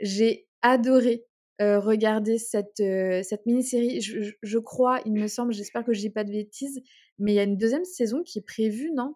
j'ai 0.00 0.46
adoré 0.62 1.24
regarder 1.60 2.38
cette, 2.38 2.76
cette 2.76 3.44
mini-série. 3.46 4.00
Je, 4.00 4.58
crois, 4.58 5.00
il 5.04 5.12
me 5.12 5.26
semble, 5.26 5.52
j'espère 5.52 5.84
que 5.84 5.92
je 5.92 6.00
dis 6.00 6.10
pas 6.10 6.24
de 6.24 6.30
bêtises, 6.30 6.80
mais 7.18 7.32
il 7.32 7.34
y 7.34 7.40
a 7.40 7.44
une 7.44 7.56
deuxième 7.56 7.84
saison 7.84 8.22
qui 8.22 8.38
est 8.38 8.46
prévue, 8.46 8.90
non? 8.92 9.14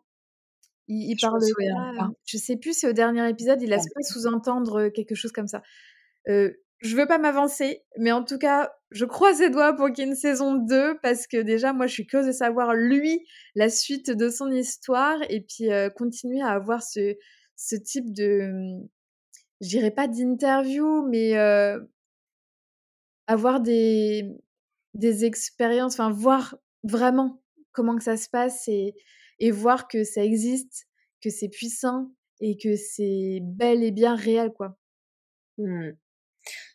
Il, 0.89 1.17
parle 1.21 1.41
de 1.41 1.47
Je 2.25 2.37
sais 2.37 2.57
plus 2.57 2.77
si 2.77 2.87
au 2.87 2.93
dernier 2.93 3.27
épisode, 3.29 3.63
il 3.63 3.71
laisse 3.71 3.89
pas 3.95 4.03
sous-entendre 4.03 4.89
quelque 4.89 5.15
chose 5.15 5.33
comme 5.33 5.47
ça. 5.47 5.63
Je 6.27 6.97
veux 6.97 7.07
pas 7.07 7.19
m'avancer, 7.19 7.85
mais 7.99 8.11
en 8.11 8.25
tout 8.25 8.39
cas, 8.39 8.73
je 8.93 9.05
croise 9.05 9.39
ses 9.39 9.51
doigts 9.51 9.75
pour 9.75 9.89
qu'il 9.89 10.05
y 10.05 10.07
ait 10.07 10.11
une 10.11 10.17
saison 10.17 10.55
2 10.55 10.99
parce 11.03 11.27
que 11.27 11.37
déjà, 11.37 11.73
moi, 11.73 11.87
je 11.87 11.93
suis 11.93 12.07
curieuse 12.07 12.27
de 12.27 12.33
savoir 12.33 12.75
lui, 12.75 13.27
la 13.55 13.69
suite 13.69 14.11
de 14.11 14.29
son 14.29 14.51
histoire 14.51 15.19
et 15.29 15.41
puis 15.41 15.71
euh, 15.71 15.91
continuer 15.91 16.43
à 16.43 16.51
avoir 16.51 16.83
ce, 16.83 17.17
type 17.85 18.13
de, 18.13 18.51
je 19.61 19.69
dirais 19.69 19.91
pas 19.91 20.09
d'interview, 20.09 21.07
mais 21.09 21.37
euh, 21.37 21.81
avoir 23.27 23.61
des, 23.61 24.37
expériences, 25.01 25.95
enfin, 25.95 26.11
voir 26.11 26.57
vraiment 26.85 27.43
comment 27.73 27.99
ça 28.01 28.17
se 28.17 28.29
passe 28.29 28.69
et, 28.69 28.95
et 29.39 29.51
voir 29.51 29.89
que 29.89 30.05
ça 30.05 30.25
existe, 30.25 30.87
que 31.23 31.31
c'est 31.31 31.49
puissant 31.49 32.11
et 32.41 32.57
que 32.57 32.77
c'est 32.77 33.41
bel 33.43 33.83
et 33.83 33.93
bien 33.93 34.15
réel, 34.15 34.53
quoi. 34.53 34.77
Mmh. 35.59 35.91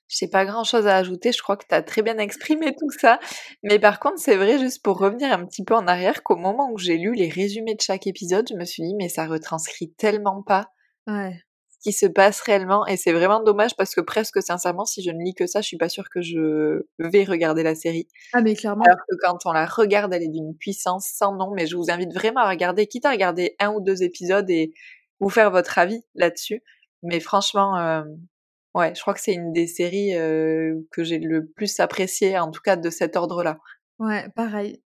Je 0.08 0.24
n'ai 0.24 0.30
pas 0.30 0.46
grand 0.46 0.64
chose 0.64 0.88
à 0.88 0.96
ajouter, 0.96 1.32
je 1.32 1.42
crois 1.42 1.58
que 1.58 1.66
tu 1.68 1.76
as 1.76 1.82
très 1.82 2.02
bien 2.02 2.18
exprimé 2.18 2.76
tout 2.80 2.90
ça. 2.90 3.20
Mais 3.64 3.80
par 3.80 4.00
contre, 4.00 4.20
c'est 4.20 4.38
vrai, 4.38 4.58
juste 4.60 4.84
pour 4.84 4.98
revenir 4.98 5.32
un 5.32 5.46
petit 5.46 5.64
peu 5.64 5.76
en 5.76 5.88
arrière, 5.88 6.24
qu'au 6.24 6.38
moment 6.38 6.70
où 6.72 6.78
j'ai 6.78 6.98
lu 6.98 7.14
les 7.14 7.30
résumés 7.30 7.76
de 7.76 7.82
chaque 7.82 8.08
épisode, 8.08 8.48
je 8.50 8.56
me 8.56 8.66
suis 8.66 8.84
dit, 8.84 8.96
mais 8.96 9.10
ça 9.10 9.26
retranscrit 9.26 9.92
tellement 9.94 10.44
pas 10.44 10.70
ouais. 11.08 11.38
ce 11.70 11.78
qui 11.84 11.92
se 11.92 12.06
passe 12.06 12.40
réellement. 12.42 12.86
Et 12.88 12.96
c'est 12.96 13.12
vraiment 13.12 13.44
dommage 13.44 13.76
parce 13.76 13.94
que 13.94 14.02
presque 14.02 14.42
sincèrement, 14.42 14.86
si 14.86 15.04
je 15.04 15.12
ne 15.12 15.22
lis 15.24 15.34
que 15.34 15.46
ça, 15.46 15.62
je 15.62 15.68
suis 15.68 15.78
pas 15.78 15.90
sûre 15.90 16.10
que 16.10 16.22
je 16.22 16.84
vais 17.00 17.24
regarder 17.26 17.64
la 17.64 17.76
série. 17.76 18.08
Ah, 18.34 18.42
mais 18.42 18.56
clairement. 18.56 18.86
Alors 18.86 19.00
que 19.10 19.16
quand 19.22 19.38
on 19.46 19.52
la 19.52 19.66
regarde, 19.66 20.14
elle 20.14 20.24
est 20.24 20.30
d'une 20.30 20.56
puissance 20.58 21.08
sans 21.14 21.36
nom. 21.36 21.52
Mais 21.54 21.68
je 21.68 21.76
vous 21.76 21.92
invite 21.92 22.14
vraiment 22.14 22.42
à 22.42 22.50
regarder, 22.50 22.88
quitte 22.88 23.06
à 23.06 23.12
regarder 23.12 23.56
un 23.60 23.74
ou 23.74 23.82
deux 23.82 24.04
épisodes 24.04 24.50
et 24.50 24.74
vous 25.20 25.30
faire 25.30 25.52
votre 25.52 25.78
avis 25.78 26.04
là-dessus. 26.16 26.64
Mais 27.04 27.20
franchement, 27.20 27.78
euh, 27.78 28.04
Ouais, 28.78 28.94
je 28.96 29.02
crois 29.02 29.16
que 29.16 29.20
c'est 29.20 29.34
une 29.34 29.52
des 29.52 29.68
séries 29.68 30.14
que 30.14 31.04
j'ai 31.04 31.18
le 31.18 31.48
plus 31.48 31.80
appréciées, 31.80 32.38
en 32.38 32.52
tout 32.52 32.62
cas 32.62 32.76
de 32.76 32.90
cet 32.90 33.16
ordre-là. 33.16 33.58
Ouais, 33.98 34.30
pareil. 34.36 34.84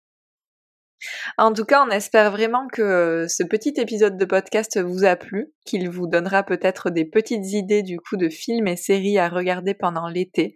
En 1.40 1.54
tout 1.54 1.66
cas, 1.66 1.84
on 1.84 1.90
espère 1.90 2.30
vraiment 2.30 2.68
que 2.68 3.26
ce 3.28 3.42
petit 3.42 3.74
épisode 3.78 4.16
de 4.16 4.26
podcast 4.26 4.80
vous 4.80 5.06
a 5.06 5.16
plu, 5.16 5.52
qu'il 5.66 5.90
vous 5.90 6.06
donnera 6.06 6.44
peut-être 6.44 6.92
des 6.92 7.06
petites 7.06 7.54
idées 7.54 7.82
du 7.82 8.00
coup 8.00 8.16
de 8.16 8.30
films 8.30 8.68
et 8.68 8.76
séries 8.76 9.18
à 9.18 9.28
regarder 9.28 9.74
pendant 9.74 10.08
l'été. 10.08 10.56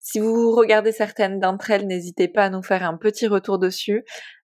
Si 0.00 0.18
vous 0.18 0.52
regardez 0.52 0.90
certaines 0.90 1.38
d'entre 1.38 1.70
elles, 1.70 1.86
n'hésitez 1.86 2.26
pas 2.26 2.46
à 2.46 2.50
nous 2.50 2.62
faire 2.62 2.82
un 2.82 2.96
petit 2.96 3.28
retour 3.28 3.58
dessus. 3.58 4.04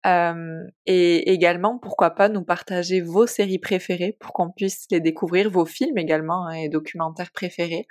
Et 0.05 1.31
également, 1.31 1.79
pourquoi 1.79 2.11
pas 2.11 2.29
nous 2.29 2.43
partager 2.43 3.01
vos 3.01 3.25
séries 3.27 3.59
préférées 3.59 4.17
pour 4.19 4.33
qu'on 4.33 4.51
puisse 4.51 4.85
les 4.91 4.99
découvrir, 4.99 5.49
vos 5.49 5.65
films 5.65 5.97
également 5.97 6.47
hein, 6.47 6.53
et 6.53 6.69
documentaires 6.69 7.31
préférés. 7.31 7.87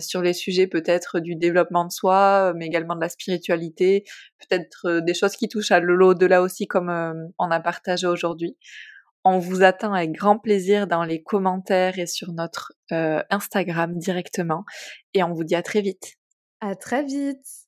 sur 0.00 0.22
les 0.22 0.32
sujets 0.32 0.68
peut-être 0.68 1.18
du 1.20 1.34
développement 1.34 1.84
de 1.84 1.90
soi, 1.92 2.52
mais 2.56 2.66
également 2.66 2.94
de 2.94 3.00
la 3.00 3.08
spiritualité, 3.08 4.04
peut-être 4.38 5.00
des 5.00 5.14
choses 5.14 5.36
qui 5.36 5.48
touchent 5.48 5.72
à 5.72 5.80
l'au-delà 5.80 6.42
aussi 6.42 6.66
comme 6.68 6.90
on 7.38 7.50
a 7.50 7.60
partagé 7.60 8.06
aujourd'hui. 8.06 8.56
On 9.24 9.38
vous 9.38 9.62
attend 9.62 9.94
avec 9.94 10.12
grand 10.12 10.38
plaisir 10.38 10.86
dans 10.86 11.02
les 11.02 11.22
commentaires 11.22 11.98
et 11.98 12.06
sur 12.06 12.32
notre 12.32 12.74
Instagram 12.90 13.98
directement 13.98 14.64
et 15.14 15.22
on 15.24 15.32
vous 15.32 15.44
dit 15.44 15.56
à 15.56 15.62
très 15.62 15.80
vite. 15.80 16.14
À 16.60 16.76
très 16.76 17.02
vite. 17.02 17.63